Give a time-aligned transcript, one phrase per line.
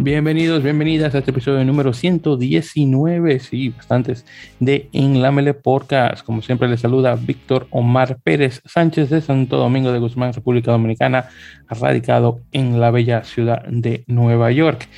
[0.00, 4.24] Bienvenidos, bienvenidas a este episodio número 119, sí, bastantes,
[4.60, 6.24] de Enlámele Podcast.
[6.24, 11.28] Como siempre, les saluda Víctor Omar Pérez Sánchez de Santo Domingo de Guzmán, República Dominicana,
[11.68, 14.88] radicado en la bella ciudad de Nueva York.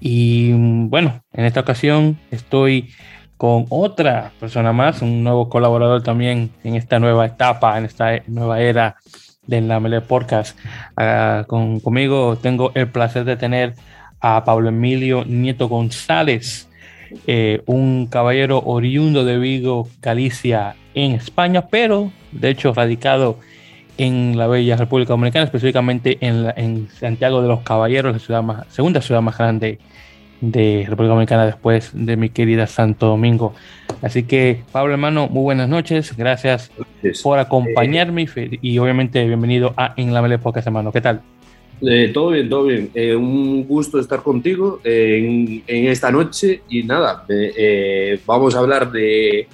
[0.00, 2.90] Y bueno, en esta ocasión estoy
[3.36, 8.60] con otra persona más, un nuevo colaborador también en esta nueva etapa, en esta nueva
[8.60, 8.96] era
[9.48, 10.56] de Enlámele Podcast.
[10.96, 13.74] Uh, con, conmigo tengo el placer de tener
[14.20, 16.68] a Pablo Emilio Nieto González,
[17.26, 23.38] eh, un caballero oriundo de Vigo, Galicia, en España, pero de hecho radicado
[23.96, 28.66] en la bella República Dominicana, específicamente en, en Santiago de los Caballeros, la ciudad más,
[28.68, 29.78] segunda ciudad más grande
[30.40, 33.54] de República Dominicana después de mi querida Santo Domingo.
[34.02, 36.16] Así que, Pablo hermano, muy buenas noches.
[36.16, 36.70] Gracias
[37.22, 38.28] por acompañarme
[38.62, 40.92] y obviamente bienvenido a En la Mele Pocas, hermano.
[40.92, 41.22] ¿Qué tal?
[41.80, 42.90] Eh, todo bien, todo bien.
[42.94, 48.90] Eh, un gusto estar contigo en, en, esta noche y nada, eh, vamos a hablar
[48.90, 49.46] de,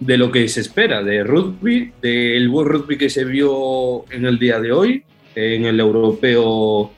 [0.00, 4.38] de, lo que se espera, de rugby, del buen rugby que se vio en el
[4.40, 5.04] día de hoy,
[5.36, 6.90] en el europeo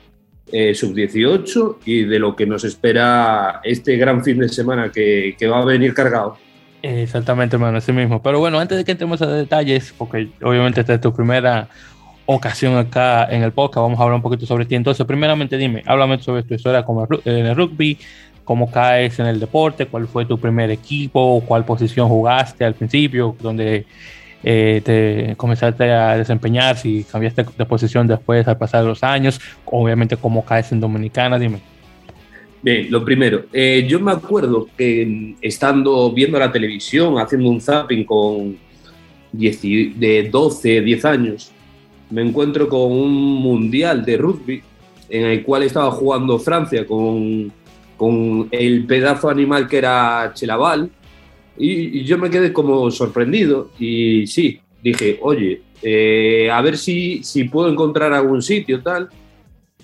[0.73, 5.65] sub-18 y de lo que nos espera este gran fin de semana que, va a
[5.65, 6.37] venir cargado.
[6.81, 8.21] Exactamente, hermano, así mismo.
[8.21, 11.67] Pero bueno, antes de que entremos a detalles, porque obviamente esta es tu primera
[12.25, 13.83] ocasión acá en el podcast.
[13.83, 14.75] Vamos a hablar un poquito sobre ti.
[14.75, 17.97] Entonces, primeramente dime, háblame sobre tu historia como en el rugby,
[18.43, 23.35] cómo caes en el deporte, cuál fue tu primer equipo, cuál posición jugaste al principio,
[23.41, 23.85] donde
[24.47, 30.17] eh, te comenzaste a desempeñar, si cambiaste de posición después al pasar los años, obviamente
[30.17, 31.61] cómo caes en Dominicana, dime.
[32.61, 38.03] Bien, lo primero, eh, yo me acuerdo que estando viendo la televisión, haciendo un zapping
[38.03, 38.55] con
[39.31, 39.61] 10,
[39.99, 41.51] de 12, 10 años,
[42.11, 44.61] me encuentro con un mundial de rugby
[45.09, 47.51] en el cual estaba jugando Francia con,
[47.97, 50.91] con el pedazo animal que era Chelaval
[51.57, 57.45] y, yo me quedé como sorprendido y sí, dije, oye, eh, a ver si, si
[57.45, 59.09] puedo encontrar algún sitio tal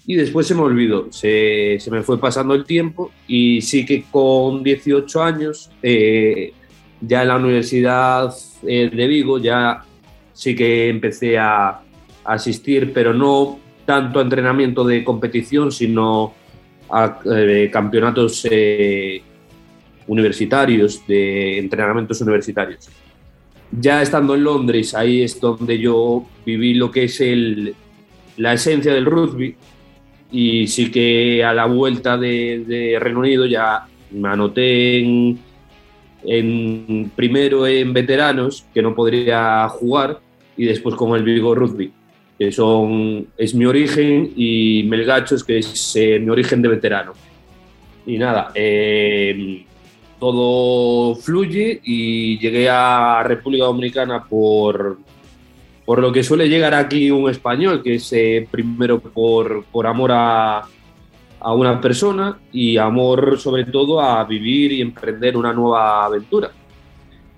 [0.06, 4.04] y después se me olvidó, se, se me fue pasando el tiempo y sí que
[4.10, 6.54] con 18 años eh,
[7.02, 8.34] ya en la Universidad
[8.64, 9.84] eh, de Vigo ya
[10.34, 11.82] sí que empecé a,
[12.24, 16.36] asistir, pero no tanto a entrenamiento de competición, sino
[16.88, 17.20] a
[17.72, 18.46] campeonatos
[20.08, 22.90] universitarios, de entrenamientos universitarios.
[23.72, 27.74] Ya estando en Londres, ahí es donde yo viví lo que es el,
[28.38, 29.56] la esencia del rugby
[30.32, 35.40] y sí que a la vuelta de, Reino Unido ya me anoté en,
[36.24, 40.20] en, primero en veteranos, que no podría jugar,
[40.58, 41.92] y después con el Vigo Rugby
[42.42, 47.14] que son, es mi origen, y Melgachos, que es eh, mi origen de veterano.
[48.08, 49.64] Y nada, eh,
[50.22, 55.00] todo fluye y llegué a República Dominicana por,
[55.84, 60.12] por lo que suele llegar aquí un español, que es eh, primero por, por amor
[60.14, 60.62] a,
[61.40, 66.52] a una persona y amor sobre todo a vivir y emprender una nueva aventura.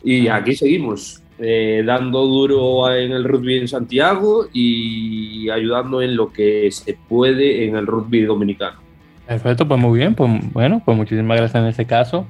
[0.03, 6.33] Y aquí seguimos, eh, dando duro en el rugby en Santiago y ayudando en lo
[6.33, 8.79] que se puede en el rugby dominicano.
[9.25, 12.27] Perfecto, pues muy bien, pues bueno, pues muchísimas gracias en este caso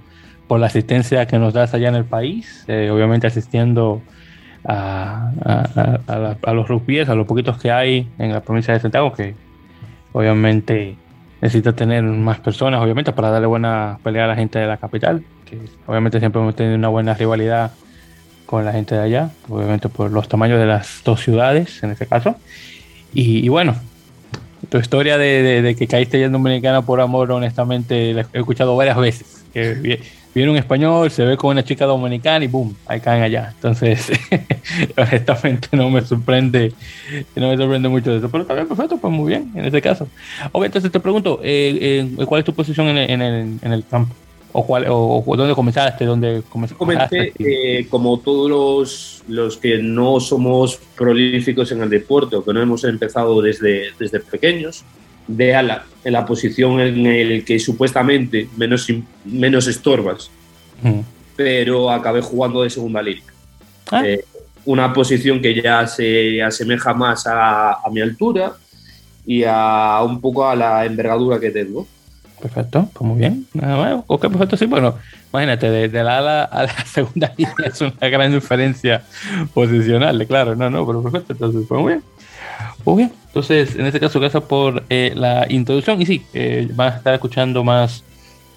[0.47, 4.01] por la asistencia que nos das allá en el país, eh, obviamente asistiendo
[4.65, 9.13] a, a, a, los rugbyes, a los poquitos que hay en la provincia de Santiago,
[9.13, 9.35] que
[10.11, 10.95] obviamente
[11.41, 15.23] necesita tener más personas, obviamente, para darle buena pelea a la gente de la capital,
[15.45, 17.71] que obviamente siempre hemos tenido una buena rivalidad
[18.45, 22.05] con la gente de allá, obviamente por los tamaños de las dos ciudades en este
[22.05, 22.35] caso.
[23.13, 23.75] Y, y bueno,
[24.69, 28.39] tu historia de, de, de, que caíste ya en Dominicana por amor, honestamente, la he
[28.39, 29.45] escuchado varias veces.
[29.53, 30.01] Que
[30.33, 33.51] viene un español, se ve con una chica dominicana y boom, ahí caen allá.
[33.55, 34.11] Entonces,
[34.97, 36.73] honestamente no me sorprende,
[37.35, 38.29] no me sorprende mucho de eso.
[38.29, 40.07] Pero también perfecto, pues muy bien en este caso.
[40.51, 43.73] Ok, entonces te pregunto, eh, eh, ¿cuál es tu posición en el, en el, en
[43.73, 44.15] el campo?
[44.55, 46.05] ¿O, cuál, o, o dónde comenzaste?
[46.05, 46.77] ¿Dónde comenzaste?
[46.77, 52.53] Comencé, eh, como todos los, los, que no somos prolíficos en el deporte o que
[52.53, 54.85] no hemos empezado desde, desde pequeños,
[55.27, 58.87] de ala, en la posición en el que supuestamente menos,
[59.25, 60.29] menos estorbas,
[60.81, 60.99] mm.
[61.35, 63.23] pero acabé jugando de segunda línea.
[63.91, 64.05] ¿Ah?
[64.05, 64.25] Eh,
[64.65, 68.53] una posición que ya se asemeja más a, a mi altura
[69.25, 71.87] y a un poco a la envergadura que tengo.
[72.41, 73.47] Perfecto, pues muy bien.
[74.07, 74.95] Ok, perfecto, sí, bueno,
[75.31, 79.03] imagínate, de, la ala a la segunda línea es una gran diferencia
[79.53, 82.03] posicional, claro, no, no, pero perfecto, entonces fue muy bien.
[82.85, 86.93] Muy bien, entonces en este caso gracias por eh, la introducción y sí, eh, van
[86.93, 88.03] a estar escuchando más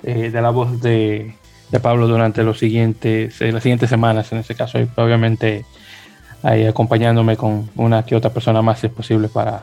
[0.02, 1.34] eh, de la voz de,
[1.70, 5.64] de, Pablo durante los siguientes, las siguientes semanas, en este caso, obviamente
[6.42, 9.62] ahí acompañándome con una que otra persona más si es posible para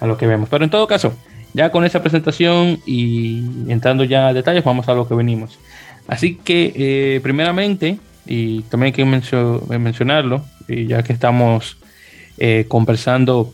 [0.00, 0.48] a lo que vemos.
[0.48, 1.14] Pero en todo caso,
[1.52, 5.58] ya con esa presentación y entrando ya a detalles, vamos a lo que venimos.
[6.08, 11.76] Así que, eh, primeramente, y también hay que mencionarlo, y ya que estamos
[12.38, 13.52] eh, conversando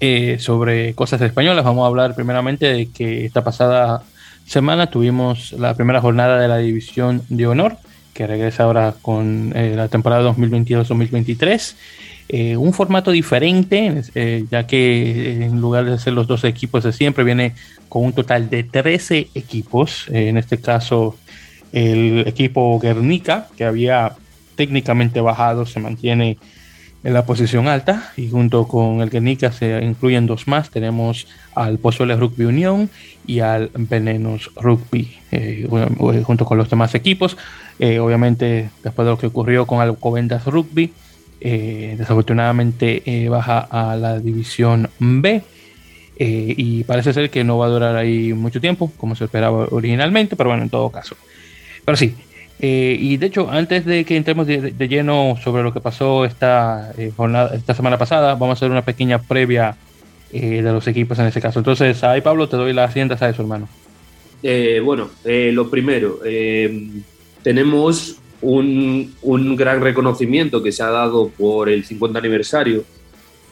[0.00, 4.02] eh, sobre cosas españolas, vamos a hablar primeramente de que esta pasada
[4.44, 7.76] semana tuvimos la primera jornada de la División de Honor,
[8.14, 11.74] que regresa ahora con la temporada 2022-2023.
[12.28, 16.92] Eh, un formato diferente, eh, ya que en lugar de ser los dos equipos de
[16.92, 17.54] siempre, viene
[17.88, 20.08] con un total de 13 equipos.
[20.10, 21.16] Eh, en este caso,
[21.72, 24.12] el equipo Guernica, que había
[24.56, 26.38] técnicamente bajado, se mantiene
[27.06, 30.70] en la posición alta y junto con el Guernica se incluyen dos más.
[30.70, 32.90] Tenemos al Pozuelos Rugby Unión
[33.26, 35.16] y al Venenos Rugby,
[36.24, 37.36] junto con los demás equipos.
[37.78, 40.92] obviamente, después de lo que ocurrió con Alcobendas Rugby,
[41.38, 45.42] eh, desafortunadamente eh, baja a la división B
[46.18, 49.68] eh, y parece ser que no va a durar ahí mucho tiempo como se esperaba
[49.70, 51.14] originalmente, pero bueno, en todo caso.
[51.84, 52.16] Pero sí,
[52.58, 57.54] y de hecho, antes de que entremos de, lleno sobre lo que pasó esta, jornada,
[57.54, 59.76] esta semana pasada, vamos a hacer una pequeña previa
[60.32, 61.58] de los equipos en ese caso.
[61.58, 63.68] Entonces, ahí Pablo, te doy las riendas a eso, hermano.
[64.82, 66.20] bueno, lo primero,
[67.42, 72.84] tenemos un, gran reconocimiento que se ha dado por el 50 aniversario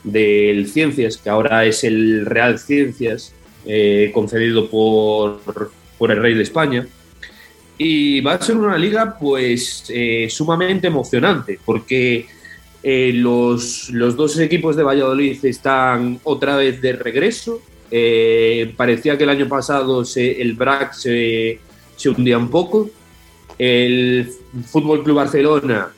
[0.02, 3.32] del Ciencias, que ahora es el Real Ciencias,
[3.66, 5.40] eh, concedido por,
[5.98, 6.86] por, el Rey de España.
[7.76, 12.26] Y va a ser una liga pues eh, sumamente emocionante, porque
[12.82, 17.60] eh, los, los, dos equipos de Valladolid están otra vez de regreso.
[18.76, 21.58] parecía que el año pasado se, el BRAC se,
[21.96, 22.90] se hundía un poco,
[23.58, 24.28] el
[24.66, 25.88] Fútbol Club Barcelona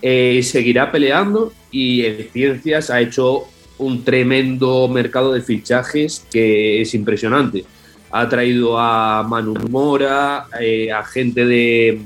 [0.00, 3.44] eh, seguirá peleando y en Ciencias ha hecho
[3.78, 7.64] un tremendo mercado de fichajes que es impresionante.
[8.12, 11.98] Ha traído a Manu Mora, eh, a gente de,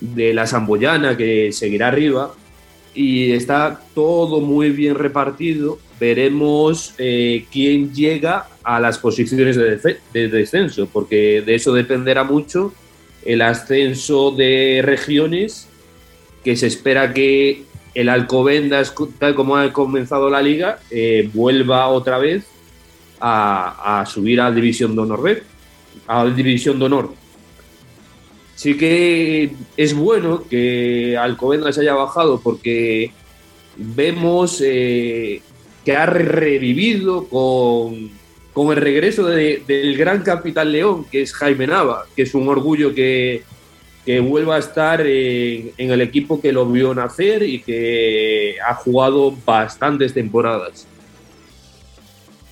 [0.00, 2.34] de la Samboyana que seguirá arriba
[2.94, 5.78] y está todo muy bien repartido.
[5.98, 12.72] Veremos eh, quién llega a las posiciones de, de descenso, porque de eso dependerá mucho
[13.24, 15.66] el ascenso de regiones,
[16.44, 17.62] que se espera que
[17.94, 22.44] el Alcobendas, tal como ha comenzado la liga, eh, vuelva otra vez
[23.20, 25.42] a, subir a División de Honor
[26.06, 27.14] a la División de Honor.
[28.54, 33.12] Sí que es bueno que Alcobendas haya bajado porque
[33.76, 35.42] vemos eh,
[35.84, 38.10] que ha revivido con
[38.54, 42.94] con el regreso del gran capitán León, que es Jaime Nava, que es un orgullo
[42.94, 43.42] que,
[44.22, 50.14] vuelva a estar en, el equipo que lo vio nacer y que ha jugado bastantes
[50.14, 50.86] temporadas.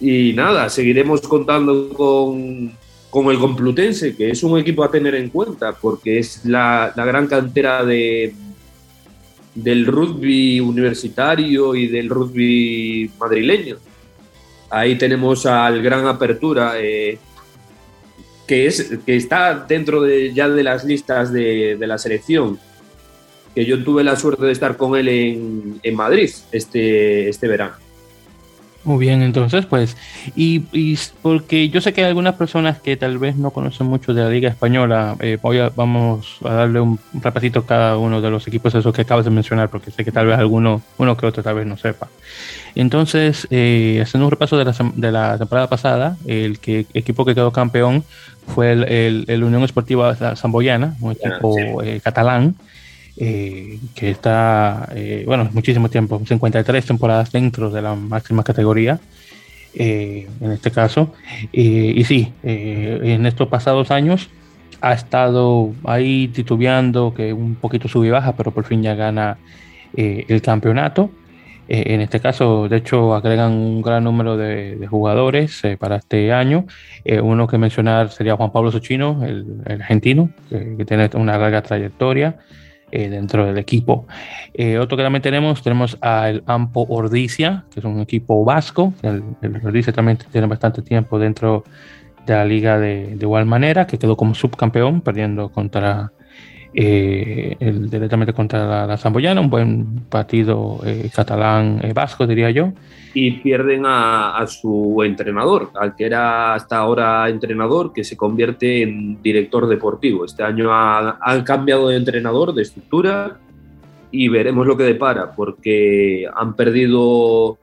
[0.03, 5.77] Y nada, seguiremos contando con, el Complutense, que es un equipo a tener en cuenta,
[5.81, 8.35] porque es la, la gran cantera de,
[9.55, 13.77] del rugby universitario y del rugby madrileño.
[14.71, 17.21] Ahí tenemos al Gran Apertura, eh,
[18.45, 22.59] que, es, que está dentro de, ya de las listas de, la selección.
[23.55, 27.92] Que yo tuve la suerte de estar con él en, en Madrid este, este verano.
[28.85, 29.97] Muy bien, entonces, pues,
[30.35, 30.61] y,
[31.23, 34.29] porque yo sé que hay algunas personas que tal vez no conocen mucho de la
[34.29, 38.49] Liga Española, eh, voy a, vamos a darle un, rapacito a cada uno de los
[38.49, 41.45] equipos esos que acabas de mencionar, porque sé que tal vez alguno, uno que otro
[41.45, 42.09] tal vez no sepa.
[42.75, 47.37] Entonces, eh, haciendo un repaso de la, de la, temporada pasada, el que, equipo que
[47.37, 48.03] quedó campeón
[48.49, 52.57] fue el, el, Unión Esportiva Zamboyana, un equipo eh, catalán.
[53.19, 59.01] Eh, que está, eh, bueno, muchísimo tiempo, 53 temporadas dentro de la máxima categoría,
[59.75, 61.13] eh, en este caso.
[61.53, 64.31] y sí, en estos pasados años
[64.81, 69.37] ha estado ahí titubeando, que un poquito sube y baja, pero por fin ya gana
[69.95, 71.11] el campeonato.
[71.69, 76.67] en este caso, de hecho, agregan un gran número de, jugadores para este año.
[77.23, 82.39] uno que mencionar sería Juan Pablo Sochino, el, argentino, que, tiene una larga trayectoria.
[82.95, 84.07] Eh, dentro del equipo.
[84.53, 88.93] Eh, otro que también tenemos, tenemos al Ampo Ordicia, que es un equipo vasco.
[89.01, 91.65] El, el Ordicia también tiene bastante tiempo dentro
[92.27, 96.13] de la liga de igual manera, que quedó como subcampeón, perdiendo contra
[96.75, 102.73] eh, directamente contra la, Zamboyana, un buen partido eh, catalán eh, vasco, diría yo.
[103.15, 109.21] Y pierden a, su entrenador, al que era hasta ahora entrenador, que se convierte en
[109.23, 110.25] director deportivo.
[110.25, 113.37] Este año han cambiado de entrenador, de estructura,
[114.11, 117.59] y veremos lo que depara, porque han perdido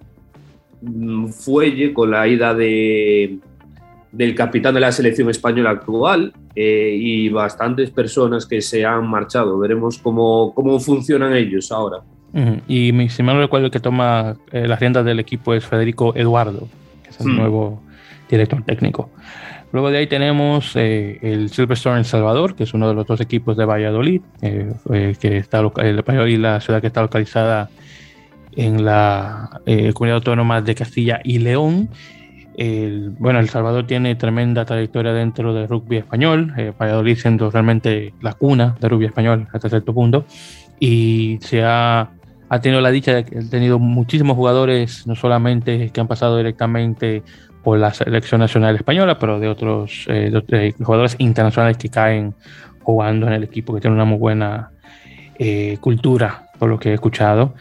[0.81, 3.39] mm, fuelle con la ida de,
[4.11, 9.59] del capitán de la selección española actual eh, y bastantes personas que se han marchado.
[9.59, 11.99] Veremos cómo, cómo funcionan ellos ahora.
[12.67, 16.67] Y si me recuerdo, el que toma eh, las riendas del equipo es Federico Eduardo,
[17.03, 17.37] que es el hmm.
[17.37, 17.81] nuevo
[18.29, 19.09] director técnico.
[19.71, 23.21] Luego de ahí tenemos eh, el Silverstone en Salvador, que es uno de los dos
[23.21, 27.69] equipos de Valladolid, que está el Valladolid, la ciudad que está localizada
[28.55, 29.61] en la
[29.93, 31.89] comunidad autónoma de Castilla y León
[33.17, 38.33] bueno, El Salvador tiene tremenda trayectoria dentro del rugby español, eh, Valladolid siendo realmente la
[38.33, 40.25] cuna del rugby español hasta cierto punto,
[40.79, 42.11] y se ha,
[42.49, 46.37] ha tenido la dicha de que ha tenido muchísimos jugadores, no solamente que han pasado
[46.37, 47.23] directamente
[47.63, 52.35] por la selección nacional española, pero de otros eh, jugadores internacionales que caen
[52.81, 54.71] jugando en el equipo, que tiene una muy buena
[55.37, 57.53] eh, cultura, por lo que he escuchado.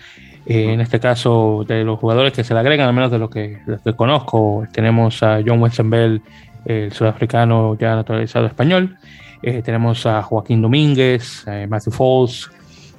[0.50, 3.28] Eh, en este caso, de los jugadores que se le agregan, al menos de lo
[3.28, 3.58] que,
[3.94, 6.22] conozco, tenemos a John Westenbell,
[6.64, 8.96] el sudafricano ya naturalizado español.
[9.42, 12.50] Eh, tenemos a Joaquín Domínguez, eh, Matthew Falls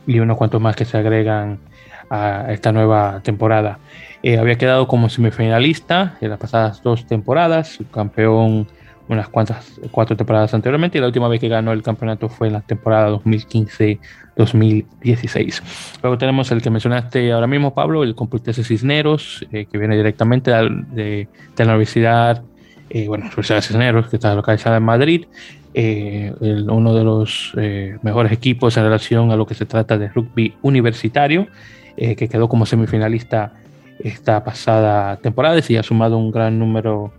[0.06, 1.58] y unos cuantos más que se agregan
[2.12, 3.80] a esta nueva temporada.
[4.40, 8.68] había quedado como semifinalista en las pasadas dos temporadas, campeón
[9.10, 12.54] unas cuantas, cuatro temporadas anteriormente y la última vez que ganó el campeonato fue en
[12.54, 15.62] la temporada 2015-2016.
[16.04, 20.52] Luego tenemos el que mencionaste ahora mismo, Pablo, el Complutense Cisneros, eh, que viene directamente
[20.52, 22.44] de, de, la Universidad,
[22.92, 25.26] eh, bueno, Universidad Cisneros, que está localizada en Madrid,
[25.74, 27.54] eh, uno de los
[28.02, 31.48] mejores equipos en relación a lo que se trata de rugby universitario,
[31.98, 33.52] que quedó como semifinalista
[34.00, 37.12] esta pasada temporada y ha sumado un gran número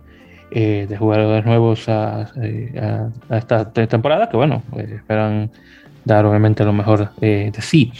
[0.53, 5.49] eh, de jugadores nuevos a, eh, esta temporada, que bueno, pues, esperan
[6.03, 7.93] dar obviamente lo mejor eh, de sí.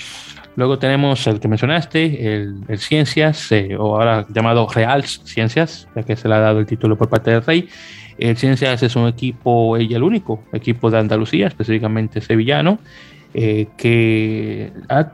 [0.57, 6.27] Luego tenemos el que mencionaste, el, Ciencias, o ahora llamado Reals Ciencias, ya que se
[6.27, 7.69] le ha dado el título por parte del Rey.
[8.17, 12.79] El Ciencias es un equipo, ella el único equipo de Andalucía, específicamente sevillano,
[13.33, 15.13] que ha,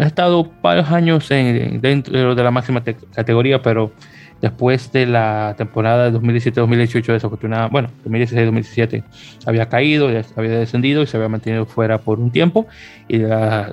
[0.00, 3.92] estado varios años dentro de la máxima categoría, pero
[4.40, 9.04] Después de la temporada de 2017-2018, desafortunada, bueno, 2016-2017,
[9.44, 12.66] había caído, había descendido y se había mantenido fuera por un tiempo.
[13.06, 13.70] Y de la,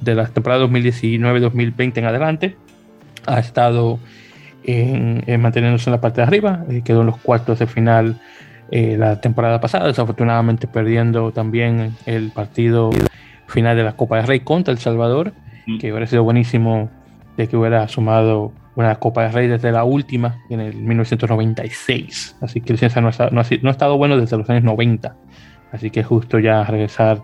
[0.00, 2.56] de, la temporada 2019-2020 en adelante,
[3.26, 3.98] ha estado
[4.62, 8.20] en, manteniéndose en la parte de arriba, eh, quedó en los cuartos de final
[8.70, 12.90] eh, la temporada pasada, desafortunadamente perdiendo también el partido
[13.46, 15.32] final de la Copa de Rey contra El Salvador,
[15.80, 16.90] que hubiera sido buenísimo
[17.36, 22.36] de que hubiera sumado una Copa de Rey desde la última, en el 1996.
[22.42, 25.16] Así que el Ciencia no, ha, no, ha, estado bueno desde los años 90.
[25.72, 27.22] Así que justo ya regresar,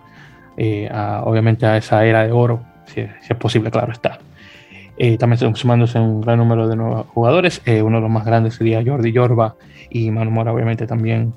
[0.56, 4.18] eh, a, obviamente, a esa era de oro, si, es posible, claro está.
[4.96, 7.60] Eh, también sumándose un gran número de nuevos jugadores.
[7.66, 9.54] Eh, uno de los más grandes sería Jordi Yorba
[9.90, 11.34] y Manu Mora, obviamente, también.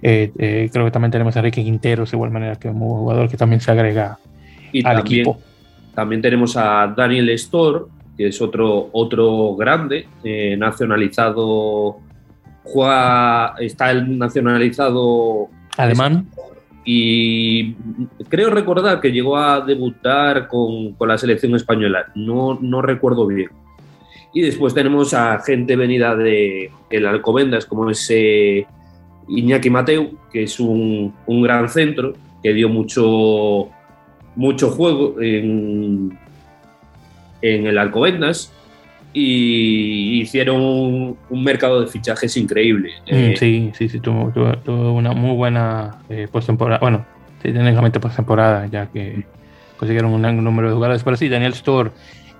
[0.00, 3.60] creo que también tenemos a Enrique Quinteros, de igual manera que un jugador que también
[3.60, 4.18] se agrega
[4.84, 5.38] al equipo.
[5.94, 11.98] También tenemos a Daniel Storr, que es otro, otro grande, eh, nacionalizado,
[12.64, 16.26] juega, está el nacionalizado alemán.
[16.84, 17.74] Y
[18.28, 23.50] creo recordar que llegó a debutar con, con la selección española, no, no recuerdo bien.
[24.34, 28.66] Y después tenemos a gente venida de el Alcobendas, como ese
[29.28, 33.68] Iñaki Mateu, que es un, un, gran centro, que dio mucho,
[34.34, 36.18] mucho juego en,
[37.42, 38.52] en el Alcobendas
[39.12, 42.92] y hicieron un, mercado de fichajes increíble.
[43.10, 44.32] Mm, eh, sí, sí, sí, tuvo,
[44.92, 46.78] una muy buena eh, postemporada.
[46.80, 47.06] Bueno,
[47.42, 49.24] técnicamente postemporada, ya que
[49.76, 51.02] consiguieron un gran número de jugadores.
[51.02, 51.92] Pero sí, Daniel Storr,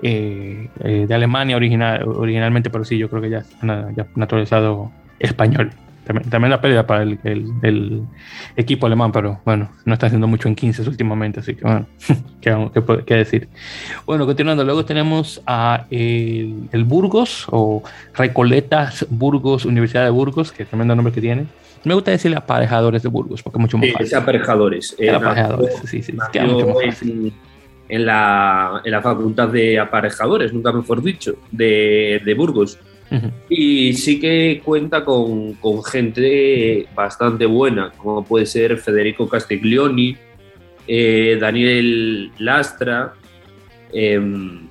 [0.03, 3.45] eh, de Alemania original, originalmente, pero sí, yo creo que ya,
[3.97, 5.73] ya naturalizado español.
[6.09, 8.03] También, la pérdida para el, el,
[8.57, 11.87] equipo alemán, pero bueno, no está haciendo mucho en 15 últimamente, así que bueno,
[12.41, 13.49] ¿qué, qué, decir?
[14.07, 17.83] Bueno, continuando, luego tenemos a el, Burgos o
[18.15, 21.47] Recoletas Burgos, Universidad de Burgos, que es tremendo nombre que tiene.
[21.85, 24.17] Me gusta decirle aparejadores de Burgos, porque es mucho más fácil.
[24.17, 24.97] aparejadores.
[24.99, 27.35] Eh, aparejadores, sí, sí, mucho más fácil.
[27.91, 32.79] En, la, en la facultad de aparejadores, nunca mejor dicho, de, de Burgos
[33.49, 40.17] Y sí que cuenta con, con, gente bastante buena, como puede ser Federico Castiglioni,
[40.87, 43.15] eh, Daniel Lastra
[43.93, 44.67] em,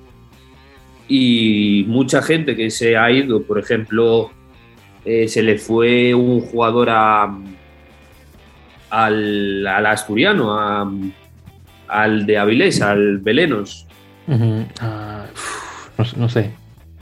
[1.08, 3.42] y mucha gente que se ha ido.
[3.42, 4.30] Por ejemplo,
[5.04, 7.38] eh, se le fue un jugador a,
[8.90, 10.58] al, asturiano,
[11.88, 13.86] al de Avilés, al Belenos.
[14.80, 15.26] Ah,
[16.16, 16.50] no, sé.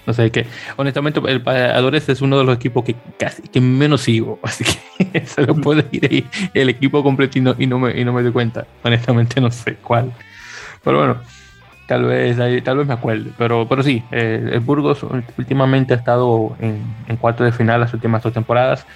[0.06, 0.46] No sé, que
[0.76, 5.20] honestamente el Padadores es uno de los equipos que casi que menos sigo, así que
[5.26, 8.32] se lo puede ir ahí el equipo completo y no, me, y no me doy
[8.32, 8.66] cuenta.
[8.82, 10.12] Honestamente no sé cuál.
[10.84, 11.16] Pero bueno,
[11.88, 13.30] tal vez, tal vez me acuerde.
[13.36, 15.04] Pero, pero sí, eh, el Burgos
[15.36, 18.86] últimamente ha estado en, en cuarto de final las últimas dos temporadas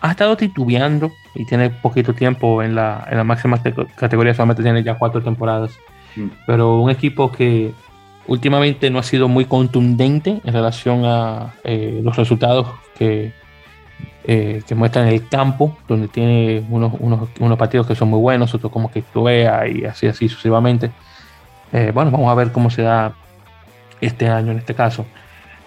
[0.00, 3.60] ha estado titubeando y tiene poquito tiempo en la, en la máxima
[3.96, 5.72] categoría, solamente tiene ya cuatro temporadas.
[6.14, 6.28] Mm.
[6.46, 7.72] Pero un equipo que
[8.28, 13.32] últimamente no ha sido muy contundente en relación a eh, los resultados que,
[14.28, 18.18] eh, que muestra en el campo, donde tiene unos, unos, unos, partidos que son muy
[18.18, 20.90] buenos, otros como que titubea y así, así sucesivamente.
[21.72, 23.14] Eh, bueno, vamos a ver cómo se da
[24.00, 25.06] este año en este caso.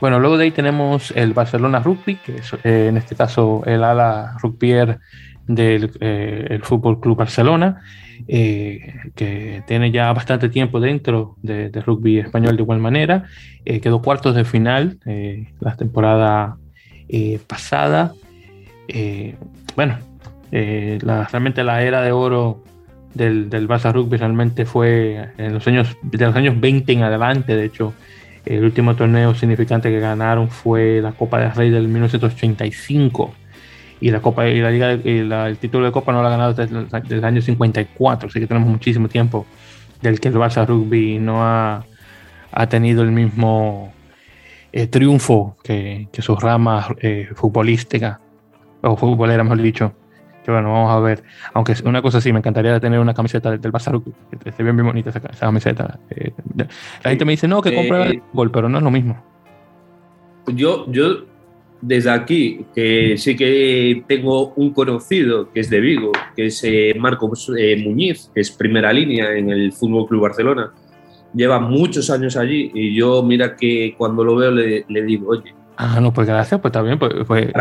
[0.01, 3.81] Bueno, luego de ahí tenemos el Barcelona Rugby, que es eh, en este caso el
[3.81, 4.99] ala rugbyer
[5.47, 7.81] del el Fútbol Club Barcelona,
[8.27, 13.25] eh, que tiene ya bastante tiempo dentro de, rugby español de igual manera.
[13.63, 14.99] quedó cuartos de final
[15.59, 16.57] la temporada
[17.47, 18.13] pasada.
[19.75, 19.97] bueno,
[20.51, 22.63] realmente la era de oro
[23.13, 27.55] del, del Barça Rugby realmente fue en los años, de los años 20 en adelante,
[27.55, 27.93] de hecho
[28.45, 33.33] el último torneo significante que ganaron fue la Copa del Rey del 1985
[34.01, 37.15] y la Copa y la Liga el título de Copa no lo ha ganado desde,
[37.15, 39.45] el año 54, así que tenemos muchísimo tiempo
[40.01, 41.85] del que el Barça Rugby no ha,
[42.51, 43.93] ha tenido el mismo
[44.71, 48.19] eh, triunfo que, que sus ramas eh, futbolísticas
[48.81, 49.93] o futbolera, mejor dicho,
[50.49, 51.23] bueno, vamos a ver.
[51.53, 54.87] Aunque una cosa sí, me encantaría tener una camiseta del, Barça que esté bien, bien
[54.87, 55.99] bonita esa, camiseta.
[56.09, 56.33] Eh,
[57.03, 59.21] la gente me dice, no, que compre el gol, pero no es lo mismo.
[60.47, 61.25] Yo, yo
[61.81, 66.93] desde aquí, que sí que tengo un conocido que es de Vigo, que es eh,
[66.97, 70.73] Marcos eh, Muñiz, que es primera línea en el Fútbol Club Barcelona.
[71.33, 75.53] Lleva muchos años allí y yo, mira que cuando lo veo le, le digo, oye,
[75.81, 76.99] Ah, no, pues gracias, pues también.
[76.99, 77.53] Pues, pues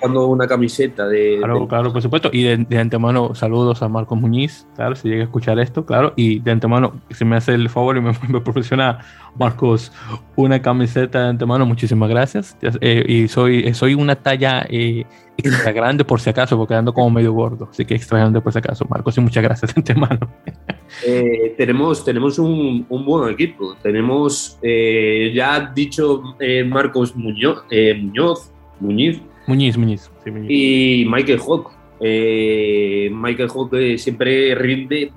[0.00, 1.38] cuando, una camiseta de.
[1.38, 2.30] Claro, claro, por supuesto.
[2.32, 6.12] Y de, antemano, saludos a Marcos Muñiz, claro, si llega a escuchar esto, claro.
[6.14, 9.00] Y de antemano, si me hace el favor y me, me proporciona,
[9.36, 9.90] Marcos,
[10.36, 12.56] una camiseta de antemano, muchísimas gracias.
[12.62, 15.04] Eh, y soy, soy una talla eh,
[15.36, 17.66] extra grande por si acaso, porque ando como medio gordo.
[17.68, 20.20] Así que extra grande por si acaso, Marcos, y muchas gracias de antemano.
[21.06, 23.74] Eh, tenemos, tenemos un, un, buen equipo.
[23.82, 27.64] Tenemos, eh, ya dicho eh, Marcos Muñoz,
[28.00, 29.20] Muñoz, Muñiz.
[29.46, 30.10] Muñiz, Muñiz,
[30.48, 31.72] Y Michael Hawk.
[32.00, 35.12] Michael Hawk siempre rinde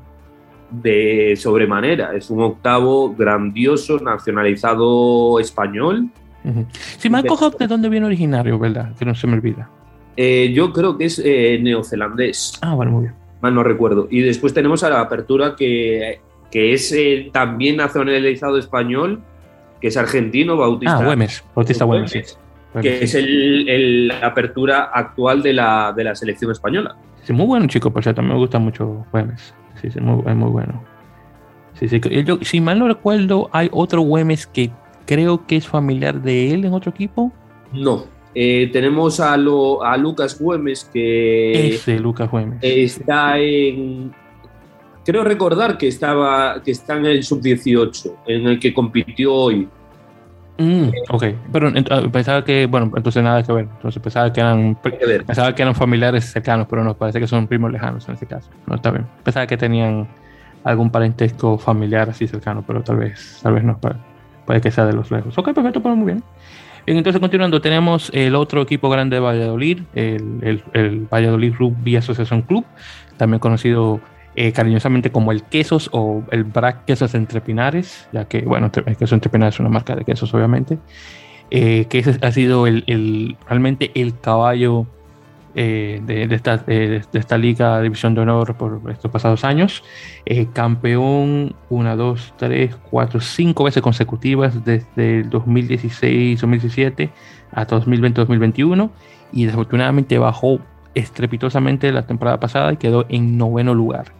[0.69, 2.15] de sobremanera.
[2.15, 6.09] Es un octavo grandioso, nacionalizado español.
[6.97, 8.95] Sí, Michael Hawk, ¿de dónde viene originario, verdad?
[8.97, 9.69] Que no se me olvida.
[10.17, 11.19] yo creo que es
[11.61, 12.57] neozelandés.
[12.61, 14.07] Ah, vale, muy bien mal no recuerdo.
[14.09, 16.19] Y después tenemos a la apertura que,
[16.51, 19.21] que es eh, también nacionalizado español,
[19.81, 20.97] que es argentino, Bautista.
[20.97, 22.37] Ah, Güemes, Bautista Güemes,
[22.81, 26.95] Que es el, la apertura actual de la, de la selección española.
[27.23, 29.53] Sí, muy bueno, chico, por cierto, me gusta mucho Güemes.
[29.81, 30.83] Sí, sí, muy, es muy bueno.
[31.73, 34.71] Sí, sí, yo, si mal no recuerdo, hay otro Güemes que
[35.05, 37.31] creo que es familiar de él en otro equipo.
[37.71, 38.05] No,
[38.39, 42.59] eh, tenemos a, lo, a Lucas Güemes que Ese Lucas Güemes.
[42.61, 44.13] está en
[45.03, 49.67] creo recordar que estaba que está en el sub 18 en el que compitió hoy.
[50.59, 53.69] Mm, ok pero ah, pensaba que bueno entonces nada que ver.
[53.75, 54.77] Entonces pensaba que eran
[55.25, 58.51] pensaba que eran familiares cercanos pero no parece que son primos lejanos en este caso.
[58.67, 59.07] No está bien.
[59.23, 60.07] Pensaba que tenían
[60.63, 63.79] algún parentesco familiar así cercano pero tal vez tal vez no
[64.45, 65.35] puede que sea de los lejos.
[65.39, 66.23] Ok perfecto pero muy bien
[66.95, 72.65] entonces, continuando, tenemos el otro equipo grande de Valladolid, el, Valladolid Rugby Association Club,
[73.17, 73.99] también conocido
[74.35, 78.95] eh, cariñosamente como el Quesos o el Brac Quesos Entre Pinares, ya que, bueno, el
[78.95, 80.77] Queso Entre Pinares es una marca de quesos, obviamente,
[81.51, 84.85] eh, que ese ha sido el, realmente el caballo
[85.59, 86.35] eh, de,
[87.15, 89.83] esta, liga División de Honor por estos pasados años.
[90.23, 97.09] Eh, campeón una, dos, tres, cuatro, cinco veces consecutivas desde el 2016-2017
[97.51, 98.91] hasta 2020-2021
[99.31, 100.59] y desafortunadamente bajó
[100.93, 104.13] estrepitosamente la temporada pasada y quedó en noveno lugar.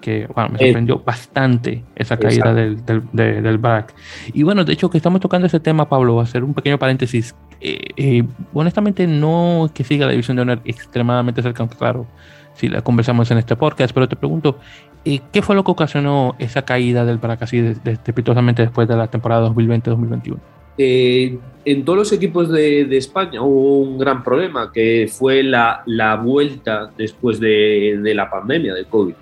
[0.00, 3.94] Que, bueno, me sorprendió bastante esa caída del, del, del, BRAC.
[4.32, 7.34] Y bueno, de hecho que estamos tocando ese tema, Pablo, a hacer un pequeño paréntesis.
[7.60, 12.06] Eh, honestamente no es que siga la división de honor extremadamente cerca, aunque claro,
[12.54, 14.58] si la conversamos en este podcast, pero te pregunto,
[15.04, 19.08] ¿qué fue lo que ocasionó esa caída del BRAC así de, estrepitosamente después de la
[19.08, 20.38] temporada 2020-2021?
[20.78, 25.82] Eh, en todos los equipos de, de, España hubo un gran problema, que fue la,
[25.84, 29.14] la vuelta después de, de, la pandemia del COVID.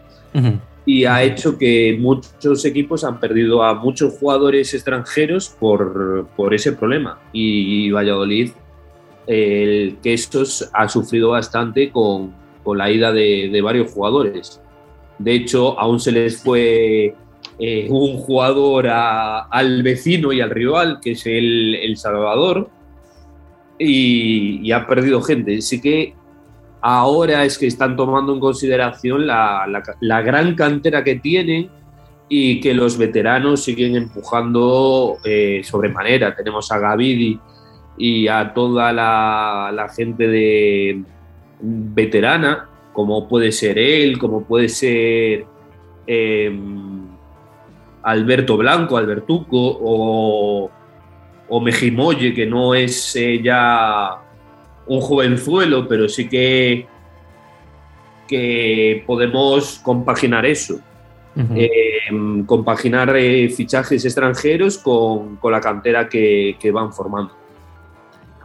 [0.86, 6.72] Y ha hecho que muchos equipos han perdido a muchos jugadores extranjeros por, por ese
[6.72, 7.18] problema.
[7.32, 8.52] Y Valladolid,
[9.26, 12.32] el que estos ha sufrido bastante con,
[12.64, 14.60] con la ida de, varios jugadores.
[15.18, 17.14] De hecho, aún se les fue
[17.58, 22.70] eh, un jugador al vecino y al rival, que es el, el Salvador,
[23.78, 25.58] y, ha perdido gente.
[25.58, 26.14] Así que
[26.80, 29.66] ahora es que están tomando en consideración la,
[30.00, 31.70] la, gran cantera que tienen
[32.28, 36.34] y que los veteranos siguen empujando eh, sobremanera.
[36.34, 37.38] Tenemos a Gavidi
[37.96, 41.02] y a toda la, gente de
[41.60, 45.46] veterana, como puede ser él, como puede ser...
[46.06, 46.58] Eh,
[48.08, 50.70] Alberto Blanco, Albertuco o,
[51.48, 54.22] o Mejimoye, que no es eh, ya
[54.88, 56.86] un jovenzuelo, pero sí que,
[58.26, 60.80] que podemos compaginar eso.
[61.54, 61.70] Eh,
[62.46, 67.32] compaginar eh, fichajes extranjeros con, con la cantera que, que, van formando.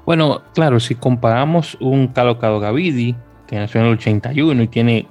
[0.05, 3.15] Bueno, claro, si comparamos un Calocado Gavidi,
[3.47, 5.07] que nació en el 81 y tiene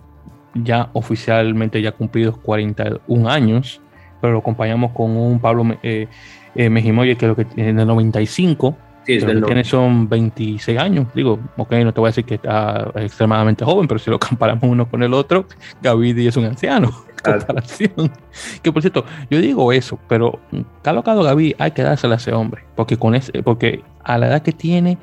[0.54, 3.80] ya oficialmente ya cumplidos 41 años,
[4.20, 6.06] pero lo acompañamos con un Pablo eh,
[6.54, 8.76] eh, Mejimoye, que es lo que tiene en el 95.
[9.04, 11.06] Sí, tiene son 26 años.
[11.14, 14.64] Digo, ok, no te voy a decir que está extremadamente joven, pero si lo comparamos
[14.64, 15.46] uno con el otro,
[15.80, 16.90] Gavidi es un anciano.
[17.22, 18.10] Comparación.
[18.62, 20.40] Que por cierto, yo digo eso, pero
[20.82, 24.42] calocado Gaby hay que dársela a ese hombre, porque, con ese, porque a la edad
[24.42, 24.98] que tiene,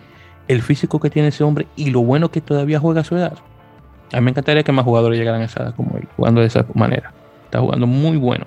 [0.50, 3.38] el físico que tiene ese hombre y lo bueno que todavía juega a su edad.
[4.12, 6.48] A mí me encantaría que más jugadores llegaran a esa edad como él, jugando de
[6.48, 7.14] esa manera.
[7.46, 8.46] Está jugando muy bueno.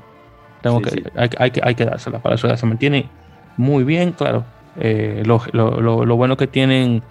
[0.60, 2.54] Tengo que, Hay, que, hay que dársela para eso.
[2.56, 3.08] Se mantiene
[3.56, 4.44] muy bien, claro.
[4.76, 7.02] Eh, lo, lo, lo, bueno que tienen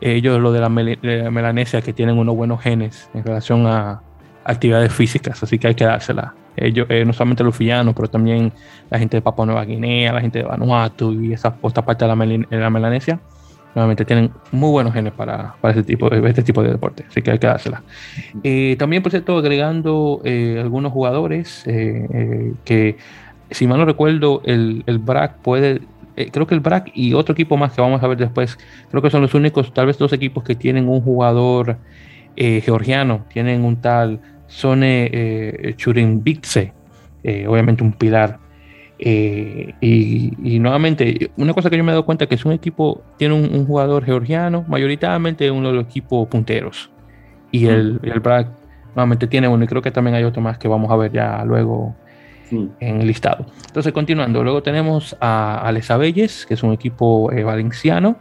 [0.00, 4.00] ellos, lo de la, melanesia, que tienen unos buenos genes en relación a
[4.44, 6.34] actividades físicas, así que hay que dársela.
[6.56, 8.52] Ellos, eh, no solamente los villanos, pero también
[8.90, 12.08] la gente de Papua Nueva Guinea, la gente de Vanuatu y esa otra parte de
[12.50, 13.18] la, melanesia
[13.74, 17.32] Nuevamente tienen muy buenos genes para, para este, tipo, este tipo de deporte, así que
[17.32, 17.82] hay que dársela.
[18.44, 22.96] Eh, también, por cierto, agregando algunos jugadores que,
[23.50, 25.80] si mal no recuerdo, el, el BRAC puede,
[26.14, 28.58] creo que el BRAC y otro equipo más que vamos a ver después,
[28.90, 31.78] creo que son los únicos, tal vez dos equipos que tienen un jugador
[32.36, 36.72] georgiano, tienen un tal Sone Churinbitse,
[37.46, 38.38] obviamente un pilar.
[38.98, 43.02] Eh, y, nuevamente, una cosa que yo me he dado cuenta que es un equipo,
[43.18, 46.90] tiene un, jugador georgiano, mayoritariamente uno de los equipos punteros.
[47.50, 48.48] Y el, el BRAC
[48.94, 51.44] nuevamente tiene uno, y creo que también hay otro más que vamos a ver ya
[51.44, 51.94] luego
[52.50, 53.46] en el listado.
[53.66, 58.16] Entonces, continuando, luego tenemos a, a Les Abelles, que es un equipo eh, valenciano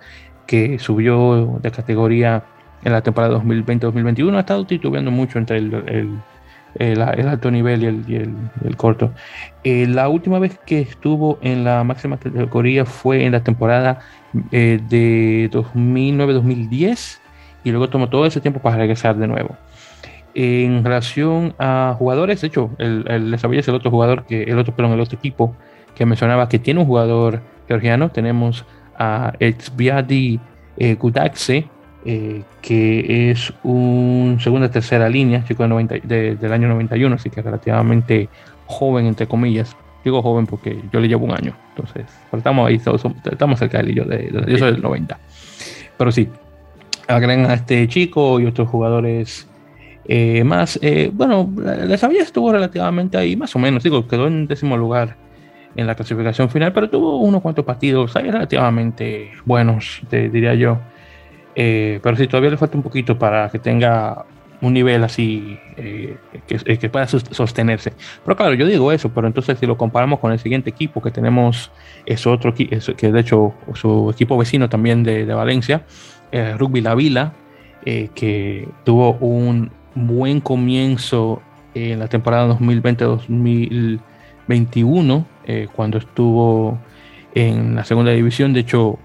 [0.47, 2.43] que subió de categoría
[2.83, 4.35] en la temporada 2020-2021.
[4.35, 9.13] Ha estado titubeando mucho entre el alto nivel y el, corto.
[9.63, 13.99] Eh, la última vez que estuvo en la máxima categoría fue en la temporada
[14.51, 17.19] eh, de 2009-2010
[17.63, 19.55] y luego tomó todo ese tiempo para regresar de nuevo.
[20.35, 24.75] En relación a jugadores, de hecho, el, el es el otro jugador que el otro,
[24.75, 25.55] perdón, el otro equipo
[25.95, 28.09] que mencionaba que tiene un jugador georgiano.
[28.09, 28.65] Tenemos
[28.97, 30.39] a Exbiadi
[30.77, 31.67] eh, Gudaxe,
[32.05, 38.29] eh, que es un segunda tercera línea, chico de del año 91, así que relativamente
[38.65, 39.75] joven, entre comillas.
[40.03, 43.95] Digo joven porque yo le llevo un año, entonces estamos ahí, estamos cerca de él,
[43.95, 45.17] yo, de, yo soy del 90.
[45.97, 46.27] Pero sí,
[47.07, 49.47] agregan a este chico y otros jugadores
[50.05, 50.79] eh, más.
[50.81, 55.15] Eh, bueno, la sabía estuvo relativamente ahí, más o menos, digo, quedó en décimo lugar
[55.75, 60.79] en la clasificación final, pero tuvo unos cuantos partidos ahí relativamente buenos, diría yo.
[61.55, 64.25] Eh, pero sí, todavía le falta un poquito para que tenga
[64.61, 66.15] un nivel así eh,
[66.47, 67.93] que, que, pueda sostenerse.
[68.23, 71.11] Pero claro, yo digo eso, pero entonces si lo comparamos con el siguiente equipo que
[71.11, 71.69] tenemos,
[72.05, 75.85] es otro que de hecho su equipo vecino también de, de Valencia,
[76.31, 77.33] eh, Rugby La Vila,
[77.83, 81.41] que tuvo un buen comienzo
[81.73, 85.25] en la temporada 2020-2021,
[85.75, 86.77] cuando estuvo
[87.35, 88.53] en la segunda división.
[88.53, 88.99] De hecho,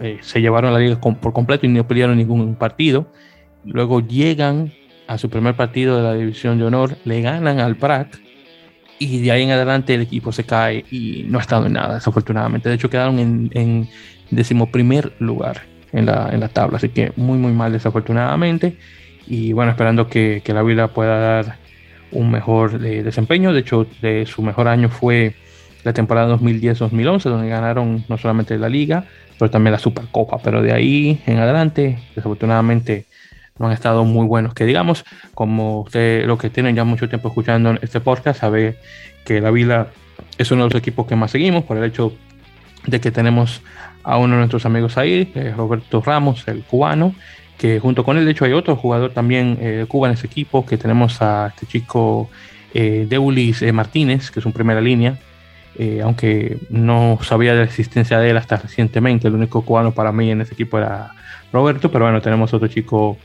[0.00, 3.06] eh, se llevaron la liga por completo y no pelearon ningún partido.
[3.64, 4.72] Luego llegan
[5.06, 8.14] a su primer partido de la división de honor, le ganan al Prat
[8.98, 11.94] y de ahí en adelante el equipo se cae y no ha estado en nada,
[11.94, 12.68] desafortunadamente.
[12.68, 13.88] De hecho, quedaron en, en
[14.30, 18.76] decimoprimer lugar en la, en la tabla, así que muy, muy mal, desafortunadamente.
[19.26, 21.56] Y bueno, esperando que, que la Vila pueda dar
[22.12, 23.52] un mejor eh, desempeño.
[23.52, 23.86] De hecho,
[24.26, 25.34] su mejor año fue
[25.84, 29.04] la temporada 2010-2011, donde ganaron no solamente la liga,
[29.38, 30.38] pero también la Supercopa.
[30.38, 33.06] Pero de ahí en adelante, desafortunadamente,
[33.58, 34.54] no han estado muy buenos.
[34.54, 35.04] Que digamos,
[35.34, 38.76] como usted, lo que tienen ya mucho tiempo escuchando este podcast, sabe
[39.24, 39.88] que la Vila
[40.38, 42.12] es uno de los equipos que más seguimos por el hecho
[42.86, 43.62] de que tenemos
[44.04, 47.14] a uno de nuestros amigos ahí, Roberto Ramos, el cubano,
[47.62, 50.26] que junto con él, de hecho, hay otro jugador también eh, de Cuba en ese
[50.26, 52.28] equipo, que tenemos a este chico
[52.74, 55.16] eh, Deulis eh, Martínez, que es un primera línea,
[55.78, 60.10] eh, aunque no sabía de la existencia de él hasta recientemente, el único cubano para
[60.10, 61.12] mí en ese equipo era
[61.52, 63.16] Roberto, pero bueno, tenemos otro chico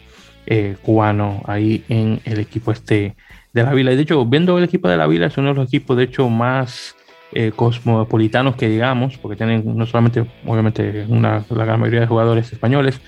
[0.81, 3.15] cubano ahí en el equipo este
[3.53, 3.91] de la Vila.
[3.91, 6.03] Y de hecho, viendo el equipo de la Vila, es uno de los equipos, de
[6.03, 6.95] hecho, más
[7.55, 13.01] cosmopolitanos que digamos, porque tienen no solamente, obviamente, una, la gran mayoría de jugadores españoles,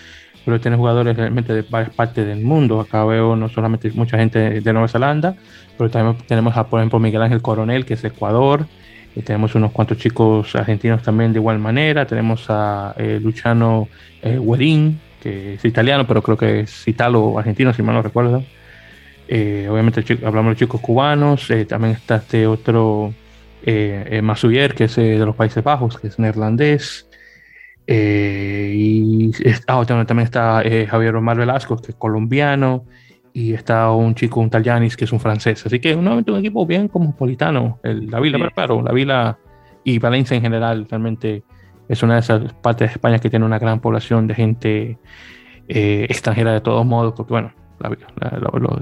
[0.45, 2.79] pero tiene jugadores realmente de varias partes del mundo.
[2.79, 5.35] Acá veo no solamente mucha gente de Nueva Zelanda,
[5.77, 8.65] pero también tenemos a, por ejemplo, Miguel Ángel Coronel, que es de Ecuador,
[9.15, 12.05] y tenemos unos cuantos chicos argentinos también de igual manera.
[12.05, 13.87] Tenemos a eh, Luciano
[14.21, 14.39] eh,
[15.21, 18.43] que es italiano, pero creo que es italo-argentino, si mal no recuerdo.
[19.27, 23.13] Eh, obviamente hablamos de chicos cubanos, eh, también está este otro
[23.63, 27.08] eh, Masuyer, que es de los Países Bajos, que es neerlandés.
[27.91, 29.31] Eh, y
[29.65, 32.85] ah, también está eh, Javier Omar Velasco, que es colombiano,
[33.33, 35.65] y está un chico, un tal Yanis, que es un francés.
[35.65, 37.79] Así que nuevamente un equipo bien cosmopolitano.
[37.81, 39.39] El, la Vila, pero claro, la Vila
[39.83, 41.43] y Valencia en general realmente
[41.87, 44.99] es una de esas partes de España que tiene una gran población de gente
[45.67, 47.53] eh, extranjera de todos modos, porque bueno,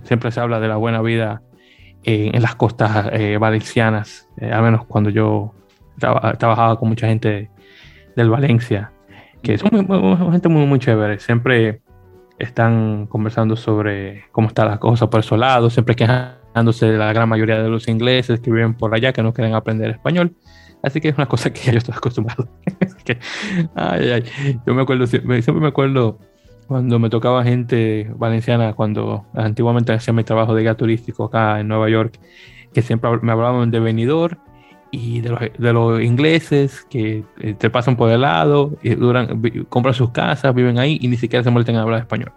[0.04, 1.42] siempre se habla de la buena vida
[2.04, 5.54] en las costas valencianas, al menos cuando yo
[5.98, 7.50] trabajaba con mucha gente
[8.16, 8.92] del Valencia
[9.42, 9.70] que son
[10.32, 11.20] gente muy, muy chévere.
[11.20, 11.82] Siempre
[12.40, 17.28] están conversando sobre cómo está la cosa por esos lados, siempre quejándose de la gran
[17.30, 20.36] mayoría de los ingleses que viven por allá, que no quieren aprender español.
[20.84, 22.48] Así que es una cosa que yo estoy acostumbrado.
[24.66, 26.20] Yo me acuerdo, siempre me acuerdo
[26.68, 31.70] cuando me tocaba gente valenciana, cuando antiguamente hacía mi trabajo de guía turístico acá en
[31.70, 32.20] Nueva York,
[32.74, 34.38] que siempre me hablaban de venidor
[34.92, 39.42] y de los, de los, ingleses que eh, te pasan por el lado, y duran,
[39.70, 42.32] compran sus casas, viven ahí y ni siquiera se molestan a hablar español.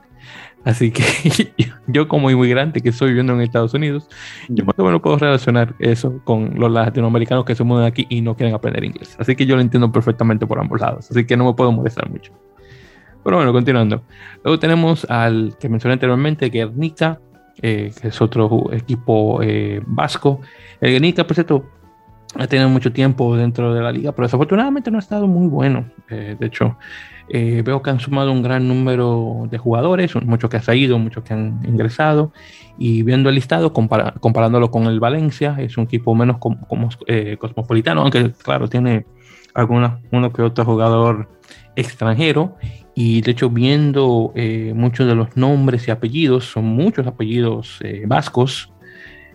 [0.65, 1.03] Así que
[1.87, 4.09] yo como inmigrante que estoy viviendo en Estados Unidos,
[4.49, 8.21] yo más o menos puedo relacionar eso con los latinoamericanos que se mudan aquí y
[8.21, 9.17] no quieren aprender inglés.
[9.19, 11.11] Así que yo lo entiendo perfectamente por ambos lados.
[11.11, 12.33] Así que no me puedo molestar mucho.
[13.25, 14.03] Pero bueno, continuando.
[14.45, 17.21] Luego tenemos al que mencioné anteriormente, Guernica,
[17.63, 20.41] eh, que es otro equipo eh, vasco.
[20.81, 21.65] El Guernica, por cierto,
[22.37, 25.87] ha tenido mucho tiempo dentro de la liga, pero desafortunadamente no ha estado muy bueno.
[26.09, 26.77] Eh, de hecho,
[27.29, 31.25] eh, veo que han sumado un gran número de jugadores, muchos que han salido, muchos
[31.25, 32.33] que han ingresado,
[32.79, 38.03] y viendo el listado, comparándolo con el Valencia, es un equipo menos como, eh, cosmopolitano,
[38.03, 39.07] aunque claro, tiene
[39.55, 41.29] alguna, uno que otro jugador
[41.75, 42.57] extranjero,
[42.95, 44.33] y de hecho viendo
[44.75, 48.73] muchos de los nombres y apellidos, son muchos apellidos vascos,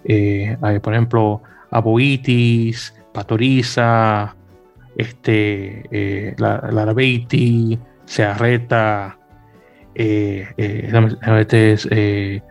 [0.03, 1.41] por ejemplo,
[1.75, 4.35] Aboitis, Patoriza,
[4.95, 9.17] este, eh, la, Larbeiti, Searreta,
[9.93, 10.89] eh, eh,
[11.91, 12.41] eh,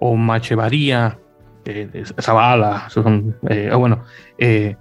[0.00, 1.18] Omachevaría,
[1.64, 4.02] eh, Zavala, son, eh, bueno,
[4.38, 4.76] eh,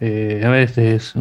[0.00, 1.16] este es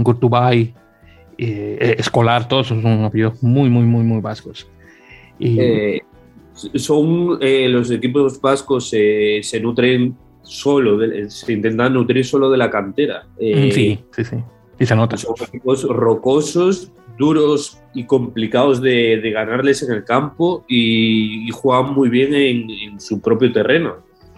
[1.37, 4.69] Escolar, todos son apellidos muy, muy, muy, muy vascos.
[5.39, 6.01] Y,
[6.73, 10.15] son los equipos vascos se nutren
[10.47, 13.27] solo, se intentan nutrir solo de la cantera.
[13.39, 14.37] Eh, sí, sí, sí.
[14.79, 15.17] Y se nota.
[15.17, 22.33] Son equipos rocosos, duros y complicados de, ganarles en el campo y, juegan muy bien
[22.33, 23.95] en, su propio terreno.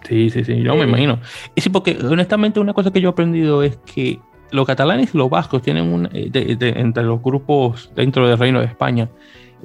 [0.08, 1.20] Sí, sí, sí, yo me eh, imagino.
[1.56, 4.20] Y sí, porque honestamente una cosa que yo he aprendido es que
[4.52, 8.66] los catalanes y los vascos tienen un, eh, entre los grupos dentro del Reino de
[8.66, 9.10] España,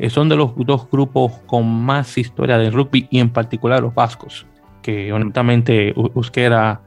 [0.08, 4.44] son de los dos grupos con más historia del rugby y en particular los vascos
[4.84, 6.82] que honestamente Euskera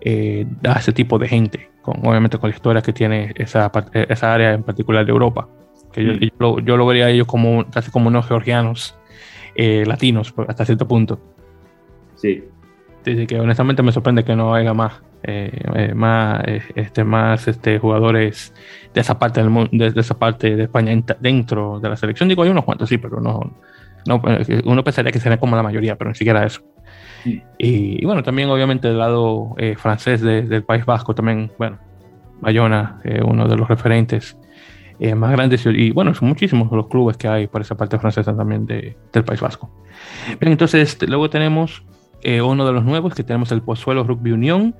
[0.00, 4.32] eh, da ese tipo de gente, con, obviamente con la historia que tiene esa, esa
[4.32, 5.48] área en particular de Europa.
[5.92, 6.64] Que yo, mm.
[6.64, 8.96] yo, lo, vería a ellos como casi como unos georgianos
[9.56, 11.18] eh, latinos hasta cierto punto.
[12.14, 12.44] Sí.
[13.00, 16.44] Así que honestamente me sorprende que no haya más, eh, más,
[16.76, 18.54] este, más este, jugadores
[18.94, 22.28] de esa parte del mundo, de, esa parte de España dentro de la selección.
[22.28, 23.56] Digo, hay unos cuantos, sí, pero no,
[24.06, 24.22] no
[24.66, 26.62] uno pensaría que serían como la mayoría, pero ni siquiera eso.
[27.58, 31.78] Y, bueno, también obviamente del lado eh, francés del País Vasco, también, bueno,
[32.40, 34.36] Bayona, eh, uno de los referentes
[34.98, 38.36] eh, más grandes y bueno, son muchísimos los clubes que hay por esa parte francesa
[38.36, 39.70] también de, del País Vasco.
[40.40, 41.82] Bien, entonces luego tenemos
[42.22, 44.74] uno de los nuevos que tenemos el Pozuelo Rugby Unión.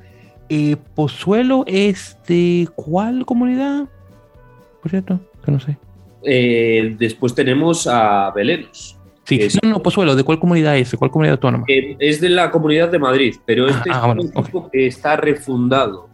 [0.95, 3.89] Pozuelo es de cuál comunidad?
[4.83, 5.79] Por cierto, que no sé.
[6.99, 9.00] después tenemos a Belenos.
[9.39, 10.91] Sí, no, no, Pozuelo, ¿de cuál comunidad es?
[10.91, 11.65] ¿De cuál comunidad autónoma?
[11.69, 15.17] es de la comunidad de Madrid, pero ah, este es ah, un equipo que está
[15.17, 16.09] refundado.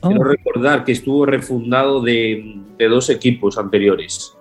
[0.00, 0.24] Quiero oh.
[0.24, 4.34] recordar que estuvo refundado de, dos equipos anteriores.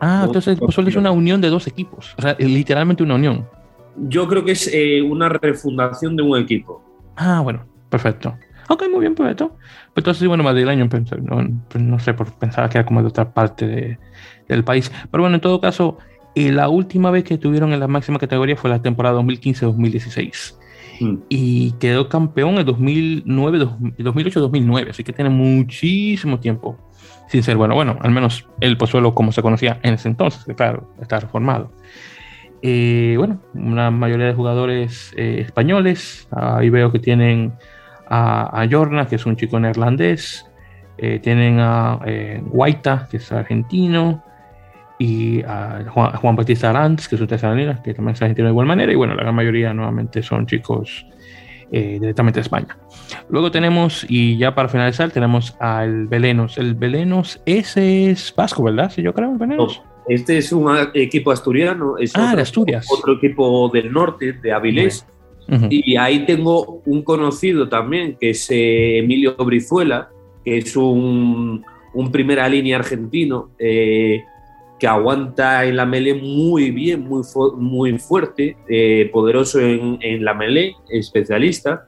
[0.00, 3.48] Ah, entonces Pozuelo es una unión de dos equipos, o sea, literalmente una unión.
[3.96, 6.84] Yo creo que es eh, una refundación de un equipo.
[7.16, 8.36] Ah, bueno, perfecto.
[8.68, 9.56] Ok, muy bien, perfecto.
[9.94, 13.98] Pues entonces, bueno, madrileño, no, pues no sé, pensaba que era como de otra parte
[14.46, 14.92] del país.
[15.10, 15.98] Pero bueno, en todo caso,
[16.38, 20.54] y la última vez que estuvieron en la máxima categoría fue la temporada 2015-2016.
[21.00, 21.16] Mm.
[21.28, 23.58] Y quedó campeón en 2009,
[23.98, 24.90] 2008-2009.
[24.90, 26.78] Así que tiene muchísimo tiempo
[27.26, 27.74] sin ser bueno.
[27.74, 31.72] Bueno, al menos el Pozuelo como se conocía en ese entonces, que claro, está reformado.
[32.62, 36.28] Eh, bueno, una mayoría de jugadores eh, españoles.
[36.30, 37.52] Ahí veo que tienen
[38.08, 40.46] a, a Jorna, que es un chico neerlandés.
[40.98, 41.98] Eh, tienen a
[42.42, 44.22] Guaita, que es argentino
[44.98, 48.52] y a Juan, Juan Batista Aranz, que es un tesalonina, que también es argentino de
[48.52, 51.06] igual manera, y bueno, la gran mayoría nuevamente son chicos
[51.70, 52.78] eh, directamente de España.
[53.28, 56.56] Luego tenemos, y ya para finalizar, tenemos al Belenos.
[56.56, 58.90] El Belenos, ese es vasco, ¿verdad?
[58.90, 59.82] Sí, yo creo, el Belenos.
[60.08, 62.86] este es un equipo asturiano, es ah, otro, Asturias.
[62.90, 65.06] otro equipo del norte, de Avilés.
[65.70, 70.10] Y ahí tengo un conocido también, que es eh, Emilio Brizuela,
[70.44, 73.50] que es un, un primera línea argentino.
[73.58, 74.22] Eh,
[74.78, 77.22] que aguanta en la melee muy bien, muy,
[77.56, 81.86] muy fuerte, eh, poderoso en, en, la melee, especialista.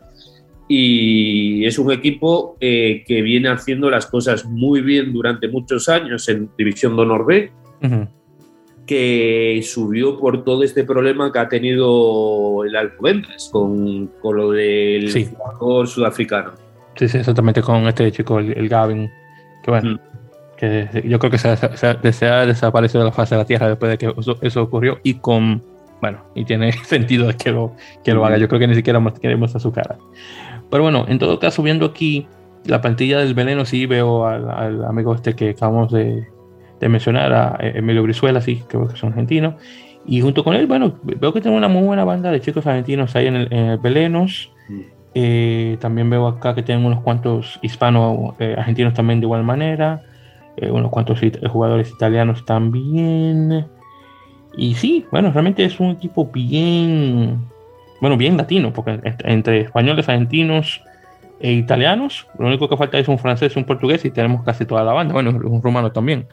[0.69, 6.29] Y es un equipo eh, que viene haciendo las cosas muy bien durante muchos años
[6.29, 7.53] en División de Honor B,
[8.87, 15.11] que subió por todo este problema que ha tenido el Alcobendas con, con lo del
[15.59, 16.53] jugador sudafricano.
[16.97, 19.11] Sí, sí, exactamente, con este chico, el, Gavin,
[19.65, 19.95] que bueno.
[19.95, 20.10] Mm
[20.61, 21.49] que yo creo que se,
[22.27, 25.63] ha desaparecido de la faz de la Tierra después de que eso, ocurrió y con,
[26.01, 29.03] bueno, y tiene sentido de que lo, que lo haga, yo creo que ni siquiera
[29.21, 29.97] queremos a su cara.
[30.71, 32.27] Pero bueno, en todo caso, viendo aquí
[32.65, 36.27] la plantilla del veneno, sí veo al, amigo este que acabamos de,
[36.81, 39.57] mencionar, a Emilio Brizuela, sí, creo que es argentino,
[40.07, 43.17] y junto con él, bueno, veo que tiene una muy buena banda de chicos argentinos
[43.17, 44.53] ahí en el, en Belenos.
[44.69, 44.81] Mm.
[45.13, 50.03] Eh, también veo acá que tienen unos cuantos hispanos eh, argentinos también de igual manera.
[50.61, 51.19] Eh, unos cuantos
[51.49, 53.67] jugadores italianos también.
[54.57, 57.47] Y sí, bueno, realmente es un equipo bien,
[58.01, 60.83] bueno, bien latino, porque entre españoles, argentinos
[61.41, 64.85] e italianos, lo único que falta es un francés, un portugués y tenemos casi toda
[64.85, 66.27] la banda, bueno, un rumano también.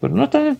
[0.00, 0.56] Pero no está, no,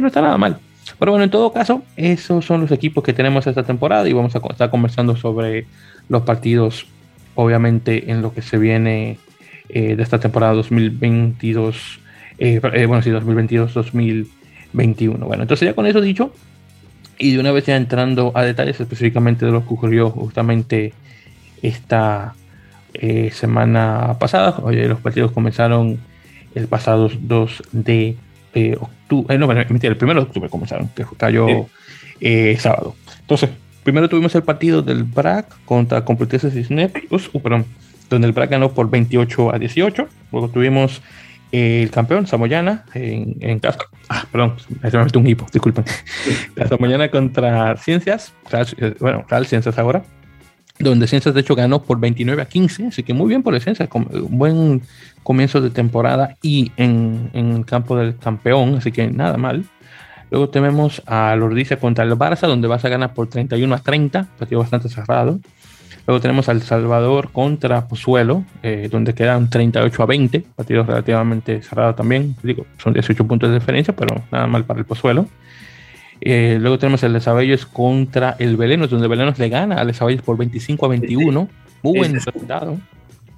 [0.00, 0.58] no está nada mal.
[0.98, 4.34] Pero bueno, en todo caso, esos son los equipos que tenemos esta temporada y vamos
[4.34, 5.66] a estar conversando sobre
[6.08, 6.86] los partidos,
[7.36, 9.18] obviamente, en lo que se viene
[9.68, 12.00] eh, de esta temporada 2022
[12.40, 15.18] eh, eh, bueno, sí, 2022-2021.
[15.18, 16.32] Bueno, entonces ya con eso dicho,
[17.18, 20.94] y de una vez ya entrando a detalles específicamente de lo que ocurrió justamente
[21.62, 22.34] esta
[22.94, 26.00] eh, semana pasada, oye, los partidos comenzaron
[26.54, 28.16] el pasado 2 de
[28.80, 31.68] octubre, no, mentira, el 1 de octubre comenzaron, que cayó
[32.58, 32.96] sábado.
[33.20, 33.50] Entonces,
[33.82, 37.66] primero tuvimos el partido del BRAC contra Complutense Cisneros, uh, perdón,
[38.08, 40.08] donde el BRAC ganó por 28 a 18.
[40.32, 41.02] Luego tuvimos
[41.52, 43.80] el campeón, Samoyana, en, en casa.
[44.08, 45.84] Ah, perdón, me metido un hipo, disculpen.
[46.56, 50.02] La Samoyana contra Ciencias, eh, bueno, Real Ciencias ahora,
[50.78, 53.60] donde Ciencias de hecho ganó por 29 a 15, así que muy bien por el
[53.60, 54.82] Ciencias, un buen
[55.22, 59.64] comienzo de temporada y en, en el campo del campeón, así que nada mal.
[60.30, 64.28] Luego tenemos a Lordicia contra el Barça, donde vas a ganar por 31 a 30,
[64.38, 65.40] partido bastante cerrado.
[66.10, 71.94] Luego tenemos al Salvador contra Pozuelo, eh, donde quedan 38 a 20, partidos relativamente cerrados
[71.94, 72.34] también.
[72.42, 75.28] Digo, son 18 puntos de diferencia, pero nada mal para el Pozuelo.
[76.20, 80.22] Eh, luego tenemos el de Sabellos contra el Belenos, donde Belenos le gana al Sabellos
[80.22, 81.48] por 25 a 21.
[81.84, 82.76] Muy buen resultado.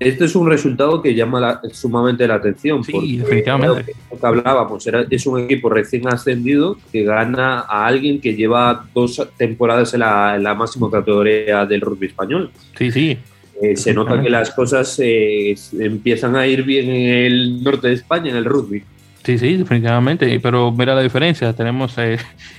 [0.09, 2.83] Este es un resultado que llama sumamente la atención.
[2.85, 3.95] Sí, definitivamente.
[4.11, 8.85] Lo que hablábamos, era, es un equipo recién ascendido que gana a alguien que lleva
[8.95, 12.51] dos temporadas en la, máxima categoría del rugby español.
[12.77, 13.19] Sí, sí.
[13.61, 17.95] Eh, se nota que las cosas eh, empiezan a ir bien en el norte de
[17.95, 18.83] España, en el rugby.
[19.25, 20.41] Sí, sí, definitivamente.
[20.41, 21.53] Pero mira la diferencia.
[21.53, 22.19] Tenemos eh,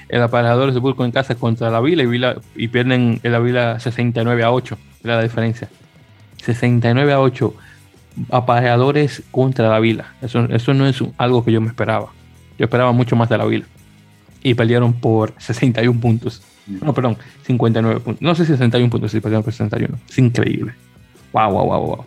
[0.09, 3.79] el aparejador de Burgos en casa contra la Vila y, Vila, y pierden la Vila
[3.79, 4.77] 69 a 8.
[5.03, 5.69] Mira la diferencia.
[6.43, 7.53] 69 a 8
[8.29, 10.13] aparejadores contra la Vila.
[10.21, 12.11] Eso, eso no es algo que yo me esperaba.
[12.57, 13.65] Yo esperaba mucho más de la Vila.
[14.43, 16.41] Y perdieron por 61 puntos.
[16.67, 18.21] No, perdón, 59 puntos.
[18.21, 19.97] No sé si 61 puntos, si perdieron por 61.
[20.09, 20.73] Es increíble.
[21.31, 22.05] Wow, wow, wow, wow.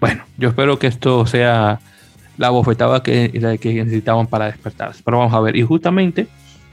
[0.00, 1.80] Bueno, yo espero que esto sea
[2.36, 5.02] la bofetada que, que necesitaban para despertarse.
[5.04, 5.56] Pero vamos a ver.
[5.56, 6.28] Y justamente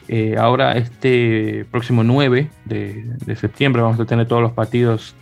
[0.07, 5.15] eh, ahora este próximo 9 de, de, septiembre vamos a tener todos los partidos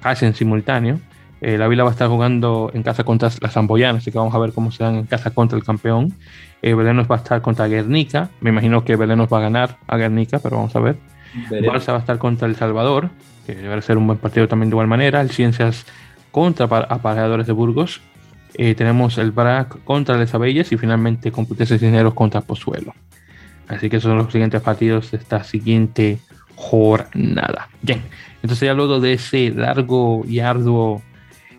[0.00, 0.98] casi en simultáneo.
[1.40, 4.34] Eh, la Vila va a estar jugando en casa contra la Zamboyana, así que vamos
[4.34, 6.12] a ver cómo se dan en casa contra el campeón.
[6.62, 8.30] Eh, Belenos va a estar contra Guernica.
[8.40, 10.96] Me imagino que Belenos va a ganar a Guernica, pero vamos a ver.
[11.50, 13.10] Barça va a estar contra El Salvador,
[13.46, 15.20] que debe ser un buen partido también de igual manera.
[15.20, 15.86] El Ciencias
[16.32, 18.00] contra Aparejadores de Burgos.
[18.54, 22.94] Eh, tenemos el BRAC contra Les Abelles y finalmente Complutense Cisneros contra Pozuelo.
[23.68, 26.18] Así que esos son los siguientes partidos de esta siguiente
[26.58, 27.68] jornada.
[27.82, 28.02] Bien,
[28.42, 31.02] entonces ya luego de ese largo y arduo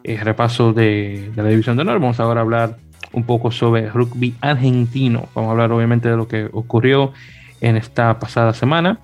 [0.04, 2.78] eh, repaso de, de, la División de Honor, vamos ahora a hablar
[3.14, 5.30] un poco sobre rugby argentino.
[5.34, 7.14] Vamos a hablar obviamente de lo que ocurrió
[7.62, 9.00] en esta pasada semana,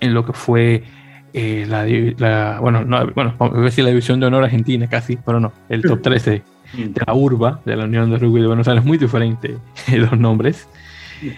[0.00, 0.84] en lo que fue
[1.32, 1.86] eh, la,
[2.18, 5.52] la, bueno, no, bueno, vamos a decir la División de Honor Argentina casi, pero no,
[5.68, 6.42] el top 13
[6.76, 9.56] de la URBA, de la Unión de Rugby de Buenos Aires, muy diferente
[9.92, 10.68] los nombres.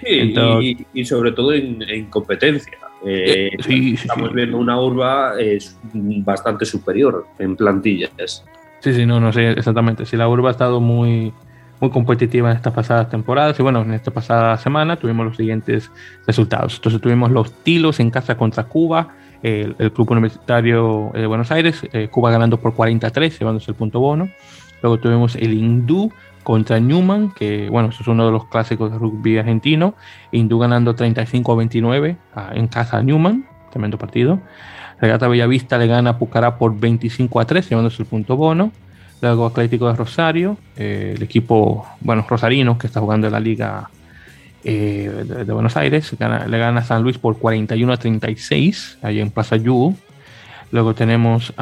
[0.05, 2.72] y, y, sobre todo en, en competencia.
[3.05, 8.44] Eh, sí, estamos sí, viendo una urba es bastante superior en plantillas.
[8.80, 10.07] Sí, sí, no, no sé exactamente.
[10.07, 11.32] Si la urba ha estado muy,
[11.80, 15.90] muy competitiva en estas pasadas temporadas y bueno, en esta pasada semana tuvimos los siguientes
[16.26, 16.76] resultados.
[16.76, 21.80] Entonces tuvimos los Tilos en casa contra Cuba, el, el Club Universitario de Buenos Aires,
[21.92, 24.28] eh, Cuba ganando por 43, llevándose el punto bono.
[24.83, 26.12] Luego tuvimos el Hindú
[26.43, 29.95] contra Newman, que bueno, eso es uno de los clásicos de rugby argentino.
[30.33, 32.16] Hindú ganando 35 a 29
[32.55, 34.41] en casa a Newman, tremendo partido.
[35.01, 38.72] Regata Bellavista le gana a Pucará por 25 a 3, llevándose el punto bono.
[39.20, 43.91] Luego Atlético de Rosario, eh, el equipo, bueno, rosarino que está jugando en la Liga
[44.64, 49.31] eh, de, Buenos Aires, le gana a San Luis por 41 a 36, ahí en
[49.31, 49.97] Plaza Yu.
[50.70, 51.53] Luego tenemos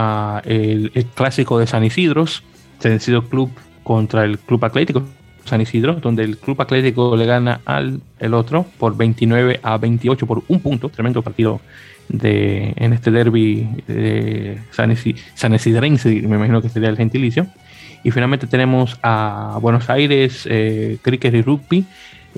[0.44, 2.42] el, el, clásico de San Isidros,
[2.78, 3.50] San Isidro Club
[3.82, 5.04] contra el Club Atlético
[5.46, 10.26] San Isidro, donde el Club Atlético le gana al el otro por 29 a 28
[10.26, 11.60] por un punto, tremendo partido
[12.08, 14.94] de, en este derby de San,
[15.34, 17.46] San Isidrense, me imagino que sería el gentilicio.
[18.04, 21.84] Y finalmente tenemos a Buenos Aires eh, Cricket y Rugby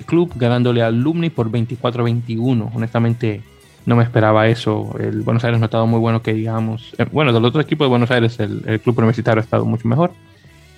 [0.07, 2.73] Club ganándole al Alumni por 24 a 21.
[2.75, 3.43] Honestamente,
[3.85, 4.95] no me esperaba eso.
[4.99, 6.95] El Buenos Aires no ha estado muy bueno, que digamos.
[6.97, 9.89] Eh, bueno, del otro equipo de Buenos Aires, el, el club universitario ha estado mucho
[9.89, 10.13] mejor,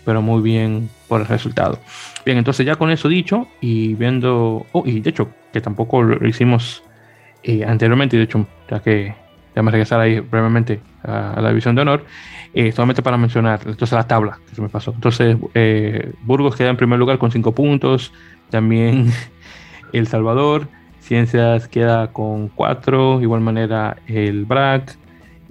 [0.05, 1.79] pero muy bien por el resultado.
[2.25, 4.67] Bien, entonces ya con eso dicho y viendo.
[4.73, 6.83] Oh, y de hecho, que tampoco lo hicimos
[7.43, 9.15] eh, anteriormente, de hecho, ya que
[9.55, 12.05] ya me regresar ahí brevemente a, a la división de honor,
[12.53, 14.93] eh, solamente para mencionar, entonces la tabla que se me pasó.
[14.95, 18.13] Entonces, eh, Burgos queda en primer lugar con 5 puntos,
[18.51, 19.13] también
[19.93, 20.69] El Salvador,
[21.01, 24.97] Ciencias queda con 4, igual manera el BRAC,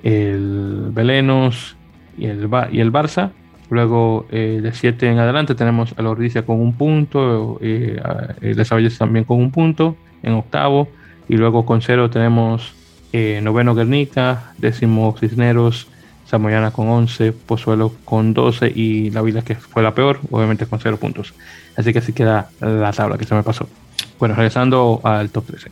[0.03, 1.75] el Belenos
[2.17, 3.31] y el, y el Barça.
[3.69, 8.01] Luego eh, de 7 en adelante tenemos a la Ordicia con un punto, eh,
[8.41, 10.87] Les también con un punto en octavo.
[11.27, 12.73] Y luego con cero tenemos
[13.13, 15.87] eh, noveno Guernica, décimo Cisneros,
[16.25, 20.79] Samoyana con 11, Pozuelo con 12 y la Vila que fue la peor, obviamente con
[20.79, 21.35] 0 puntos.
[21.75, 23.69] Así que así queda la tabla que se me pasó.
[24.17, 25.71] Bueno, regresando al top 13.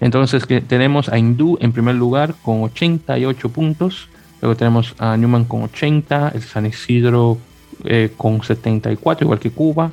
[0.00, 4.08] Entonces que tenemos a Hindú en primer lugar con 88 puntos.
[4.40, 7.38] Luego tenemos a Newman con 80, el San Isidro
[7.84, 9.90] eh, con 74, igual que Cuba,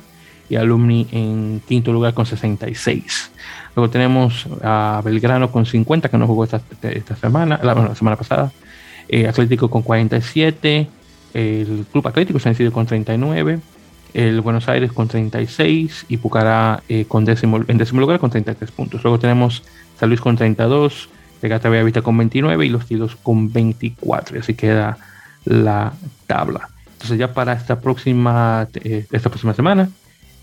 [0.48, 3.30] y Alumni en quinto lugar con 66.
[3.76, 8.50] Luego tenemos a Belgrano con 50, que no jugó esta, esta semana, la, semana pasada.
[9.08, 10.88] Eh, Atlético con 47,
[11.34, 13.60] el Club Atlético San Isidro con 39,
[14.14, 18.70] el Buenos Aires con 36 y Pucará eh, con décimo, en décimo lugar con 33
[18.70, 19.02] puntos.
[19.02, 19.62] Luego tenemos
[19.98, 21.08] San Luis con 32,
[21.40, 24.40] Regata Vista con 29 y los Tilos con 24.
[24.40, 24.98] Así queda
[25.44, 25.92] la
[26.26, 26.68] tabla.
[26.92, 29.88] Entonces ya para esta próxima, eh, esta próxima semana,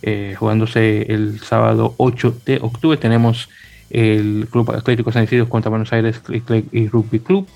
[0.02, 3.50] eh, jugándose el sábado 8 de octubre, tenemos
[3.90, 6.22] el Club Atlético San Isidro contra Buenos Aires
[6.72, 7.48] y Rugby Club,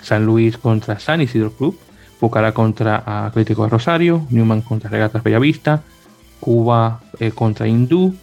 [0.00, 1.78] San Luis contra San Isidro Club,
[2.18, 5.82] Pucará contra Atlético de Rosario, Newman contra Regatas Bellavista,
[6.40, 8.14] Cuba eh, contra Hindú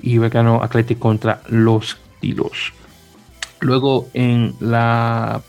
[0.00, 2.72] y Becano Atlético contra Los Tilos.
[3.62, 5.40] Luego en la,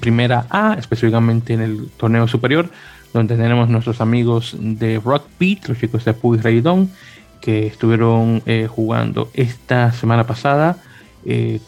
[0.00, 2.68] primera A, específicamente en el torneo superior,
[3.14, 6.90] donde tenemos nuestros amigos de Rock Beat, los chicos de Puy Raidón,
[7.40, 10.76] que estuvieron jugando esta semana pasada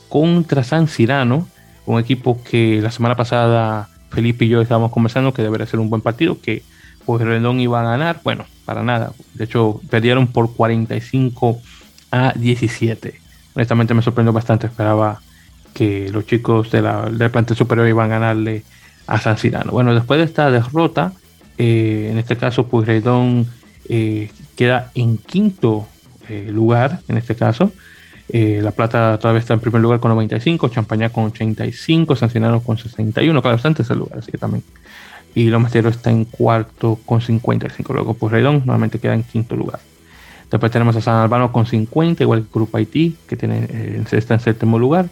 [0.08, 1.48] contra San Cirano,
[1.86, 5.88] un equipo que la semana pasada Felipe y yo estábamos conversando que debería ser un
[5.88, 6.62] buen partido, que
[7.06, 8.20] pues Rendón iba a ganar.
[8.22, 9.12] Bueno, para nada.
[9.34, 11.58] De hecho, perdieron por 45
[12.10, 13.20] a 17.
[13.54, 14.66] Honestamente me sorprendió bastante.
[14.66, 15.20] Esperaba
[15.72, 18.62] que los chicos de la, del plantel superior iban a ganarle
[19.06, 19.72] a San Cirano.
[19.72, 21.12] Bueno, después de esta derrota,
[21.58, 25.86] eh, en este caso, pues eh, queda en quinto
[26.28, 27.72] eh, lugar, en este caso.
[28.32, 32.78] la Plata todavía está en primer lugar con 95, Champaña con 85, San Cirano con
[32.78, 34.62] 61, claro, bastante ese lugar, así que también.
[35.34, 37.92] Y Lomas está en cuarto con 55.
[37.92, 39.80] Luego, pues nuevamente queda en quinto lugar.
[40.50, 44.40] Después tenemos a San Albano con 50, igual que Grupo Haití, que tiene, está en
[44.40, 45.08] séptimo lugar.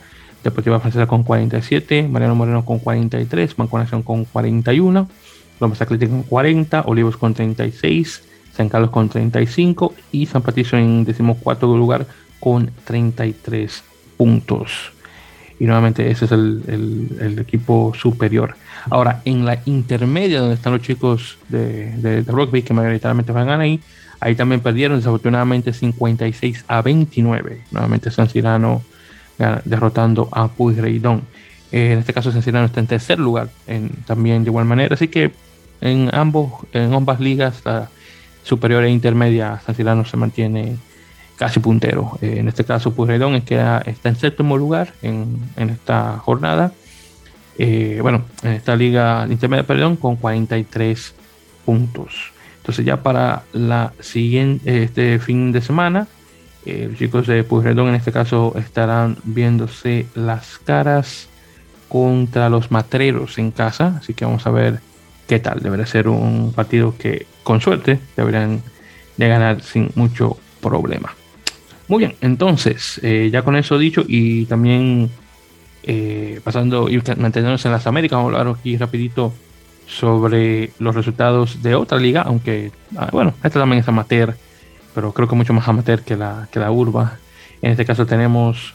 [0.51, 5.09] Deportiva Francesa con 47, Mariano Moreno con 43, Banco Nación con 41,
[5.61, 8.23] Lomas Atlético con 40, Olivos con 36,
[8.53, 12.07] San Carlos con 35 y San Patricio en decimocuarto lugar
[12.41, 13.85] con 33
[14.17, 14.93] puntos.
[15.61, 18.55] Y nuevamente ese es el, equipo superior.
[18.91, 23.81] Ahora, en la intermedia, donde están los chicos de, rugby, que mayoritariamente van ahí,
[24.21, 27.65] ahí también perdieron desafortunadamente 56 a 29.
[27.73, 28.83] Nuevamente San Cirano
[29.65, 31.23] derrotando a Pueyrredón.
[31.71, 33.49] Eh, en este caso, Cirano está en tercer lugar
[34.07, 34.95] también de igual manera.
[34.95, 35.33] Así que
[35.81, 37.89] en, ambos, en ambas ligas, la
[38.43, 40.77] superior e intermedia, Cirano se mantiene
[41.37, 42.19] casi puntero.
[42.21, 46.73] Eh, en este caso, Pueyrredón es que está en séptimo lugar en, esta jornada.
[47.59, 51.15] Eh, bueno, en esta liga intermedia, perdón, con 43
[51.65, 52.33] puntos.
[52.59, 56.07] Entonces ya para la siguiente, este fin de semana,
[56.67, 61.29] eh, los chicos de Pueyrredón en este caso estarán viéndose las caras
[61.89, 63.99] contra los matreros en casa.
[64.01, 64.81] Así que vamos a ver
[65.27, 65.61] qué tal.
[65.61, 68.63] Debería ser un partido que con suerte deberían
[69.17, 71.15] de ganar sin mucho problema.
[71.89, 75.11] Muy bien, entonces, eh, ya con eso dicho y también
[75.83, 79.33] eh, pasando y manteniéndonos en las Américas, vamos a hablar aquí rapidito
[79.87, 84.37] sobre los resultados de otra liga, aunque, ah, bueno, esta también es amateur
[84.99, 87.19] pero creo que mucho más amateur que la, que la urba.
[87.63, 88.75] En este caso tenemos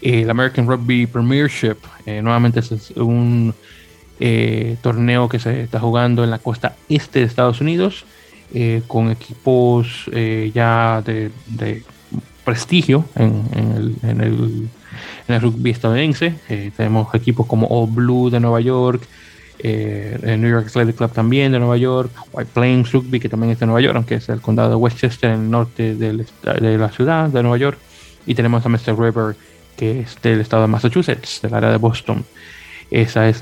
[0.00, 1.78] el American Rugby Premiership.
[2.06, 3.52] Eh, nuevamente es un
[4.20, 8.04] eh, torneo que se está jugando en la costa este de Estados Unidos
[8.54, 10.08] eh, con equipos
[10.54, 11.32] ya de,
[12.44, 14.68] prestigio en, el, en, el,
[15.26, 16.36] en, el, rugby estadounidense.
[16.76, 19.02] tenemos equipos como All Blue de Nueva York,
[19.58, 23.52] eh, el New York Athletic Club también de Nueva York, White Plains Rugby que también
[23.52, 26.88] es de Nueva York, aunque es el condado de Westchester en el norte de la
[26.90, 27.78] ciudad de Nueva York,
[28.26, 28.98] y tenemos a Mr.
[28.98, 29.36] River
[29.76, 32.24] que es del estado de Massachusetts, del área de Boston.
[32.90, 33.38] Esa es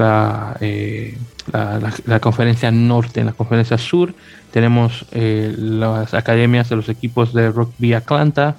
[0.61, 1.19] eh,
[1.53, 3.21] la, la, conferencia norte.
[3.21, 4.15] En la conferencia sur
[4.51, 8.57] tenemos eh, las academias de los equipos de Rugby Atlanta,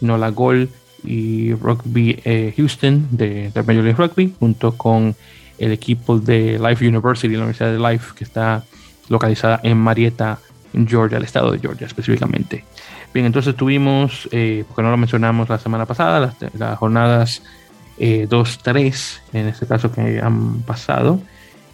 [0.00, 0.68] Nola Gol
[1.02, 5.14] y Rugby Houston de, de Major League Rugby, junto con
[5.58, 8.64] el equipo de Life University, la Universidad de Life, que está
[9.08, 10.38] localizada en Marietta,
[10.72, 12.64] en Georgia, el estado de Georgia específicamente.
[13.12, 17.42] Bien, entonces tuvimos, eh, porque no lo mencionamos la semana pasada, las, jornadas
[17.98, 21.20] 2-3, eh, en este caso que han pasado,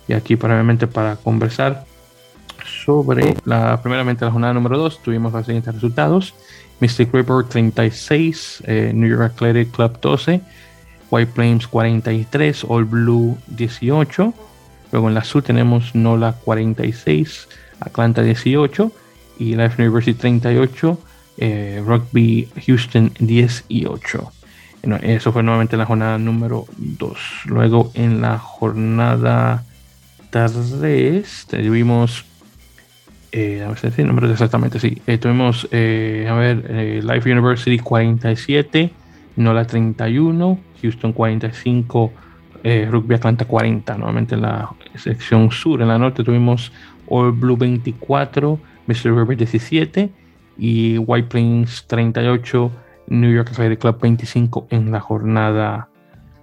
[0.07, 1.85] y aquí probablemente para conversar
[2.85, 6.35] sobre la, primeramente la jornada número 2, tuvimos los siguientes resultados.
[6.81, 10.41] Mystic River 36, eh, New York Athletic Club 12,
[11.11, 14.35] White Plains 43, All Blue 18.
[14.93, 17.49] Luego en la azul tenemos NOLA 46,
[17.81, 18.93] Atlanta 18
[19.39, 20.99] y Life University 38,
[21.39, 24.33] eh, Rugby Houston 18.
[25.03, 27.19] eso fue nuevamente la jornada número 2.
[27.47, 29.65] Luego en la jornada
[30.31, 32.25] 3 tuvimos,
[33.33, 38.93] eh, a ver si decir números exactamente, sí, eh, tuvimos, a ver, Life University 47,
[39.37, 42.13] NOLA 31, Houston 45,
[42.63, 43.97] eh, Rugby Atlanta 40.
[43.97, 46.73] Nuevamente en la sección sur, en la norte tuvimos
[47.09, 49.17] All Blue 24, Mr.
[49.17, 50.11] River 17
[50.59, 52.71] y White Plains 38,
[53.09, 55.89] New York Athletic Club 25 en la jornada,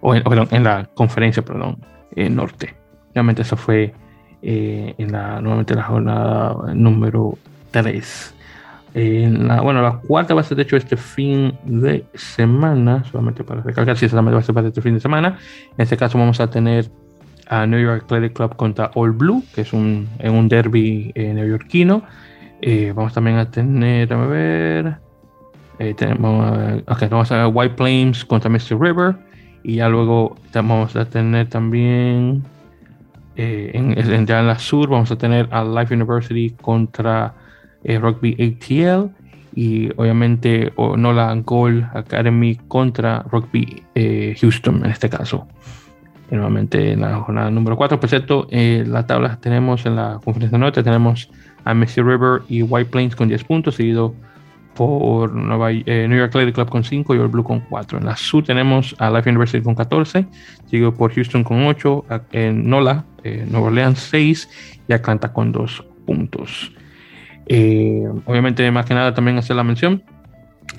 [0.01, 1.79] o en la conferencia, perdón,
[2.15, 2.75] eh, norte.
[3.13, 3.93] Nuevamente eso fue
[4.41, 7.37] eh, en la, nuevamente la jornada número
[7.71, 8.35] 3
[8.97, 13.61] la, bueno, la cuarta va a ser de hecho este fin de semana, solamente para
[13.61, 15.37] recalcar si solamente va a ser para este fin de semana.
[15.77, 16.89] En este caso vamos a tener
[17.49, 21.33] a New York Athletic Club contra All Blue, que es un, en un derby eh,
[21.33, 22.03] neoyorquino.
[22.61, 24.97] Eh, vamos también a tener, a ver,
[25.79, 28.79] eh, tenemos, okay, vamos a ver White Plains contra Mr.
[28.79, 29.15] River.
[29.63, 32.43] Y ya luego vamos a tener también,
[33.35, 37.33] en, en, ya en la sur, vamos a tener a Life University contra
[37.87, 39.09] eh, rugby ATL
[39.57, 45.47] y obviamente Nola Gold Academy contra Rugby eh, Houston en este caso.
[46.29, 50.59] nuevamente en la jornada número 4, por cierto, eh, la tabla tenemos en la conferencia
[50.59, 51.31] norte, tenemos
[51.65, 54.13] a Messi River y White Plains con 10 puntos, seguido
[54.75, 57.97] por Nueva, eh, New York Lady Club con 5 y Old Blue con 4.
[57.97, 60.27] En la sur tenemos a Life University con 14,
[60.69, 63.05] seguido por Houston con 8, en Nola,
[63.49, 64.49] Nueva Orleans 6
[64.87, 66.76] y Atlanta con 2 puntos.
[67.47, 70.03] Eh, obviamente, más que nada, también hacer la mención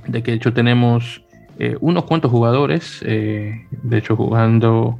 [0.06, 1.22] de que de hecho tenemos
[1.58, 4.98] eh, unos cuantos jugadores, eh, de hecho, jugando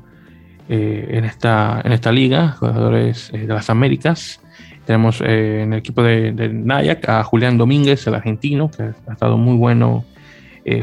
[0.70, 4.42] en, esta, en esta liga, jugadores de las Américas.
[4.84, 9.38] Tenemos en el equipo de, de, Nayak a Julián Domínguez, el argentino, que ha estado
[9.38, 10.04] muy bueno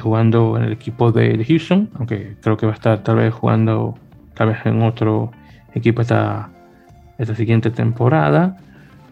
[0.01, 3.31] jugando en el equipo de, de, Houston, aunque creo que va a estar tal vez
[3.31, 3.95] jugando
[4.35, 5.31] tal vez en otro
[5.73, 6.49] equipo esta,
[7.17, 8.57] esta siguiente temporada.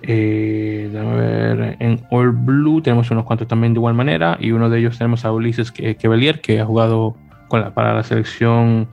[0.05, 4.37] Eh, ver, en All Blue tenemos unos cuantos también de igual manera.
[4.39, 7.15] Y uno de ellos tenemos a Ulises Quevelier, que ha jugado
[7.47, 8.87] con la, para la selección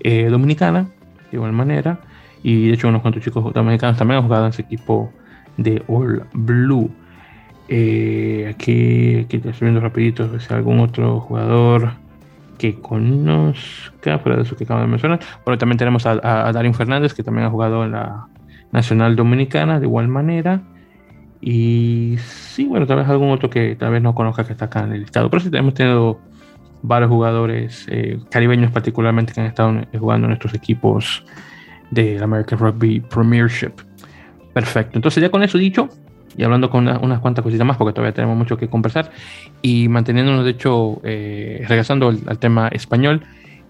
[0.00, 0.88] eh, dominicana,
[1.30, 1.98] de igual manera.
[2.42, 5.12] Y de hecho, unos cuantos chicos dominicanos también han jugado en ese equipo
[5.56, 6.90] de All Blue.
[7.68, 11.92] Eh, aquí, aquí estoy viendo rapidito si algún otro jugador
[12.58, 15.20] que conozca, fuera de eso que acabo de mencionar.
[15.44, 16.12] Bueno, también tenemos a,
[16.48, 18.28] a Darín Fernández, que también ha jugado en la
[18.72, 20.62] Nacional Dominicana de igual manera.
[21.40, 24.84] Y sí, bueno, tal vez algún otro que tal vez no conozca que está acá
[24.84, 25.30] en el listado.
[25.30, 26.20] Pero sí hemos tenido
[26.82, 31.24] varios jugadores eh, caribeños particularmente que han estado jugando en nuestros equipos
[31.90, 33.72] de la American Rugby Premiership.
[34.52, 34.98] Perfecto.
[34.98, 35.88] Entonces ya con eso dicho,
[36.36, 39.10] y hablando con unas cuantas cositas más, porque todavía tenemos mucho que conversar,
[39.62, 43.22] y manteniéndonos, de hecho, eh, regresando al, tema español,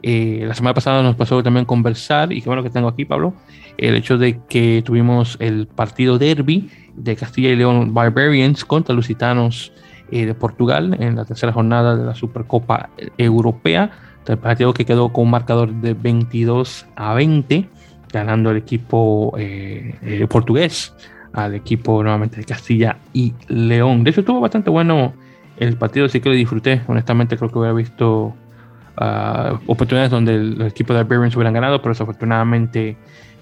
[0.09, 3.35] eh, la semana pasada nos pasó también conversar, y qué bueno que tengo aquí, Pablo,
[3.77, 9.73] el hecho de que tuvimos el partido derby de Castilla y León Barbarians contra Lusitanos
[10.13, 13.91] eh, de Portugal en la tercera jornada de la Supercopa Europea.
[14.29, 17.69] El partido que quedó con un marcador de 22 a 20,
[18.13, 20.95] ganando el equipo eh, portugués
[21.33, 24.05] al equipo nuevamente de Castilla y León.
[24.05, 25.15] De hecho, estuvo bastante bueno
[25.57, 26.83] el partido, sí que lo disfruté.
[26.87, 28.37] Honestamente, creo que hubiera visto
[29.01, 32.97] uh, oportunidades donde el, equipo de Barbarians hubieran ganado, pero desafortunadamente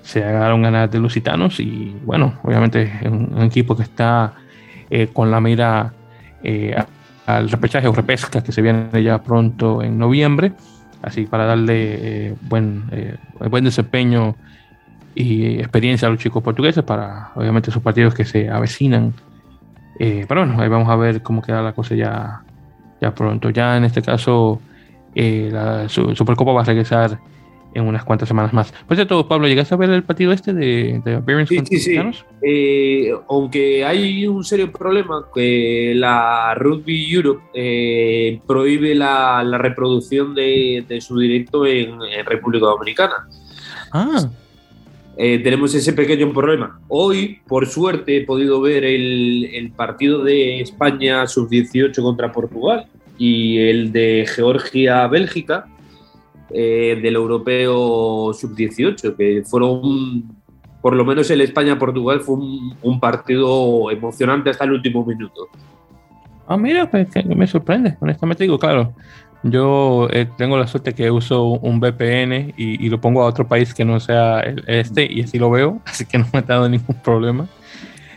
[0.05, 4.35] se agarraron ganas de Lusitanos y bueno, obviamente es un, equipo que está
[4.91, 5.93] eh, con la mira
[6.43, 6.77] eh,
[7.27, 10.53] al repechaje o repesca que se viene ya pronto en noviembre,
[11.01, 12.85] así para darle eh, buen,
[13.49, 14.37] buen desempeño
[15.15, 19.15] y experiencia a los chicos portugueses para obviamente sus partidos que se avecinan.
[19.99, 22.43] pero bueno, ahí vamos a ver cómo queda la cosa ya,
[23.01, 23.49] ya pronto.
[23.49, 24.61] Ya en este caso,
[25.15, 27.19] la Supercopa va a regresar
[27.75, 28.73] en unas cuantas semanas más.
[28.87, 32.01] Por cierto, Pablo, ¿llegaste a ver el partido este de, de sí, sí, sí.
[32.41, 40.35] Eh, aunque hay un serio problema que la Rugby Europe eh, prohíbe la, la reproducción
[40.35, 43.29] de, de, su directo en, República Dominicana.
[43.93, 44.29] Ah.
[45.17, 46.81] Eh, tenemos ese pequeño problema.
[46.89, 52.87] Hoy, por suerte, he podido ver el, el partido de España sub-18 contra Portugal
[53.19, 55.67] y el de Georgia-Bélgica
[56.51, 60.25] eh, del europeo sub-18, que fueron,
[60.81, 65.49] por lo menos el España-Portugal, fue un, partido emocionante hasta el último minuto.
[66.47, 68.95] Ah, mira, pues, me sorprende, honestamente digo, claro.
[69.43, 73.75] Yo eh, tengo la suerte que uso un VPN y, lo pongo a otro país
[73.75, 76.97] que no sea este y así lo veo, así que no me ha dado ningún
[77.03, 77.47] problema.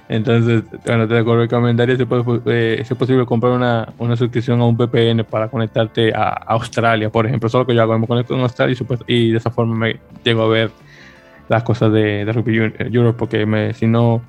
[0.09, 2.03] Entonces, bueno, te recomendaría si,
[2.45, 7.25] eh, es posible comprar una, una, suscripción a un VPN para conectarte a Australia, por
[7.25, 7.49] ejemplo.
[7.49, 8.77] Solo que yo hago, me conecto en Australia
[9.07, 10.71] y, de esa forma me llego a ver
[11.49, 14.21] las cosas de, de Rugby Europe, porque me, si no,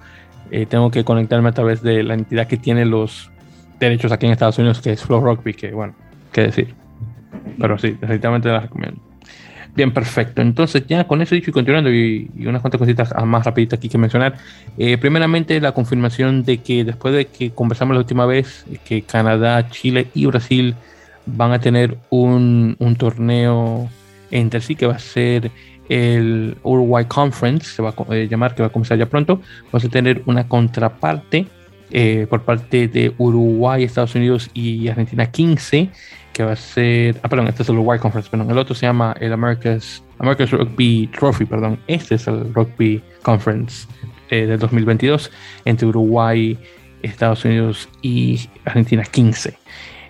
[0.50, 3.30] eh, tengo que conectarme a través de la entidad que tiene los
[3.78, 5.94] derechos aquí en Estados Unidos, que es Flow Rugby, que bueno,
[6.32, 6.74] qué decir.
[7.58, 9.07] Pero sí, definitivamente la recomiendo.
[9.74, 10.42] Bien, perfecto.
[10.42, 13.98] Entonces, ya con eso dicho y continuando, y, unas cuantas cositas más rapiditas aquí que
[13.98, 14.36] mencionar.
[14.76, 19.68] Eh, primeramente, la confirmación de que después de que conversamos la última vez, que Canadá,
[19.70, 20.74] Chile y Brasil
[21.26, 23.88] van a tener un, un torneo
[24.30, 25.50] entre sí que va a ser
[25.88, 29.40] el Uruguay Conference, se va a eh, llamar, que va a comenzar ya pronto.
[29.66, 31.46] Vamos a tener una contraparte
[31.90, 35.90] eh, por parte de Uruguay, Estados Unidos y Argentina 15
[36.38, 37.18] que va a ser.
[37.24, 38.48] Ah, perdón, este es el Uruguay Conference, perdón.
[38.48, 41.80] El otro se llama el America's, America's Rugby Trophy, perdón.
[41.88, 43.88] Este es el Rugby Conference
[44.30, 45.32] eh, del 2022
[45.64, 46.56] entre Uruguay,
[47.02, 49.58] Estados Unidos y Argentina 15.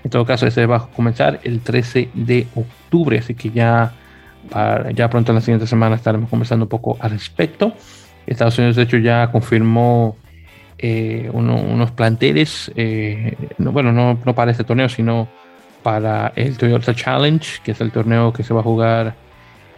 [0.04, 3.94] En todo caso, este va a comenzar el 13 de octubre, así que ya,
[4.94, 7.72] ya pronto en la siguiente semana estaremos conversando un poco al respecto.
[8.26, 10.18] Estados Unidos, de hecho, ya confirmó
[11.32, 12.72] unos planteles,
[13.58, 15.28] bueno, no, no, para este torneo, sino
[15.82, 19.14] para el Toyota Challenge, que es el torneo que se va a jugar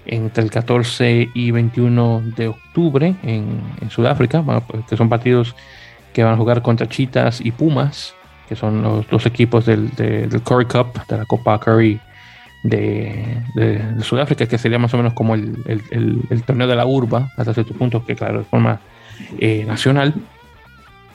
[0.07, 5.55] entre el 14 y 21 de octubre en, Sudáfrica, pues, que son partidos
[6.13, 8.15] que van a jugar contra Chitas y Pumas,
[8.49, 9.91] que son los dos equipos del,
[10.45, 12.01] Curry Cup, de la Copa Curry
[12.65, 13.43] de,
[14.03, 18.05] Sudáfrica, que sería más o menos como el, torneo de la urba, hasta cierto punto,
[18.05, 18.81] que claro, de forma
[19.39, 20.15] eh, nacional.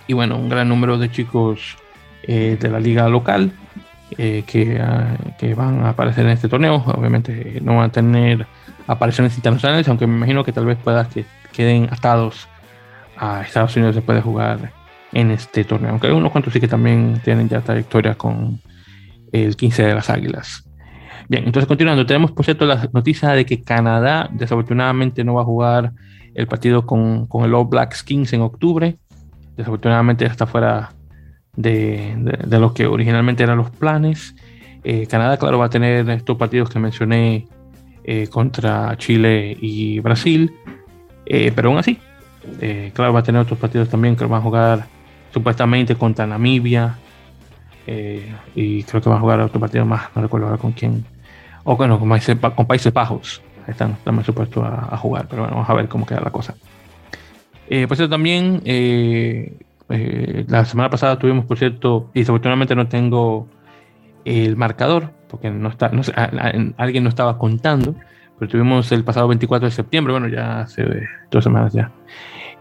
[0.08, 1.78] Y bueno, un gran número de chicos
[2.24, 3.52] eh, de la liga local
[4.18, 6.84] eh, que, ah, que, van a aparecer en este torneo.
[6.86, 8.46] Obviamente no van a tener
[8.88, 12.48] apariciones internacionales, aunque me imagino que tal vez puedas que queden atados
[13.18, 14.72] a Estados Unidos después de jugar
[15.12, 15.92] en este torneo.
[15.92, 18.60] Aunque hay unos cuantos sí que también tienen ya trayectoria con
[19.32, 20.70] el 15 de las Águilas.
[21.28, 25.46] Bien, entonces continuando, tenemos por cierto la noticia de que Canadá desafortunadamente no va a
[25.46, 25.94] jugar
[26.36, 28.98] el partido con, con el All Blacks Kings en octubre.
[29.56, 30.92] Desafortunadamente está fuera
[31.56, 32.14] de,
[32.46, 34.36] de, lo que originalmente eran los planes.
[34.84, 37.48] Eh, Canadá, claro, va a tener estos partidos que mencioné
[38.04, 40.54] eh, contra Chile y Brasil,
[41.26, 42.00] eh, pero aún así,
[42.94, 44.86] claro, va a tener otros partidos también que van a jugar
[45.34, 47.00] supuestamente contra Namibia
[48.56, 51.04] y creo que va a jugar otro partido más, no recuerdo ahora con quién,
[51.64, 52.08] o bueno, con,
[52.68, 56.32] Países Bajos, están también supuestos a, jugar, pero bueno, vamos a ver cómo queda la
[56.32, 56.54] cosa.
[57.70, 63.48] Eh, por cierto, también eh, la semana pasada tuvimos, por cierto, y desafortunadamente no tengo
[64.24, 65.92] el marcador, porque no está,
[66.78, 67.96] alguien no estaba contando,
[68.40, 70.84] pero tuvimos el pasado 24 de septiembre, bueno, ya hace
[71.32, 71.92] dos semanas ya,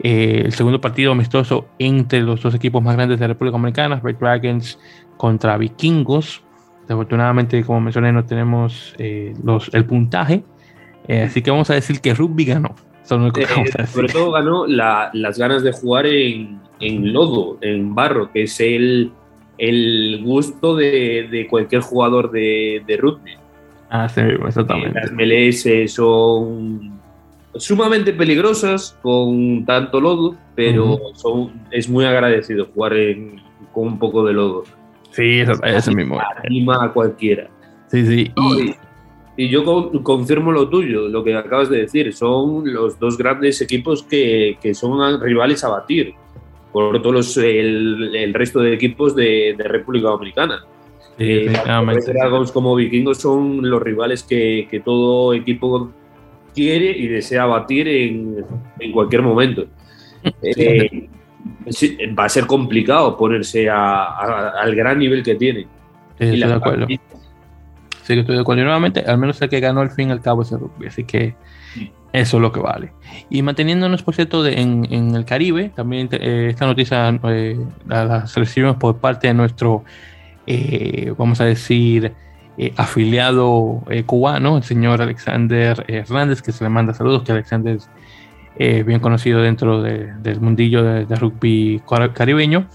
[0.00, 4.00] eh, el segundo partido amistoso entre los dos equipos más grandes de la República Dominicana,
[4.02, 4.78] Red Dragons
[5.16, 6.42] contra Vikingos.
[6.82, 10.44] Desafortunadamente, como mencioné, no tenemos eh, los, el puntaje,
[11.08, 12.74] así que vamos a decir que Rugby ganó.
[13.04, 19.12] Sobre todo ganó las ganas de jugar en, en lodo, en barro, que es el,
[19.58, 23.32] el gusto de, de, cualquier jugador de, de rugby.
[23.90, 24.98] Ah, sí, exactamente.
[25.00, 27.00] Las MLS son
[27.56, 32.94] sumamente peligrosas con tanto lodo, pero son, es muy agradecido jugar
[33.72, 34.64] con un poco de lodo.
[35.10, 36.18] Sí, eso, es mismo.
[36.44, 37.48] Anima a cualquiera.
[37.86, 38.32] Sí, sí.
[38.36, 38.74] Y,
[39.36, 42.12] y yo confirmo lo tuyo, lo que acabas de decir.
[42.12, 46.14] Son los dos grandes equipos que, que son rivales a batir
[46.72, 50.64] por todos el, el, resto de equipos de, de República Dominicana.
[51.16, 51.52] Sí, eh,
[52.52, 55.92] como vikingos son los rivales que, que, todo equipo
[56.52, 58.44] quiere y desea batir en,
[58.80, 59.66] en cualquier momento.
[60.42, 61.08] Eh,
[62.18, 65.66] va a ser complicado ponerse a, al gran nivel que tiene.
[66.18, 66.86] Sí, de acuerdo.
[68.04, 68.60] Sí, que estoy de acuerdo.
[68.60, 70.88] Y nuevamente, al menos el que ganó al fin y al cabo ese rugby.
[70.88, 71.34] Así que
[72.12, 72.92] eso es lo que vale.
[73.30, 78.76] Y manteniéndonos, por cierto, en, en, el Caribe, también eh, esta noticia eh, la, recibimos
[78.76, 79.84] por parte de nuestro,
[80.46, 82.12] eh, vamos a decir,
[82.76, 87.78] afiliado cubano, el señor Alexander Hernández, que se le manda saludos, que Alexander
[88.56, 91.82] es bien conocido dentro del mundillo de, rugby
[92.12, 92.68] caribeño,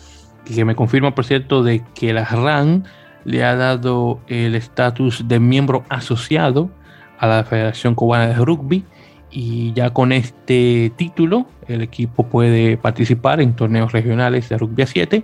[0.44, 2.88] que me confirma, por cierto, de que la RAN
[3.26, 6.70] le ha dado el estatus de miembro asociado
[7.18, 8.86] a la Federación Cubana de Rugby
[9.32, 14.88] y ya con este título el equipo puede participar en torneos regionales de rugby a
[14.88, 15.24] 7,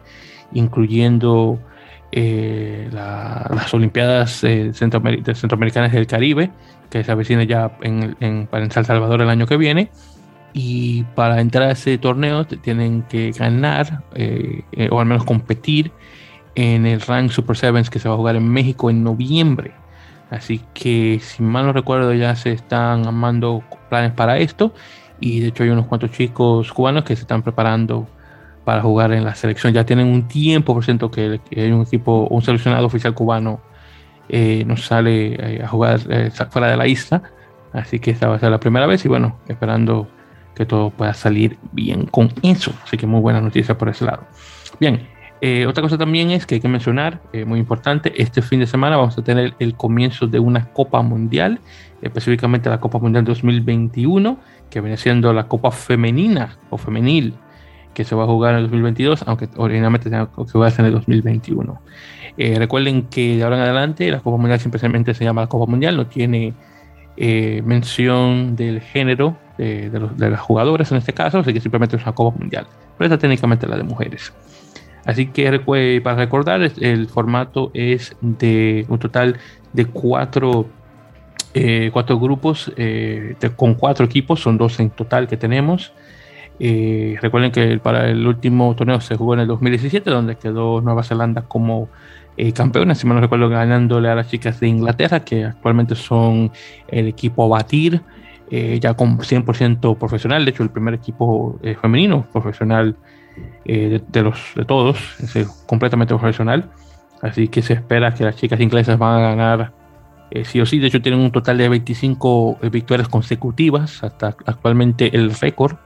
[0.53, 1.59] incluyendo
[2.11, 6.51] eh, las Olimpiadas eh, Centroamericanas del Caribe,
[6.89, 9.89] que se avecina ya en, en, San Salvador el año que viene.
[10.53, 15.91] Y para entrar a ese torneo tienen que ganar eh, o al menos competir
[16.55, 19.73] en el Rank Super Sevens que se va a jugar en México en noviembre.
[20.29, 24.73] Así que, si mal no recuerdo, ya se están armando planes para esto.
[25.19, 28.07] Y de hecho, hay unos cuantos chicos cubanos que se están preparando
[28.63, 29.73] para jugar en la selección.
[29.73, 33.61] Ya tienen un tiempo, por ciento, que, hay un equipo, un seleccionado oficial cubano
[34.27, 37.21] eh, nos sale eh, a jugar eh, fuera de la isla.
[37.71, 39.05] Así que esta va a ser la primera vez.
[39.05, 40.07] Y bueno, esperando
[40.55, 42.73] que todo pueda salir bien con eso.
[42.83, 44.23] Así que muy buena noticia por ese lado.
[44.79, 45.07] Bien,
[45.41, 48.67] eh, otra cosa también es que hay que mencionar, eh, muy importante, este fin de
[48.67, 51.59] semana vamos a tener el comienzo de una Copa Mundial,
[52.01, 54.37] específicamente la Copa Mundial 2021,
[54.69, 57.33] que viene siendo la Copa Femenina o Femenil,
[57.93, 60.87] que se va a jugar en el 2022, aunque originalmente se va a hacer en
[60.87, 61.81] el 2021.
[62.37, 65.69] Eh, recuerden que de ahora en adelante la Copa Mundial simplemente se llama la Copa
[65.69, 66.53] Mundial, no tiene
[67.17, 72.03] mención del género de, los, de las jugadoras en este caso, así que simplemente es
[72.03, 72.67] una Copa Mundial,
[72.97, 74.33] pero esta técnicamente la de mujeres.
[75.05, 75.59] Así que
[76.03, 79.37] para recordar, el formato es de un total
[79.71, 80.67] de cuatro,
[81.53, 85.93] eh, cuatro grupos eh, con cuatro equipos, son dos en total que tenemos.
[86.59, 91.03] Eh, recuerden que para el último torneo se jugó en el 2017, donde quedó Nueva
[91.03, 91.89] Zelanda como
[92.53, 96.51] campeona, si me no recuerdo, ganándole a las chicas de Inglaterra, que actualmente son
[96.89, 98.01] el equipo a batir,
[98.51, 102.97] ya con 100% profesional, de hecho el primer equipo femenino profesional
[103.65, 106.69] de, los, de todos, es completamente profesional,
[107.21, 109.73] así que se espera que las chicas inglesas van a ganar
[110.43, 115.31] sí o sí, de hecho tienen un total de 25 victorias consecutivas, hasta actualmente el
[115.31, 115.77] récord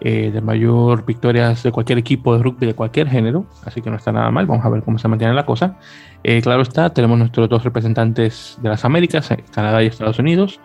[0.00, 3.96] eh, de mayor victorias de cualquier equipo de rugby de cualquier género, así que no
[3.96, 5.76] está nada mal, vamos a ver cómo se mantiene la cosa.
[6.22, 10.60] Eh, claro está, tenemos nuestros dos representantes de las Américas, eh, Canadá y Estados Unidos.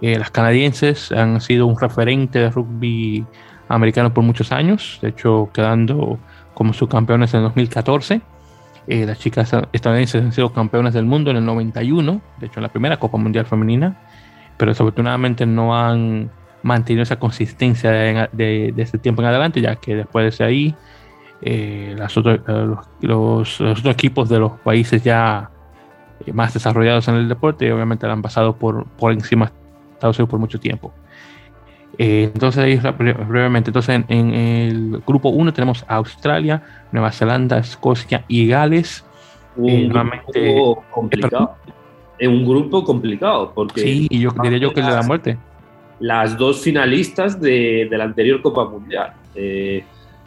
[0.00, 3.24] las canadienses han sido un referente de rugby
[3.74, 6.18] americano por muchos años, de hecho quedando
[6.54, 8.20] como subcampeones en 2014.
[8.86, 12.68] las chicas estadounidenses han sido campeonas del mundo en el 91, de hecho en la
[12.68, 13.98] primera Copa Mundial Femenina,
[14.56, 16.30] pero desafortunadamente no han
[16.62, 20.76] mantenido esa consistencia de, de, ese tiempo en adelante, ya que después de ahí
[21.42, 25.50] eh, eh, los, otros equipos de los países ya
[26.24, 29.52] eh, más desarrollados en el deporte obviamente han pasado por, por encima de
[29.94, 30.92] Estados Unidos por mucho tiempo.
[32.02, 39.04] Entonces, ahí brevemente, entonces en, el grupo 1 tenemos Australia, Nueva Zelanda, Escocia y Gales.
[39.56, 41.56] Un grupo complicado.
[42.18, 43.80] Es un grupo complicado porque...
[43.80, 45.38] Sí, y yo diría yo que es de la muerte
[46.02, 49.84] las dos finalistas de, la anterior Copa Mundial, eh,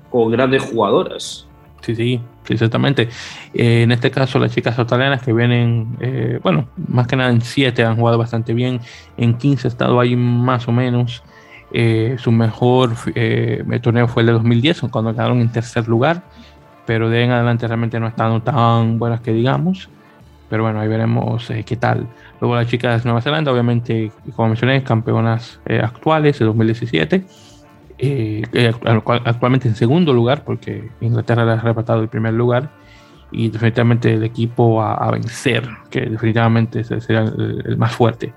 [0.09, 1.47] con grandes jugadoras.
[1.81, 3.09] Sí, sí, exactamente.
[3.53, 7.41] Eh, en este caso, las chicas australianas que vienen, eh, bueno, más que nada en
[7.41, 8.79] 7 han jugado bastante bien,
[9.17, 11.21] en 15 ha estado ahí más o menos.
[12.17, 12.91] Su mejor
[13.81, 16.23] torneo fue el de 2010, cuando quedaron en tercer lugar,
[16.85, 19.89] pero de en adelante realmente no están tan buenas que digamos.
[20.49, 22.07] Pero bueno, ahí veremos qué tal.
[22.39, 27.25] Luego las chicas de Nueva Zelanda, obviamente, como mencioné, campeonas eh, actuales de 2017.
[27.97, 32.69] Eh, eh, actualmente en segundo lugar, porque Inglaterra le ha arrebatado el primer lugar.
[33.31, 38.33] Y definitivamente el equipo a, vencer, que definitivamente será el, más fuerte.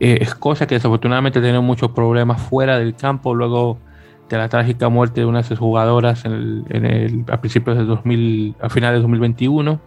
[0.00, 3.78] Escocia, que desafortunadamente tiene muchos problemas fuera del campo, luego
[4.28, 6.32] de la trágica muerte de unas de sus jugadoras en
[6.70, 9.80] el, a principios de 2000, a finales de 2021.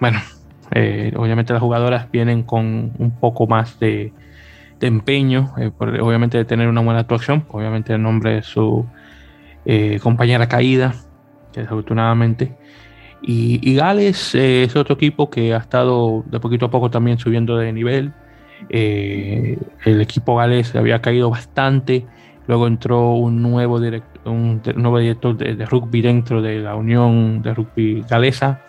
[0.00, 0.20] bueno,
[0.74, 4.12] eh, obviamente las jugadoras vienen con un poco más de,
[4.80, 8.84] empeño, eh, obviamente de tener una buena actuación, obviamente el nombre de su
[9.64, 10.94] eh, compañera caída,
[11.52, 12.56] que desafortunadamente.
[13.24, 17.72] Y, Gales es otro equipo que ha estado de poquito a poco también subiendo de
[17.72, 18.12] nivel.
[18.68, 22.06] El equipo Gales había caído bastante.
[22.46, 23.80] Luego entró un nuevo,
[24.24, 28.62] un nuevo director de, rugby dentro de la Unión de Rugby Galesa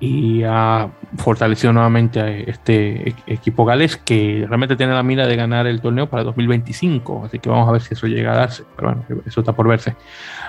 [0.00, 5.36] y ha fortalecido nuevamente a este e-, equipo gales que realmente tiene la mira de
[5.36, 8.64] ganar el torneo para 2025, así que vamos a ver si eso llega a darse,
[8.76, 9.94] pero bueno, eso está por verse.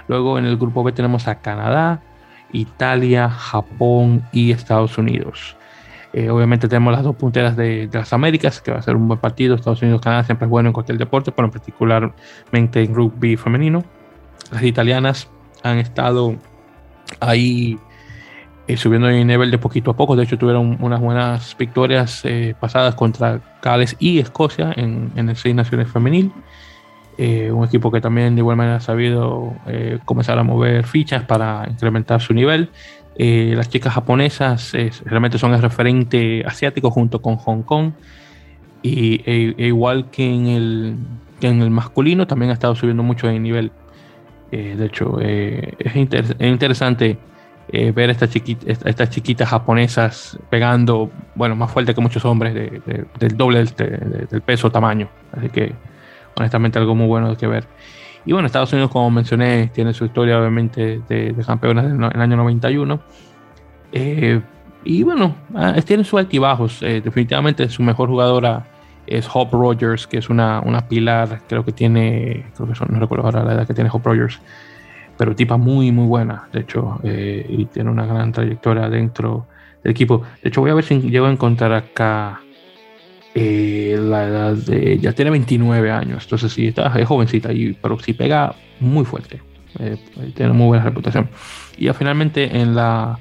[0.08, 2.02] Luego en el grupo B tenemos a Canadá,
[2.52, 5.56] Italia, Japón y Estados Unidos.
[6.18, 9.20] Eh, obviamente tenemos las dos punteras de, las Américas, que va a ser un buen
[9.20, 9.54] partido.
[9.54, 13.84] Estados Unidos, Canadá siempre es bueno en cualquier deporte, pero particularmente en rugby femenino.
[14.50, 15.28] Las italianas
[15.62, 16.38] han estado
[17.20, 17.78] ahí
[18.70, 20.16] eh, subiendo de nivel de poquito a poco.
[20.16, 25.36] De hecho, tuvieron unas buenas victorias eh, pasadas contra Gales y Escocia en, en el
[25.36, 26.32] Seis Naciones Femenil.
[27.18, 29.54] Eh, un equipo que también de igual manera ha sabido
[30.06, 32.70] comenzar a mover fichas para incrementar su nivel.
[33.18, 34.74] Las chicas japonesas
[35.06, 37.92] realmente son el referente asiático junto con Hong Kong.
[38.82, 40.98] Y e, e igual que en, el,
[41.42, 43.72] en el masculino, también ha estado subiendo mucho de nivel.
[44.52, 45.96] de hecho, es, es
[46.40, 47.18] interesante
[47.68, 53.38] eh, ver estas chiquitas, estas chiquitas japonesas pegando, bueno, más fuerte que muchos hombres, del
[53.38, 55.10] doble del, del, peso tamaño.
[55.32, 55.74] Así que,
[56.36, 57.66] honestamente, algo muy bueno de que ver.
[58.26, 62.22] Y bueno, Estados Unidos, como mencioné, tiene su historia, obviamente, de, de campeonas en el
[62.22, 63.00] año 91.
[63.92, 64.42] Eh,
[64.84, 66.82] y bueno, ah, tiene sus altibajos.
[66.82, 68.66] Eh, definitivamente su mejor jugadora
[69.06, 73.00] es Hope Rogers, que es una, una pilar, creo que tiene, creo que son, no
[73.00, 74.40] recuerdo ahora la edad que tiene Hope Rogers
[75.18, 79.48] pero tipa muy, muy buena, de hecho, eh, y tiene una gran trayectoria dentro
[79.84, 80.24] del equipo.
[80.42, 82.42] De hecho, voy a ver si llego a encontrar acá
[83.38, 84.98] eh, la edad de.
[84.98, 89.42] Ya tiene 29 años, entonces sí, está, es jovencita, y, pero sí pega muy fuerte.
[89.78, 89.98] Eh,
[90.34, 91.30] tiene muy buena reputación.
[91.78, 93.20] Y ya finalmente en la.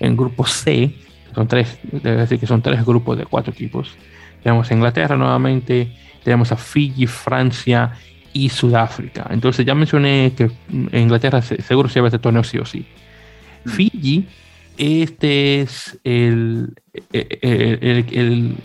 [0.00, 0.94] En grupo C,
[1.34, 3.94] son tres, debe decir que son tres grupos de cuatro equipos.
[4.42, 5.92] Tenemos a Inglaterra nuevamente,
[6.24, 7.92] tenemos a Fiji, Francia
[8.32, 9.26] y Sudáfrica.
[9.30, 10.50] Entonces ya mencioné que
[10.98, 12.86] Inglaterra seguro se lleva este torneo sí o sí.
[13.64, 13.70] Mm.
[13.70, 14.26] Fiji,
[14.78, 16.74] este es el,
[17.12, 18.56] el, el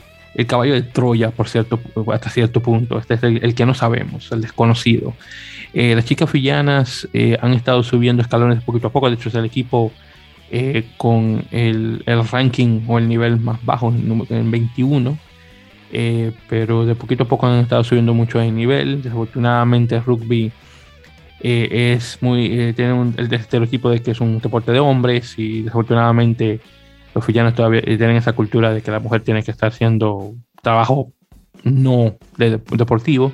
[0.46, 1.80] caballo de Troya, por cierto,
[2.14, 3.00] hasta cierto punto.
[3.00, 5.16] Este es el, que no sabemos, el desconocido.
[5.74, 9.10] Eh, las chicas villanas eh, han estado subiendo escalones poquito a poco.
[9.10, 9.92] De hecho, es el equipo
[10.52, 15.18] eh, con el, ranking o el nivel más bajo, en 21.
[16.48, 19.02] pero de poquito a poco han estado subiendo mucho de nivel.
[19.02, 20.52] Desafortunadamente, el rugby
[21.40, 26.60] es muy tiene el estereotipo de que es un deporte de hombres y desafortunadamente
[27.14, 31.14] los villanos todavía tienen esa cultura de que la mujer tiene que estar haciendo trabajo
[31.64, 33.32] no deportivo,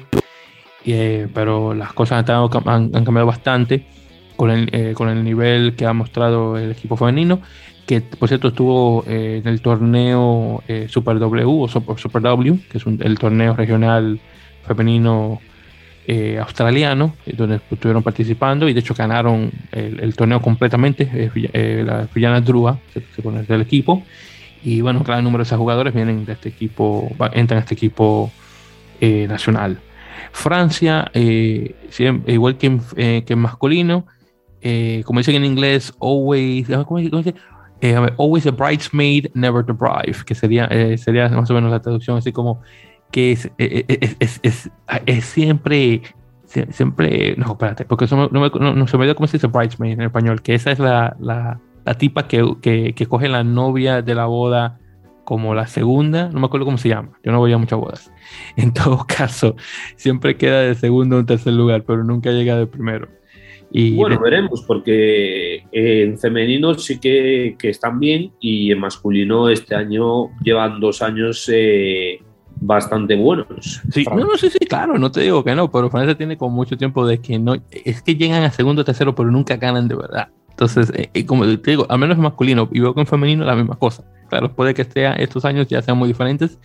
[0.86, 3.86] eh, pero las cosas han, cambiado bastante
[4.36, 7.42] con el, eh, con el nivel que ha mostrado el equipo femenino,
[7.86, 12.86] que por cierto estuvo eh, en el torneo Super W o Super, W, que es
[12.86, 14.20] el torneo regional
[14.66, 15.42] femenino
[16.06, 21.10] eh, australiano, eh, donde estuvieron participando y de hecho ganaron el, torneo completamente.
[21.14, 24.04] Eh, la Villana Drua se, pone del equipo.
[24.66, 28.32] Y bueno, cada número de esos jugadores vienen de este equipo, entran a este equipo
[29.02, 29.80] nacional.
[30.32, 34.06] Francia, igual que en, que masculino,
[35.06, 37.36] como dicen en inglés, always, ¿cómo, dice?
[38.18, 42.32] always a bridesmaid, never the bride, que sería, sería más o menos la traducción así
[42.32, 42.62] como
[43.14, 44.72] que es, eh, eh, es, es,
[45.06, 46.02] es, siempre,
[46.72, 50.42] siempre, no, espérate, porque no, no, se me dio cómo se dice bridesmaid en español,
[50.42, 54.26] que esa es la, la, la tipa que, que, que, coge la novia de la
[54.26, 54.80] boda
[55.26, 58.12] como la segunda, no me acuerdo cómo se llama, yo no voy a muchas bodas.
[58.58, 59.56] En todo caso,
[59.96, 63.10] siempre queda de segundo o tercer lugar, pero nunca llega de primero.
[63.72, 69.76] Y bueno, veremos, porque en femenino sí que, que, están bien y en masculino este
[69.76, 72.20] año llevan dos años eh,
[72.66, 73.82] bastante buenos.
[73.92, 76.56] Sí, no, no, sí, sí, claro, no te digo que no, pero Francia tiene como
[76.56, 79.88] mucho tiempo de que no, es que llegan a segundo o tercero, pero nunca ganan
[79.88, 80.30] de verdad.
[80.50, 83.44] Entonces, eh, eh, como te digo, al menos en masculino y veo que en femenino
[83.44, 84.04] la misma cosa.
[84.30, 86.60] Claro, puede que sea, estos años ya sean muy diferentes,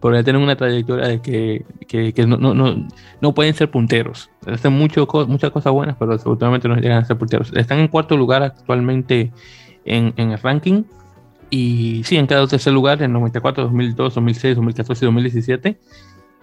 [0.00, 2.88] pero ya tienen una trayectoria de que, que, que no, no, no,
[3.20, 4.30] no, pueden ser punteros.
[4.46, 7.52] Hacen mucho, muchas cosas buenas, pero absolutamente no llegan a ser punteros.
[7.54, 9.32] Están en cuarto lugar actualmente
[9.84, 10.84] en, en el ranking
[11.50, 15.78] y sí, han quedado tercer lugar en 94, 2002, 2006, 2014 y 2017.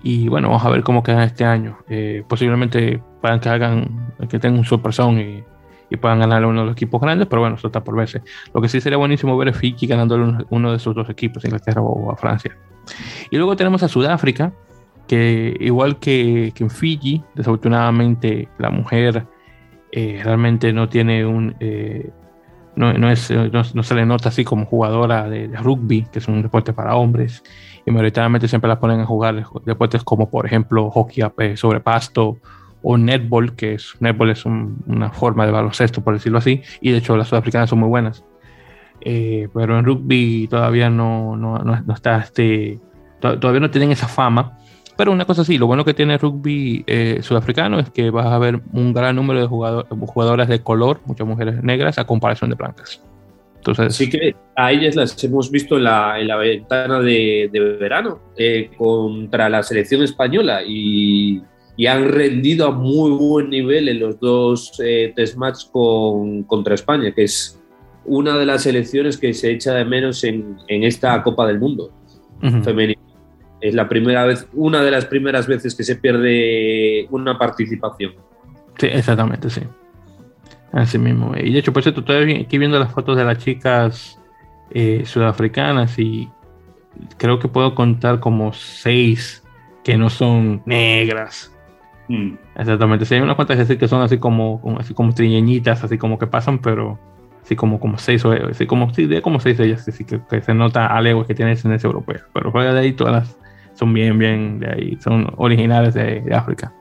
[0.03, 1.77] Y bueno, vamos a ver cómo quedan este año.
[1.89, 5.43] Eh, posiblemente puedan que hagan, que tengan un sorpresón y,
[5.89, 8.21] y, puedan ganar uno de los equipos grandes, pero bueno, eso está por verse.
[8.53, 11.81] Lo que sí sería buenísimo ver es Fiji ganando uno, de sus dos equipos, Inglaterra
[11.81, 12.57] o a Francia.
[13.29, 14.53] Y luego tenemos a Sudáfrica,
[15.07, 19.27] que igual que, que en Fiji, desafortunadamente la mujer
[19.91, 22.09] eh, realmente no tiene un, eh,
[22.81, 26.41] no, no, es, no, se le nota así como jugadora de, rugby, que es un
[26.41, 27.43] deporte para hombres,
[27.85, 31.23] y mayoritariamente siempre la ponen a jugar deportes como por ejemplo hockey
[31.55, 32.37] sobre pasto
[32.81, 36.97] o netball, que es netball es una forma de baloncesto, por decirlo así, y de
[36.97, 38.25] hecho las sudafricanas son muy buenas.
[39.01, 42.79] Eh, pero en rugby todavía no, no, no, está este,
[43.19, 44.57] todavía no tienen esa fama
[45.01, 48.27] pero una cosa sí, lo bueno que tiene el rugby eh, sudafricano es que vas
[48.27, 52.55] a ver un gran número de jugadoras de color, muchas mujeres negras, a comparación de
[52.55, 53.01] blancas.
[53.55, 57.59] Entonces, sí que a ellas las hemos visto en la, en la ventana de, de
[57.77, 61.41] verano eh, contra la selección española y,
[61.77, 66.75] y, han rendido a muy buen nivel en los dos eh, test match con, contra
[66.75, 67.59] España, que es
[68.05, 71.91] una de las selecciones que se echa de menos en, en esta Copa del Mundo
[72.63, 73.10] femenina
[73.61, 78.13] es la primera vez, una de las primeras veces que se pierde una participación.
[78.77, 79.61] Sí, exactamente, sí.
[80.71, 81.33] Así mismo.
[81.37, 84.19] Y de hecho, por cierto, estoy aquí viendo las fotos de las chicas
[84.71, 86.29] eh, sudafricanas y
[87.17, 89.43] creo que puedo contar como seis
[89.83, 91.51] que no son negras.
[92.07, 92.33] Mm.
[92.55, 93.05] Exactamente.
[93.05, 96.59] Sí, hay unas cuantas que son así como, así como triñeñitas, así como que pasan,
[96.59, 96.99] pero
[97.43, 100.19] así como, como seis o así como, sí, de como seis de ellas, así que,
[100.41, 102.25] se nota algo que tiene ese europea.
[102.33, 103.37] Pero fuera de ahí todas las
[103.81, 106.71] son bien, bien de ahí, son originales de, África.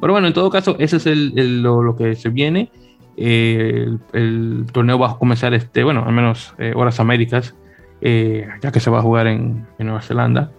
[0.00, 2.70] Pero bueno, en todo caso, ese es el, lo, que se viene.
[3.16, 7.56] Eh, el, torneo va a comenzar, este, bueno, al menos eh, horas Américas,
[8.00, 10.52] eh, ya que se va a jugar en, Nueva Zelanda.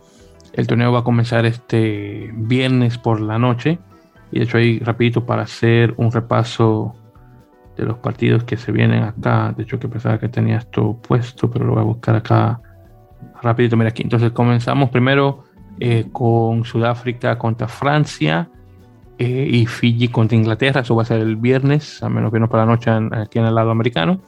[0.51, 3.80] El torneo va a comenzar este viernes por la noche.
[4.34, 6.95] Y de hecho ahí rapidito para hacer un repaso
[7.78, 9.53] de los partidos que se vienen acá.
[9.56, 12.60] De hecho que pensaba que tenía esto puesto, pero lo voy a buscar acá
[13.41, 14.03] rapidito, mira aquí.
[14.03, 15.45] Entonces comenzamos primero
[15.80, 18.50] eh, con Sudáfrica contra Francia
[19.18, 20.82] eh, y Fiji contra Inglaterra.
[20.82, 23.56] Eso va a ser el viernes, al menos viernes para la noche aquí en el
[23.56, 24.20] lado americano.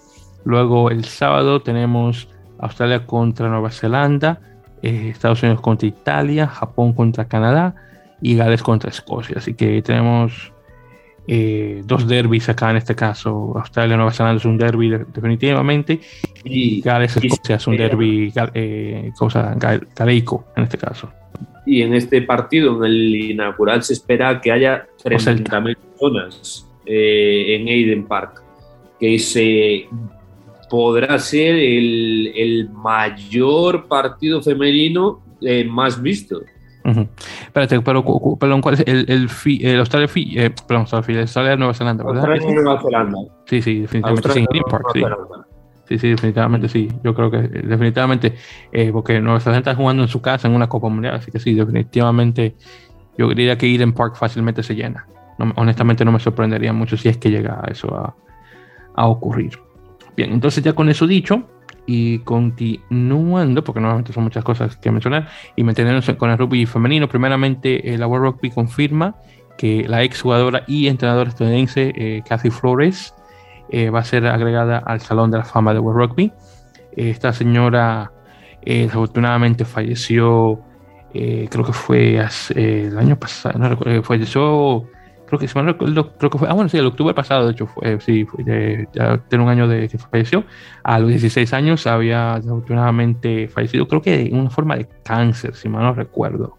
[0.44, 2.30] Luego el sábado tenemos
[2.60, 4.40] Australia contra Nueva Zelanda,
[4.82, 7.76] eh, Estados Unidos contra Italia, Japón contra Canadá
[8.22, 9.38] y Gales contra Escocia.
[9.38, 10.54] Así que tenemos
[11.28, 13.54] eh, dos derbis acá en este caso.
[13.56, 16.00] Australia, Nueva Zelanda es un derby definitivamente
[16.44, 19.56] y Gales, Escocia es un derby eh, cosa,
[19.96, 21.12] galeico en este caso.
[21.66, 27.68] Y en este partido, en el inaugural, se espera que haya 30.000 personas eh, en
[27.68, 28.42] Aiden Park,
[28.98, 29.88] que se
[30.70, 36.42] podrá ser el, el mayor partido femenino eh, más visto.
[36.88, 38.04] Espérate, pero,
[38.40, 42.04] perdón, ¿cuál es el, el, fi, el Australia, fi, eh, perdón, Australia, Australia Nueva Zelanda,
[42.04, 42.30] ¿verdad?
[42.30, 43.18] Australia Nueva Zelanda.
[43.46, 44.46] Sí, sí, definitivamente sí,
[44.94, 45.04] sí.
[45.88, 46.90] Sí, sí, definitivamente sí.
[47.04, 48.36] Yo creo que definitivamente,
[48.72, 51.40] eh, porque Nueva Zelanda está jugando en su casa en una Copa Mundial, así que
[51.40, 52.56] sí, definitivamente
[53.18, 55.08] yo diría que Eden Park fácilmente se llena.
[55.38, 58.16] No, honestamente no me sorprendería mucho si es que llega a eso a,
[58.96, 59.60] a ocurrir.
[60.16, 61.44] Bien, entonces ya con eso dicho,
[61.88, 67.08] y continuando, porque nuevamente son muchas cosas que mencionar, y manteniéndose con el rugby femenino,
[67.08, 69.16] primeramente eh, la World Rugby confirma
[69.58, 73.16] que la ex jugadora y entrenadora estadounidense eh, Kathy Flores
[73.70, 76.34] eh, va a ser agregada al Salón de la Fama de World Rugby.
[76.96, 78.12] esta señora
[78.64, 80.60] desafortunadamente falleció,
[81.14, 82.20] creo que fue
[82.54, 84.90] el año pasado, no recuerdo, falleció
[85.28, 88.26] creo que creo que fue, ah, bueno, sí, el octubre pasado, de hecho, fue, sí,
[88.26, 90.46] fue ya tiene un año de que falleció.
[90.84, 95.70] A los 16 años había desafortunadamente fallecido, creo que en una forma de cáncer, si
[95.70, 96.58] mal no recuerdo.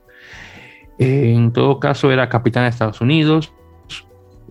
[0.99, 3.53] en todo caso, era capitán de Estados Unidos,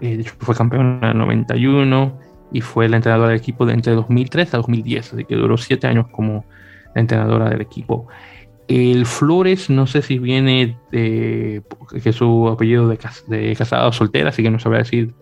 [0.01, 2.19] eh, de hecho, fue campeón en el 91
[2.51, 5.87] y fue la entrenadora del equipo de entre 2003 a 2010, así que duró 7
[5.87, 6.45] años como
[6.93, 8.07] la entrenadora del equipo.
[8.67, 11.63] El Flores, no sé si viene de
[12.03, 15.13] que su apellido de, casada o soltera, así que no sabría decir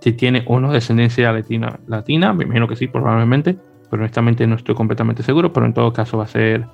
[0.00, 2.32] si tiene o no descendencia latina, latina.
[2.32, 3.58] Me imagino que sí, probablemente,
[3.90, 5.52] pero honestamente no estoy completamente seguro.
[5.52, 6.66] Pero en todo caso va a ser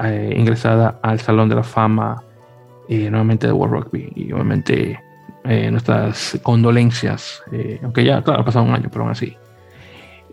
[0.00, 2.22] eh, ingresada al Salón de la Fama
[2.88, 4.12] eh, nuevamente de World Rugby.
[4.14, 4.98] Y obviamente
[5.44, 7.42] eh, nuestras condolencias,
[7.82, 9.36] aunque ya, ha pasado un año, pero aún así.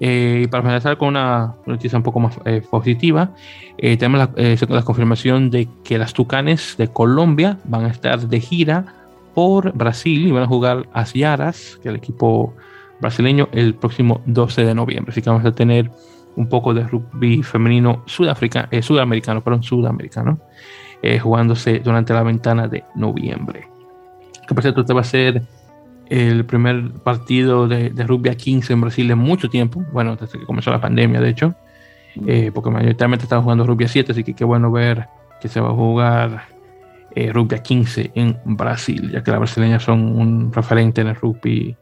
[0.04, 3.36] Eh, y para finalizar con una noticia un poco más eh, positiva,
[3.78, 8.40] eh, tenemos la, la, confirmación de que las Tucanes de Colombia van a estar de
[8.40, 8.96] gira
[9.36, 12.56] por Brasil y van a jugar a Ciaras, que es el equipo
[13.00, 15.12] brasileño, el próximo 12 de noviembre.
[15.12, 15.92] Así que vamos a tener
[16.36, 20.40] un poco de rugby femenino sudamericano, perdón, sudamericano,
[21.22, 23.68] jugándose durante la ventana de noviembre.
[24.48, 25.44] Que por cierto, te va a ser
[26.12, 30.46] el primer partido de, rugby a 15 en Brasil en mucho tiempo, bueno, desde que
[30.46, 31.56] comenzó la pandemia, de hecho,
[32.28, 35.08] eh, porque mayoritariamente estaban jugando rugby a 7, así que qué bueno ver
[35.42, 36.48] que se va a jugar
[37.16, 41.16] eh, rugby a 15 en Brasil, ya que las brasileñas son un referente en el
[41.16, 41.78] rugby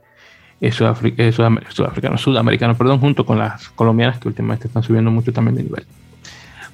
[0.62, 5.64] eh, sudafricano, sudamericano, perdón, junto con las colombianas que últimamente están subiendo mucho también de
[5.64, 5.86] nivel.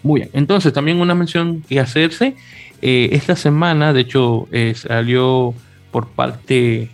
[0.04, 2.36] Muy bien, entonces también una mención que hacerse,
[2.82, 5.56] esta semana, de hecho, salió
[5.90, 6.92] por parte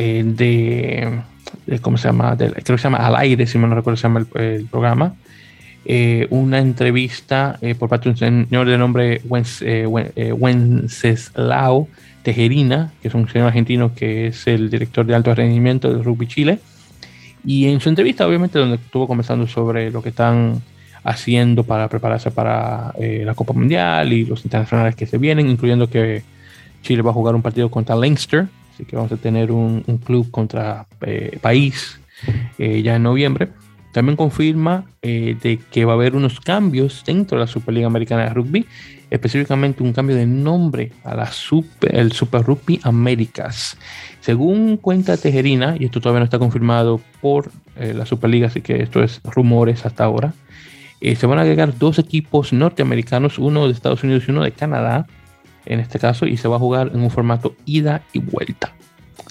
[0.00, 1.22] eh, de,
[1.80, 2.36] ¿cómo se llama?
[2.36, 5.16] creo que se llama Al aire, si no recuerdo, se llama el, programa.
[5.84, 9.20] Eh, una entrevista eh, por parte de un señor de nombre
[10.36, 11.88] Wenceslao
[12.22, 16.28] Tejerina, que es un señor argentino que es el director de alto rendimiento de Rugby
[16.28, 16.60] Chile.
[17.44, 20.62] Y en su entrevista, obviamente, donde estuvo conversando sobre lo que están
[21.02, 26.22] haciendo para prepararse para la Copa Mundial y los internacionales que se vienen, incluyendo que
[26.82, 28.46] Chile va a jugar un partido contra Leinster
[28.78, 31.98] Así que vamos a tener un, club contra eh, país
[32.58, 33.48] eh, ya en noviembre.
[33.92, 38.22] También confirma eh, de que va a haber unos cambios dentro de la Superliga Americana
[38.22, 38.66] de Rugby,
[39.10, 43.76] específicamente un cambio de nombre a la Super, el Super Rugby Américas.
[44.20, 49.02] Según cuenta Tejerina, y esto todavía no está confirmado por la Superliga, así que esto
[49.02, 50.34] es rumores hasta ahora,
[51.00, 55.06] se van a agregar dos equipos norteamericanos, uno de Estados Unidos y uno de Canadá,
[55.68, 58.72] en este caso, y se va a jugar en un formato ida y vuelta.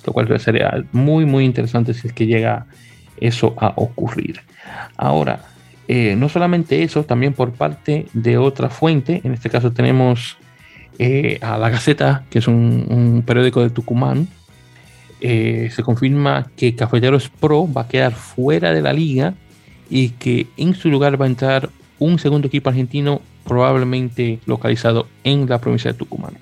[0.06, 2.68] Lo cual sería muy, muy interesante si es que llega
[3.20, 4.42] eso a ocurrir.
[4.96, 5.42] Ahora,
[5.88, 10.38] eh, no solamente eso, también por parte de otra fuente, en este caso tenemos
[11.00, 14.28] eh, a La Gaceta, que es un, periódico de Tucumán,
[15.22, 19.34] eh, se confirma que Cafeteros Pro va a quedar fuera de la liga
[19.90, 25.48] y que en su lugar va a entrar un segundo equipo argentino probablemente localizado en
[25.48, 26.34] la provincia de Tucumán.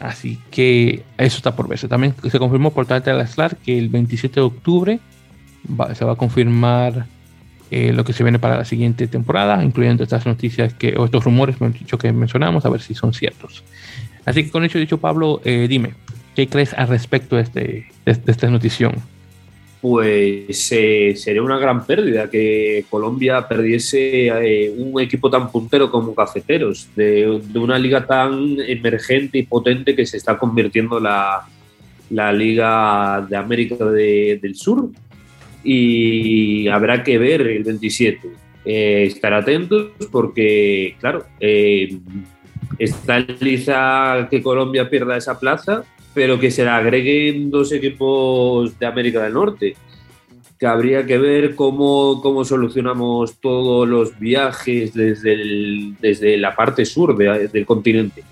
[0.00, 1.86] Así que eso está por verse.
[1.86, 5.00] También se confirmó por parte de la SLAR que el 27 de octubre
[5.94, 7.06] se va a confirmar
[7.70, 11.24] eh, lo que se viene para la siguiente temporada, incluyendo estas noticias que, o estos
[11.24, 11.56] rumores
[11.98, 13.62] que mencionamos, a ver si son ciertos.
[14.24, 15.94] Así que con eso dicho, Pablo, eh, dime,
[16.34, 18.94] ¿qué crees al respecto de, este, de esta notición?
[19.82, 26.14] Pues eh, sería una gran pérdida que Colombia perdiese eh, un equipo tan puntero como
[26.14, 31.48] Cafeteros, de, una liga tan emergente y potente que se está convirtiendo la,
[32.10, 34.88] la Liga de América del Sur
[35.64, 38.20] y habrá que ver el 27.
[38.64, 41.98] Eh, estar atentos porque, claro, eh,
[42.78, 45.82] está lisa que Colombia pierda esa plaza,
[46.14, 49.76] pero que se le agreguen dos equipos de América del Norte.
[50.58, 57.16] Que habría que ver cómo, cómo solucionamos todos los viajes desde, desde la parte sur
[57.16, 58.22] del continente.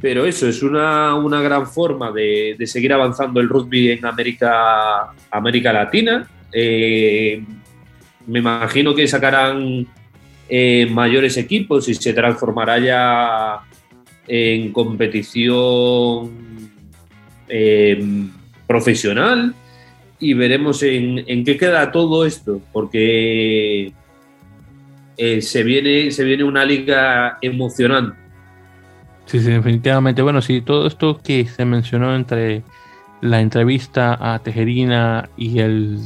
[0.00, 5.72] Pero eso es una, una gran forma de, seguir avanzando el rugby en América, América
[5.72, 6.26] Latina.
[6.52, 7.42] Eh,
[8.26, 9.86] me imagino que sacarán
[10.48, 13.60] eh, mayores equipos y se transformará ya
[14.26, 16.51] en competición
[17.52, 18.02] eh,
[18.66, 19.54] profesional
[20.18, 23.92] y veremos en, en, qué queda todo esto, porque
[25.16, 28.22] se, viene, se viene una liga emocionante
[29.26, 30.22] Sí, sí, definitivamente.
[30.22, 32.62] Bueno, sí, todo esto que se mencionó entre
[33.20, 36.00] la entrevista a Tejerina y el,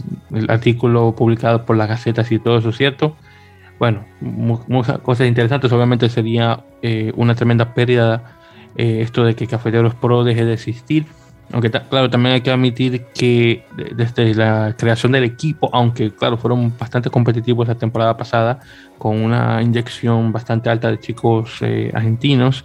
[0.48, 3.16] artículo publicado por la Gaceta, si todo eso es cierto.
[3.78, 5.72] Bueno, muchas cosas interesantes.
[5.72, 8.38] Obviamente sería eh, una tremenda pérdida
[8.76, 11.06] eh, esto de que Cafeteros Pro deje de existir.
[11.52, 13.64] Aunque, claro, también hay que admitir que
[13.94, 18.60] desde la creación del equipo, aunque, claro, fueron bastante competitivos la temporada pasada,
[18.98, 22.64] con una inyección bastante alta de chicos eh, argentinos,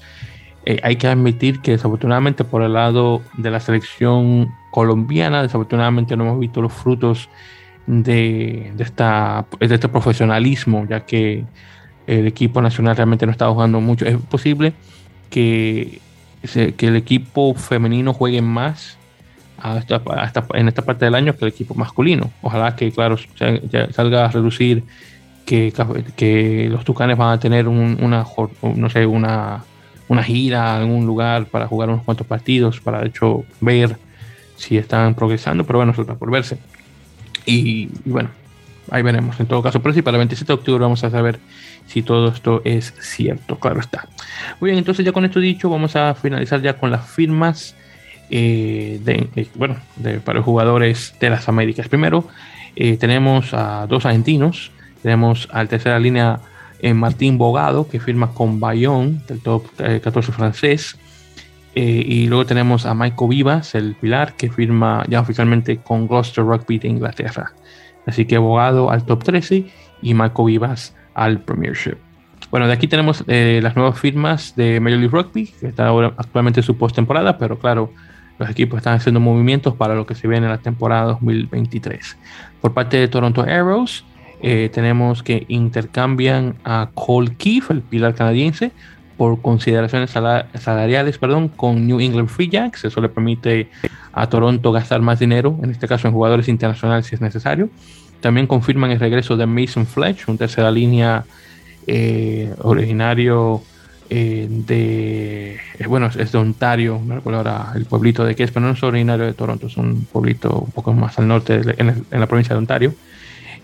[0.65, 6.25] eh, hay que admitir que desafortunadamente por el lado de la selección colombiana, desafortunadamente no
[6.25, 7.29] hemos visto los frutos
[7.87, 11.45] de, esta, de este profesionalismo, ya que
[12.07, 14.05] el equipo nacional realmente no está jugando mucho.
[14.05, 14.73] Es posible
[15.29, 15.99] que,
[16.41, 18.97] que el equipo femenino juegue más
[19.57, 20.01] hasta,
[20.55, 22.31] en esta parte del año que el equipo masculino.
[22.41, 23.17] Ojalá que, claro,
[23.91, 24.83] salga a reducir
[25.45, 25.73] que,
[26.15, 28.25] que los Tucanes van a tener una,
[28.61, 29.63] no sé, una
[30.11, 33.95] una gira a algún lugar para jugar unos cuantos partidos, para de hecho ver
[34.57, 36.57] si están progresando, pero bueno, eso está por verse.
[37.45, 38.29] Y, bueno,
[38.91, 39.81] ahí veremos en todo caso.
[39.81, 41.39] Pero sí, para el 27 de octubre vamos a saber
[41.87, 44.07] si todo esto es cierto, claro está.
[44.59, 47.75] Muy bien, entonces ya con esto dicho, vamos a finalizar ya con las firmas
[48.29, 49.77] eh, de, eh, bueno,
[50.23, 51.87] para los jugadores de las Américas.
[51.89, 52.27] Primero,
[52.75, 56.39] eh, tenemos a dos argentinos, tenemos al tercera línea
[56.95, 60.97] Martín Bogado, que firma con Bayonne, del top 14 eh, francés.
[61.73, 66.79] Y luego tenemos a Michael Vivas, el pilar, que firma ya oficialmente con Gloucester Rugby
[66.79, 67.53] de Inglaterra.
[68.05, 69.65] Así que Bogado al top 13
[70.01, 71.97] y Michael Vivas al Premiership.
[72.49, 76.59] Bueno, de aquí tenemos las nuevas firmas de Major League Rugby, que está ahora actualmente
[76.59, 77.93] en su postemporada, pero claro,
[78.41, 82.17] los equipos están haciendo movimientos para lo que se viene en la temporada 2023.
[82.59, 84.03] Por parte de Toronto Arrows,
[84.41, 88.71] eh, tenemos que intercambian a Cole Keefe, el pilar canadiense,
[89.21, 92.85] por consideraciones salariales perdón, con New England Free Jacks.
[92.85, 93.69] Eso le permite
[94.13, 97.69] a Toronto gastar más dinero, en este caso en jugadores internacionales si es necesario.
[98.19, 101.23] También confirman el regreso de Mason Fletch, un tercera línea
[101.85, 103.61] eh, originario
[104.09, 108.65] eh, de, bueno, es de Ontario, no recuerdo ahora el pueblito de qué es, pero
[108.65, 112.25] no es originario de Toronto, es un pueblito un poco más al norte, en la
[112.25, 112.95] provincia de Ontario.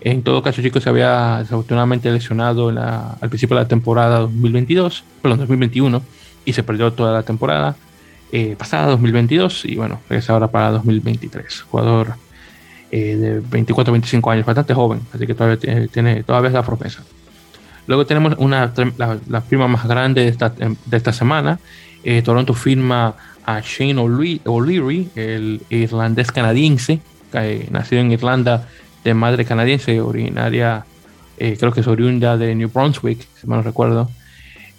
[0.00, 5.38] En todo caso, chicos, se había desafortunadamente lesionado al principio de la temporada 2022, perdón,
[5.40, 6.02] 2021,
[6.44, 7.76] y se perdió toda la temporada
[8.30, 11.62] eh, pasada, 2022, y bueno, regresa ahora para 2023.
[11.62, 12.14] Jugador
[12.92, 17.02] eh, de 24 25 años, bastante joven, así que todavía tiene, todavía la promesa.
[17.88, 18.72] Luego tenemos una,
[19.28, 21.58] la, firma más grande de esta, de esta semana.
[22.04, 23.14] Eh, Toronto firma
[23.44, 27.00] a Shane O'Leary, el irlandés canadiense,
[27.70, 28.68] nacido en Irlanda
[29.04, 30.84] de madre canadiense, originaria,
[31.38, 34.10] eh, creo que es oriunda de New Brunswick, si mal no recuerdo,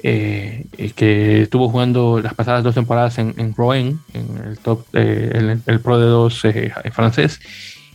[0.03, 0.65] eh,
[0.95, 5.79] que estuvo jugando las pasadas dos temporadas en, en Rouen, en el top, eh, el,
[5.79, 6.43] Pro de 2
[6.91, 7.39] francés,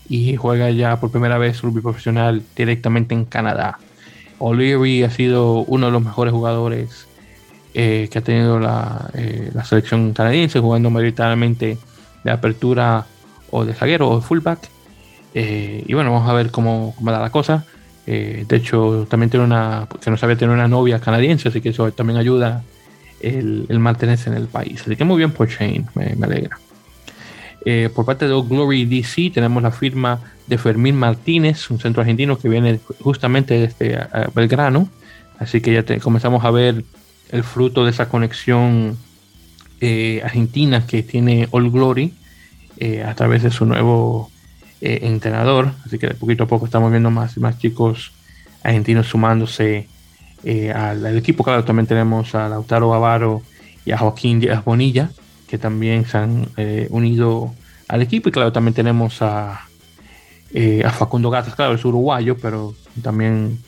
[0.08, 3.78] y juega ya por primera vez rugby profesional directamente en Canadá.
[4.38, 7.06] O'Leary ha sido uno de los mejores jugadores
[7.72, 9.10] que ha tenido la,
[9.52, 11.76] la, selección canadiense, jugando mayoritariamente
[12.22, 13.04] de apertura
[13.50, 14.68] o de zaguero o de fullback.
[15.34, 17.64] Eh, y bueno, vamos a ver cómo, cómo da la cosa.
[18.06, 21.70] Eh, de hecho, también tiene una, que no sabía tener una novia canadiense, así que
[21.70, 22.62] eso también ayuda
[23.20, 24.82] el, mantenerse en el país.
[24.82, 26.58] Así que muy bien por Shane, me, alegra.
[27.66, 32.38] Eh, por parte de Glory DC tenemos la firma de Fermín Martínez, un centro argentino
[32.38, 34.88] que viene justamente desde Belgrano.
[35.38, 36.84] Así que ya comenzamos a ver
[37.30, 38.98] el fruto de esa conexión
[40.22, 42.14] argentina que tiene All Glory
[43.04, 44.30] a través de su nuevo
[44.84, 48.12] eh, entrenador, así que poquito a poco estamos viendo más, más chicos
[48.62, 49.86] argentinos sumándose
[50.42, 51.42] eh, al, equipo.
[51.42, 53.42] Claro, también tenemos a Lautaro Bavaro
[53.86, 55.10] y a Joaquín Díaz Bonilla,
[55.48, 57.54] que también se han eh, unido
[57.88, 58.28] al equipo.
[58.28, 59.66] Y claro, también tenemos a,
[60.52, 63.58] eh, Facundo Gatas, claro, es uruguayo, pero también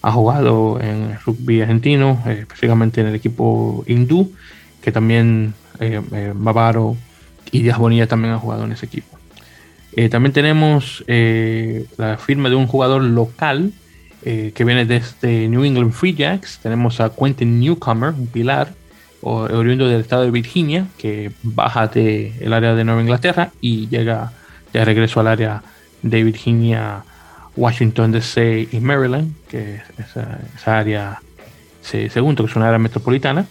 [0.00, 4.32] ha jugado en rugby argentino, específicamente en el equipo hindú,
[4.80, 5.54] que también
[6.34, 6.96] Bavaro
[7.50, 9.21] y Díaz Bonilla también han jugado en ese equipo.
[10.10, 13.72] También tenemos la firma de un jugador local
[14.22, 16.60] que viene desde New England Free Jacks.
[16.62, 18.72] Tenemos a Quentin Newcomer, un pilar
[19.20, 24.32] oriundo del estado de Virginia, que baja del área de Nueva Inglaterra y llega
[24.72, 25.62] de regreso al área
[26.02, 27.04] de Virginia,
[27.54, 31.20] Washington DC y Maryland, que esa, esa área
[31.82, 33.46] segundo, que es una área metropolitana,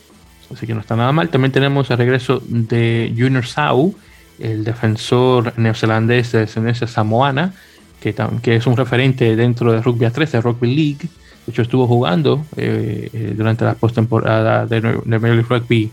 [0.53, 1.29] así que no está nada mal.
[1.29, 3.95] También tenemos el regreso de Junior Sau,
[4.41, 7.53] el defensor neozelandés de descendencia samoana,
[7.99, 8.15] que,
[8.55, 11.09] es un referente dentro de Rugby A3, de Rugby League.
[11.45, 15.91] De hecho, estuvo jugando eh, eh, durante la postemporada de, de Rugby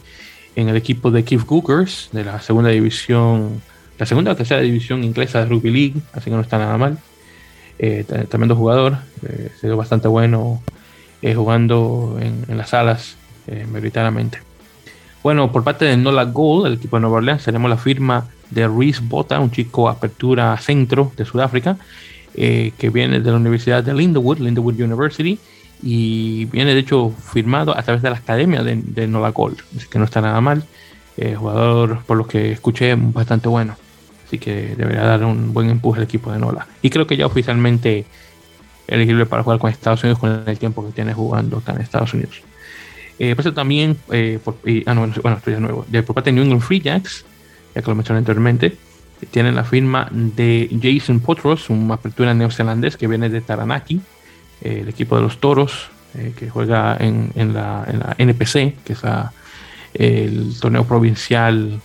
[0.56, 3.60] en el equipo de Keith Cougars de la segunda división
[3.98, 6.98] la segunda o tercera división inglesa de Rugby League, así que no está nada mal.
[7.80, 10.62] Eh, tremendo jugador, eh, se dio bastante bueno
[11.34, 13.16] jugando en, las salas
[13.48, 14.38] eh, mayoritariamente.
[15.22, 18.68] Bueno, por parte de Nola Gold, el equipo de Nueva Orleans, tenemos la firma de
[18.68, 21.76] Reese Bota, un chico apertura centro de Sudáfrica,
[22.34, 25.38] que viene de la Universidad de Lindenwood, Lindenwood University,
[25.82, 29.88] y viene de hecho firmado a través de la academia de, de Nola Gold, así
[29.88, 30.62] que no está nada mal.
[31.36, 33.76] jugador, por lo que escuché, bastante bueno.
[34.28, 36.66] Así que debería dar un buen empuje al equipo de Nola.
[36.82, 38.04] Y creo que ya oficialmente
[38.86, 42.12] elegible para jugar con Estados Unidos con el tiempo que tiene jugando acá en Estados
[42.12, 42.42] Unidos.
[43.18, 44.38] Eh, también, eh,
[44.86, 45.84] ah, no, bueno, esto ya nuevo.
[45.88, 47.24] De, por parte de New England Free Jacks,
[47.82, 48.76] que lo mencioné anteriormente,
[49.30, 54.00] tienen la firma de Jason Potros, un apertura neozelandés que viene de Taranaki,
[54.62, 59.00] eh, el equipo de los toros, eh, que juega en, la, NPC, que es
[59.94, 61.80] el torneo provincial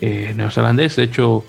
[0.00, 0.96] neozelandés.
[0.96, 1.44] De hecho,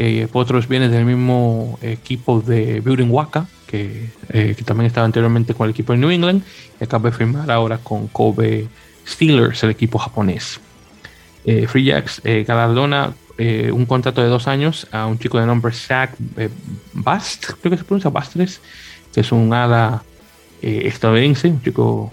[0.00, 5.54] eh, Potros viene del mismo equipo de Building Waka, que, eh, que, también estaba anteriormente
[5.54, 6.44] con el equipo de New England,
[6.80, 8.68] y acaba de firmar ahora con Kobe
[9.04, 10.60] Steelers, el equipo japonés.
[11.44, 13.14] Eh, Free Jacks eh, galardona
[13.72, 16.10] un contrato de dos años a un chico de nombre Zach
[16.92, 18.60] Bast, creo que se pronuncia Bastres,
[19.14, 20.02] que es un ala
[20.60, 22.12] estadounidense, un chico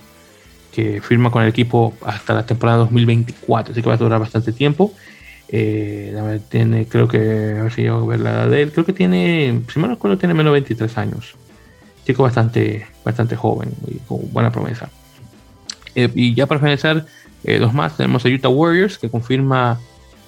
[0.71, 4.51] que firma con el equipo hasta la temporada 2024, así que va a durar bastante
[4.51, 4.93] tiempo.
[5.47, 8.85] Eh, tiene, creo que, a ver si llego a ver la edad de él, creo
[8.85, 11.35] que tiene, si me recuerdo, tiene menos de 23 años.
[12.05, 14.89] Chico bastante, bastante joven y con buena promesa.
[15.95, 17.05] Eh, y ya para finalizar,
[17.45, 19.79] eh, dos más, tenemos a Utah Warriors, que confirma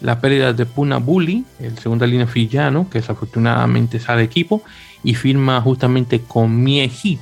[0.01, 4.61] la pérdida de Puna Bully, el segunda línea fillano, que desafortunadamente sale equipo,
[5.03, 7.19] y firma justamente con Mie Heat,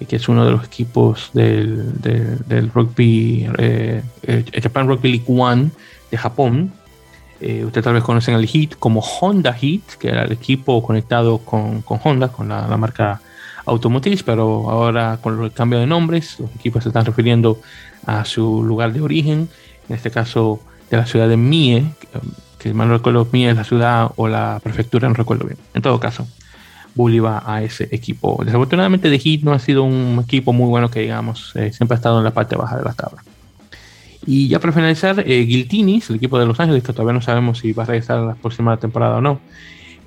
[0.00, 3.46] eh, que es uno de los equipos del, del, rugby,
[4.62, 5.70] Japan Rugby League One
[6.10, 6.72] de Japón,
[7.40, 11.38] eh, ustedes tal vez conocen al Heat como Honda Heat, que era el equipo conectado
[11.38, 13.22] con, con Honda, con la, la, marca
[13.64, 17.58] automotriz, pero ahora con el cambio de nombres, los equipos se están refiriendo
[18.06, 19.48] a su lugar de origen,
[19.88, 20.60] en este caso
[20.90, 21.84] de la ciudad de Mie,
[22.58, 25.58] que mal no recuerdo, Mie es la ciudad o la prefectura, no recuerdo bien.
[25.74, 26.26] En todo caso,
[26.94, 28.42] Bully va a ese equipo.
[28.44, 31.98] Desafortunadamente, The Heat no ha sido un equipo muy bueno que digamos, eh, siempre ha
[31.98, 33.22] estado en la parte baja de la tabla.
[34.26, 37.58] Y ya para finalizar, eh, Giltinis, el equipo de Los Ángeles, que todavía no sabemos
[37.58, 39.40] si va a regresar a la próxima temporada o no,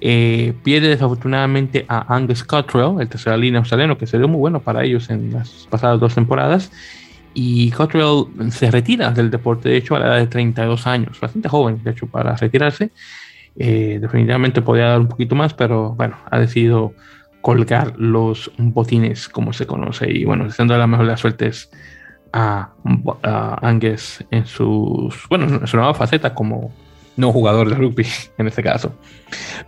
[0.01, 4.59] eh, pierde desafortunadamente a Angus Cottrell, el tercera línea australiano, que se dio muy bueno
[4.59, 6.71] para ellos en las pasadas dos temporadas.
[7.33, 11.49] Y Cottrell se retira del deporte, de hecho, a la edad de 32 años, bastante
[11.49, 12.91] joven, de hecho, para retirarse.
[13.55, 16.93] Eh, definitivamente podía dar un poquito más, pero bueno, ha decidido
[17.41, 20.11] colgar los botines, como se conoce.
[20.11, 21.69] Y bueno, deseando la mejor de las suertes
[22.31, 22.71] a,
[23.61, 26.71] Angus en sus, bueno, en su nueva faceta como
[27.15, 28.07] no jugador de rugby
[28.37, 28.93] en este caso.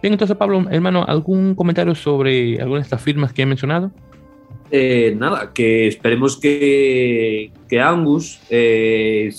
[0.02, 3.92] Bien, entonces Pablo, hermano, ¿algún comentario sobre alguna de estas firmas que he mencionado?
[4.78, 9.34] Eh, nada, que esperemos que, que Angus, eh,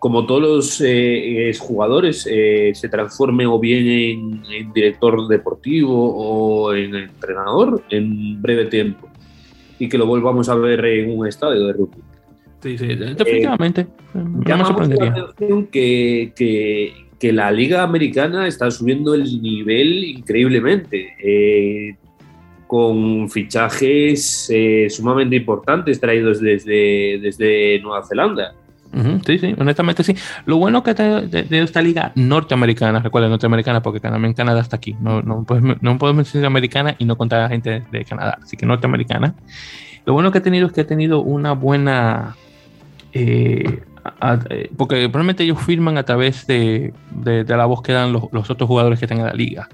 [0.00, 6.92] como todos los eh, jugadores, se transforme o bien en, en, director deportivo o en
[6.96, 9.08] entrenador en breve tiempo
[9.78, 12.02] y que lo volvamos a ver en un estadio de rugby.
[12.60, 13.82] Sí, sí, definitivamente.
[13.82, 15.10] Eh, ya me sorprendería.
[15.10, 21.98] La atención que, que, que, la Liga Americana está subiendo el nivel increíblemente.
[22.74, 28.54] Con fichajes eh, sumamente importantes traídos desde, desde Nueva Zelanda.
[29.26, 30.14] Sí, sí, honestamente sí.
[30.46, 34.76] Lo bueno que de, de, de esta liga norteamericana, recuerda, norteamericana, porque también Canadá está
[34.76, 34.96] aquí.
[35.00, 38.56] No, no, podemos, no podemos decir americana y no contar a gente de Canadá, así
[38.56, 39.34] que norteamericana.
[40.04, 42.36] Lo bueno que ha tenido es que ha tenido una buena
[43.12, 43.82] eh,
[44.50, 46.92] eh, porque probablemente ellos firman a través de,
[47.24, 49.68] la voz que dan los, otros jugadores que están en la liga.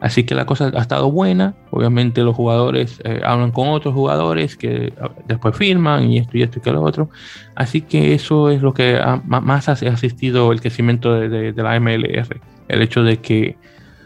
[0.00, 1.54] Así que la cosa ha estado buena.
[1.70, 4.92] Obviamente los jugadores eh, hablan con otros jugadores que
[5.26, 7.10] después firman y esto y esto y que lo otro.
[7.56, 12.40] Así que eso es lo que más ha asistido el crecimiento de, la MLR.
[12.68, 13.56] El hecho de que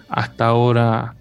[0.09, 1.14] hasta ahora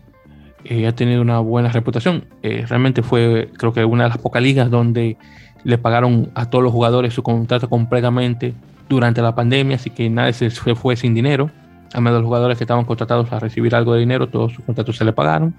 [0.63, 2.25] eh, ha tenido una buena reputación.
[2.41, 5.17] realmente fue creo que una de las pocas ligas donde
[5.63, 8.53] le pagaron a todos los jugadores su contrato completamente
[8.87, 11.51] durante la pandemia, así que nadie se fue sin dinero.
[11.95, 15.05] Menos los jugadores que estaban contratados a recibir algo de dinero, todos sus contratos se
[15.05, 15.53] le pagaron.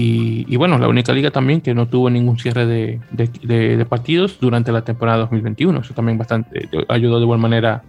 [0.00, 4.70] Y, bueno, la única liga también que no tuvo ningún cierre de, de, partidos durante
[4.70, 5.80] la temporada 2021.
[5.80, 7.82] Eso también bastante ayudó de buena manera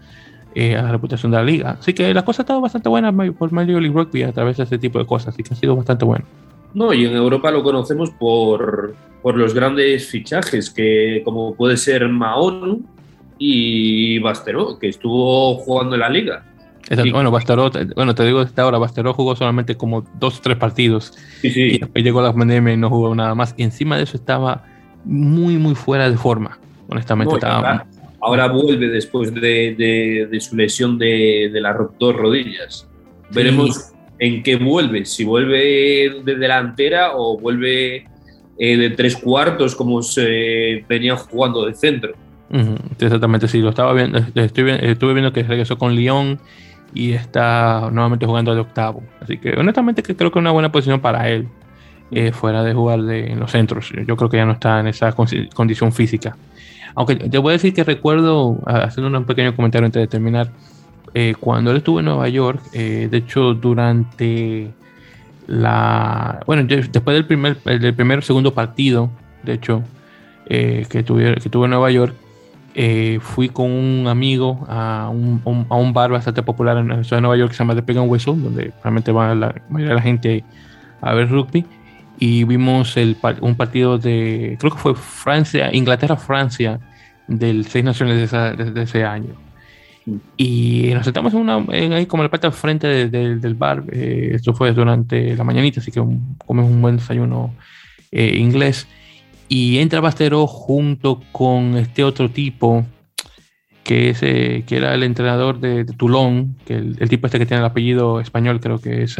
[0.56, 1.78] eh, a la reputación de la liga.
[1.80, 4.64] Así que la cosa ha estado bastante buena por Major League Rugby a través de
[4.64, 5.36] este tipo de cosas.
[5.36, 6.26] Así que ha sido bastante bueno.
[6.74, 12.08] No, y en Europa lo conocemos por, por los grandes fichajes, que como puede ser
[12.10, 12.88] Mahon
[13.38, 16.44] y Basteró, que estuvo jugando en la liga.
[17.11, 21.14] Bueno, Basteró, bueno, te digo esta hora, Basteró jugó solamente como dos o tres partidos.
[21.41, 21.61] Sí, sí.
[21.61, 23.53] Y después llegó la pandemia y no jugó nada más.
[23.57, 24.64] Y encima de eso estaba
[25.06, 27.36] muy, muy fuera de forma, honestamente.
[27.45, 32.88] ahora, vuelve después de, de, su lesión de, de las dos rodillas.
[33.32, 38.06] Veremos en qué vuelve, si vuelve de delantera o vuelve
[38.57, 42.14] eh, de tres cuartos como se venía jugando de centro.
[42.99, 46.40] Exactamente, sí, lo estaba viendo, estuve viendo que regresó con Lyon
[46.94, 49.03] y está nuevamente jugando de octavo.
[49.22, 51.48] Así que honestamente creo que es una buena posición para él,
[52.11, 53.91] eh, fuera de jugar en los centros.
[54.07, 56.36] Yo creo que ya no está en esa condición física.
[56.95, 60.49] Aunque te voy a decir que recuerdo, haciendo un pequeño comentario antes de terminar,
[61.14, 64.72] eh, cuando él estuvo en Nueva York, eh, de hecho, durante
[65.48, 66.40] la.
[66.45, 69.11] Bueno, después del primer, del primer segundo partido,
[69.44, 69.84] de hecho,
[70.48, 72.16] que, tuve, que tuve en Nueva York,
[73.22, 77.22] fui con un amigo a un, a un, bar bastante popular en la ciudad de
[77.22, 80.02] Nueva York que se llama The Pig Whistle, donde realmente va la mayoría de la
[80.02, 80.44] gente
[81.02, 81.66] a ver rugby.
[82.18, 86.80] Y vimos el, un partido de, creo que fue Francia, Inglaterra-Francia,
[87.28, 89.36] del Seis Naciones de, de ese año.
[90.38, 91.66] Y nos sentamos en una,
[91.96, 93.84] ahí como en la parte al frente del bar.
[93.92, 96.02] Eh, esto fue durante la mañanita, así que
[96.46, 97.54] comemos un buen desayuno
[98.12, 98.88] eh, inglés.
[99.50, 102.86] Y entra Bastero junto con este otro tipo,
[103.84, 107.62] que, es, eh, que era el entrenador de, Toulon, que el, tipo este que tiene
[107.62, 109.18] el apellido español, creo que es.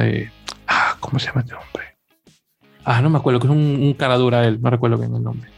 [0.68, 1.97] ah, ¿Cómo se llama este hombre?
[2.85, 5.23] Ah, no me acuerdo, que es un, un cara dura él, no recuerdo bien el
[5.23, 5.49] nombre.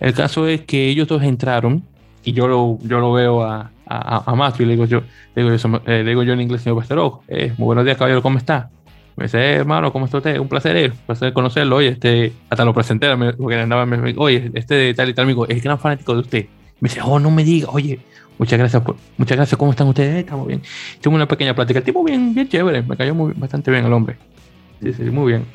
[0.00, 1.84] El caso es que ellos dos entraron
[2.24, 5.02] y yo lo, yo lo veo a, a, a Matthew y le digo yo,
[5.34, 7.96] le digo yo, eh, le digo yo en inglés, señor Basteró, eh, muy buenos días,
[7.96, 8.70] caballero, ¿cómo está?
[9.18, 10.38] Me dice, eh, hermano, ¿cómo está usted?
[10.38, 11.74] Un placer, eh, un placer conocerlo.
[11.74, 15.44] Oye, este, hasta lo presenté, porque andaba, me, oye, este de tal y tal amigo,
[15.48, 16.46] es gran fanático de usted.
[16.78, 17.98] Me dice, oh, no me diga, oye,
[18.38, 18.80] muchas gracias,
[19.16, 20.18] muchas gracias, ¿cómo están ustedes?
[20.18, 20.62] estamos bien.
[21.00, 23.92] Tengo una pequeña plática, el tipo bien, bien chévere, me cayó muy, bastante bien el
[23.92, 24.18] hombre.
[24.80, 25.46] Sí, sí, muy bien.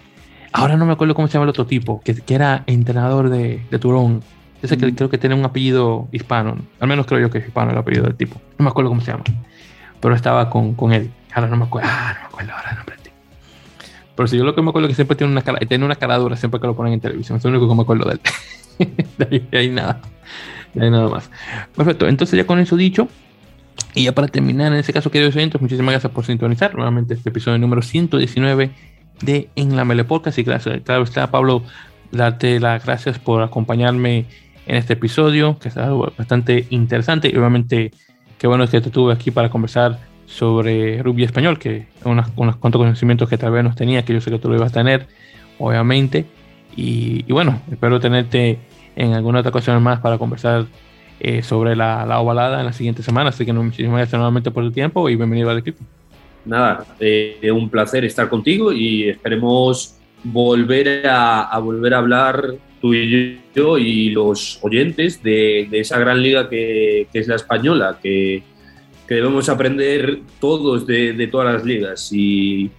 [0.52, 3.62] Ahora no me acuerdo cómo se llama el otro tipo, que, que era entrenador de,
[3.72, 4.24] de Turón
[4.62, 6.58] ese que creo que tiene un apellido hispano.
[6.82, 8.42] Al menos creo yo que es hispano el apellido del tipo.
[8.58, 9.24] No me acuerdo cómo se llama.
[10.00, 11.12] Pero estaba con, con él.
[11.34, 11.90] Ahora no me acuerdo.
[11.92, 13.03] Ah, no me acuerdo ahora el nombre.
[14.16, 15.96] Pero si yo lo que me acuerdo es que siempre tiene una cara, tiene una
[15.96, 17.38] cara dura siempre que lo ponen en televisión.
[17.38, 18.22] Es lo único que me acuerdo de él.
[19.52, 20.02] de, ahí, nada.
[20.74, 21.30] De ahí nada más.
[21.76, 22.08] Perfecto.
[22.08, 23.08] Entonces ya con eso dicho.
[23.96, 27.30] Y ya para terminar, en ese caso, queridos oyentes, muchísimas gracias por sintonizar nuevamente este
[27.30, 28.72] episodio número 119
[29.22, 30.38] de En la Mele Podcast.
[30.38, 31.64] Y gracias, claro está, Pablo,
[32.12, 34.26] darte las gracias por acompañarme
[34.66, 37.30] en este episodio, que está bastante interesante.
[37.34, 37.92] Y obviamente,
[38.38, 42.80] qué bueno que te tuve aquí para conversar sobre rugby español, que unos, unos cuantos
[42.80, 45.08] conocimientos que tal vez no tenía, que yo sé que tú lo ibas a tener,
[45.60, 46.26] obviamente.
[46.76, 48.58] Y, bueno, espero tenerte
[48.96, 50.66] en alguna otra ocasión más para conversar
[51.20, 53.30] eh, sobre la, la, ovalada en la siguiente semana.
[53.30, 55.84] Así que muchísimas gracias nuevamente por el tiempo y bienvenido al equipo.
[56.46, 63.40] Nada, eh, un placer estar contigo y esperemos volver a, volver a hablar tú y
[63.56, 68.44] yo y los oyentes de, esa gran liga que, es la española, que,
[69.08, 72.72] debemos aprender todos de, todas las ligas y,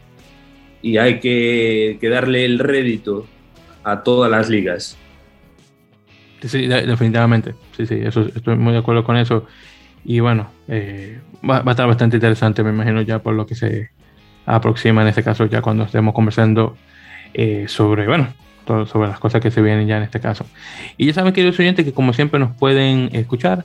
[0.99, 3.27] hay que, darle el rédito
[3.83, 4.97] a todas las ligas.
[6.43, 7.55] Sí, definitivamente.
[7.77, 9.47] Sí, sí, eso, estoy muy de acuerdo con eso.
[10.05, 13.55] Y bueno, eh, va, va, a estar bastante interesante, me imagino, ya por lo que
[13.55, 13.91] se
[14.47, 16.77] aproxima en este caso, ya cuando estemos conversando
[17.33, 18.29] eh, sobre, bueno,
[18.67, 20.47] sobre las cosas que se vienen ya en este caso.
[20.97, 23.65] Y ya saben, queridos oyentes, que como siempre nos pueden escuchar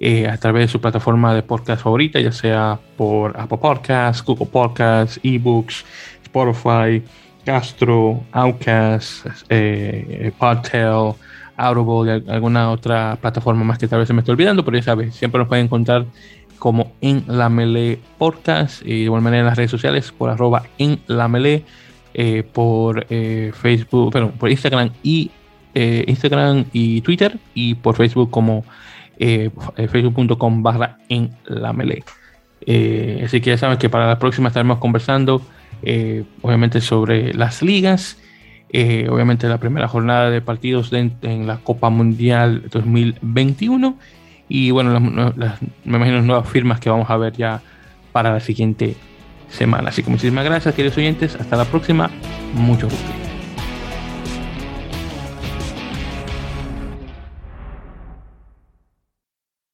[0.00, 4.46] eh, a través de su plataforma de podcast favorita, ya sea por Apple Podcasts, Google
[4.46, 5.84] Podcasts, eBooks,
[6.24, 7.02] Spotify,
[7.44, 11.14] Castro, Outcast, eh, Podtail,
[11.56, 14.82] Audible y alguna otra plataforma más que tal vez se me esté olvidando, pero ya
[14.82, 16.06] sabes, siempre nos pueden encontrar
[16.58, 20.62] como en la Melee Podcast y de igual manera en las redes sociales por arroba
[20.78, 21.64] en la Melee,
[22.14, 25.30] eh, por eh, Facebook, perdón, por Instagram y
[25.74, 28.64] eh, Instagram y Twitter y por Facebook como
[29.20, 32.02] facebook.com barra en la Melee.
[33.24, 35.42] así que ya saben que para la próxima estaremos conversando
[36.42, 38.18] obviamente sobre las ligas.
[38.72, 43.98] obviamente la primera jornada de partidos en la Copa Mundial 2021
[44.48, 47.62] y bueno, me imagino las nuevas firmas que vamos a ver ya
[48.10, 48.96] para la siguiente
[49.48, 49.90] semana.
[49.90, 51.36] Así que muchísimas gracias, queridos oyentes.
[51.36, 52.10] Hasta la próxima.
[52.54, 53.19] Mucho gusto.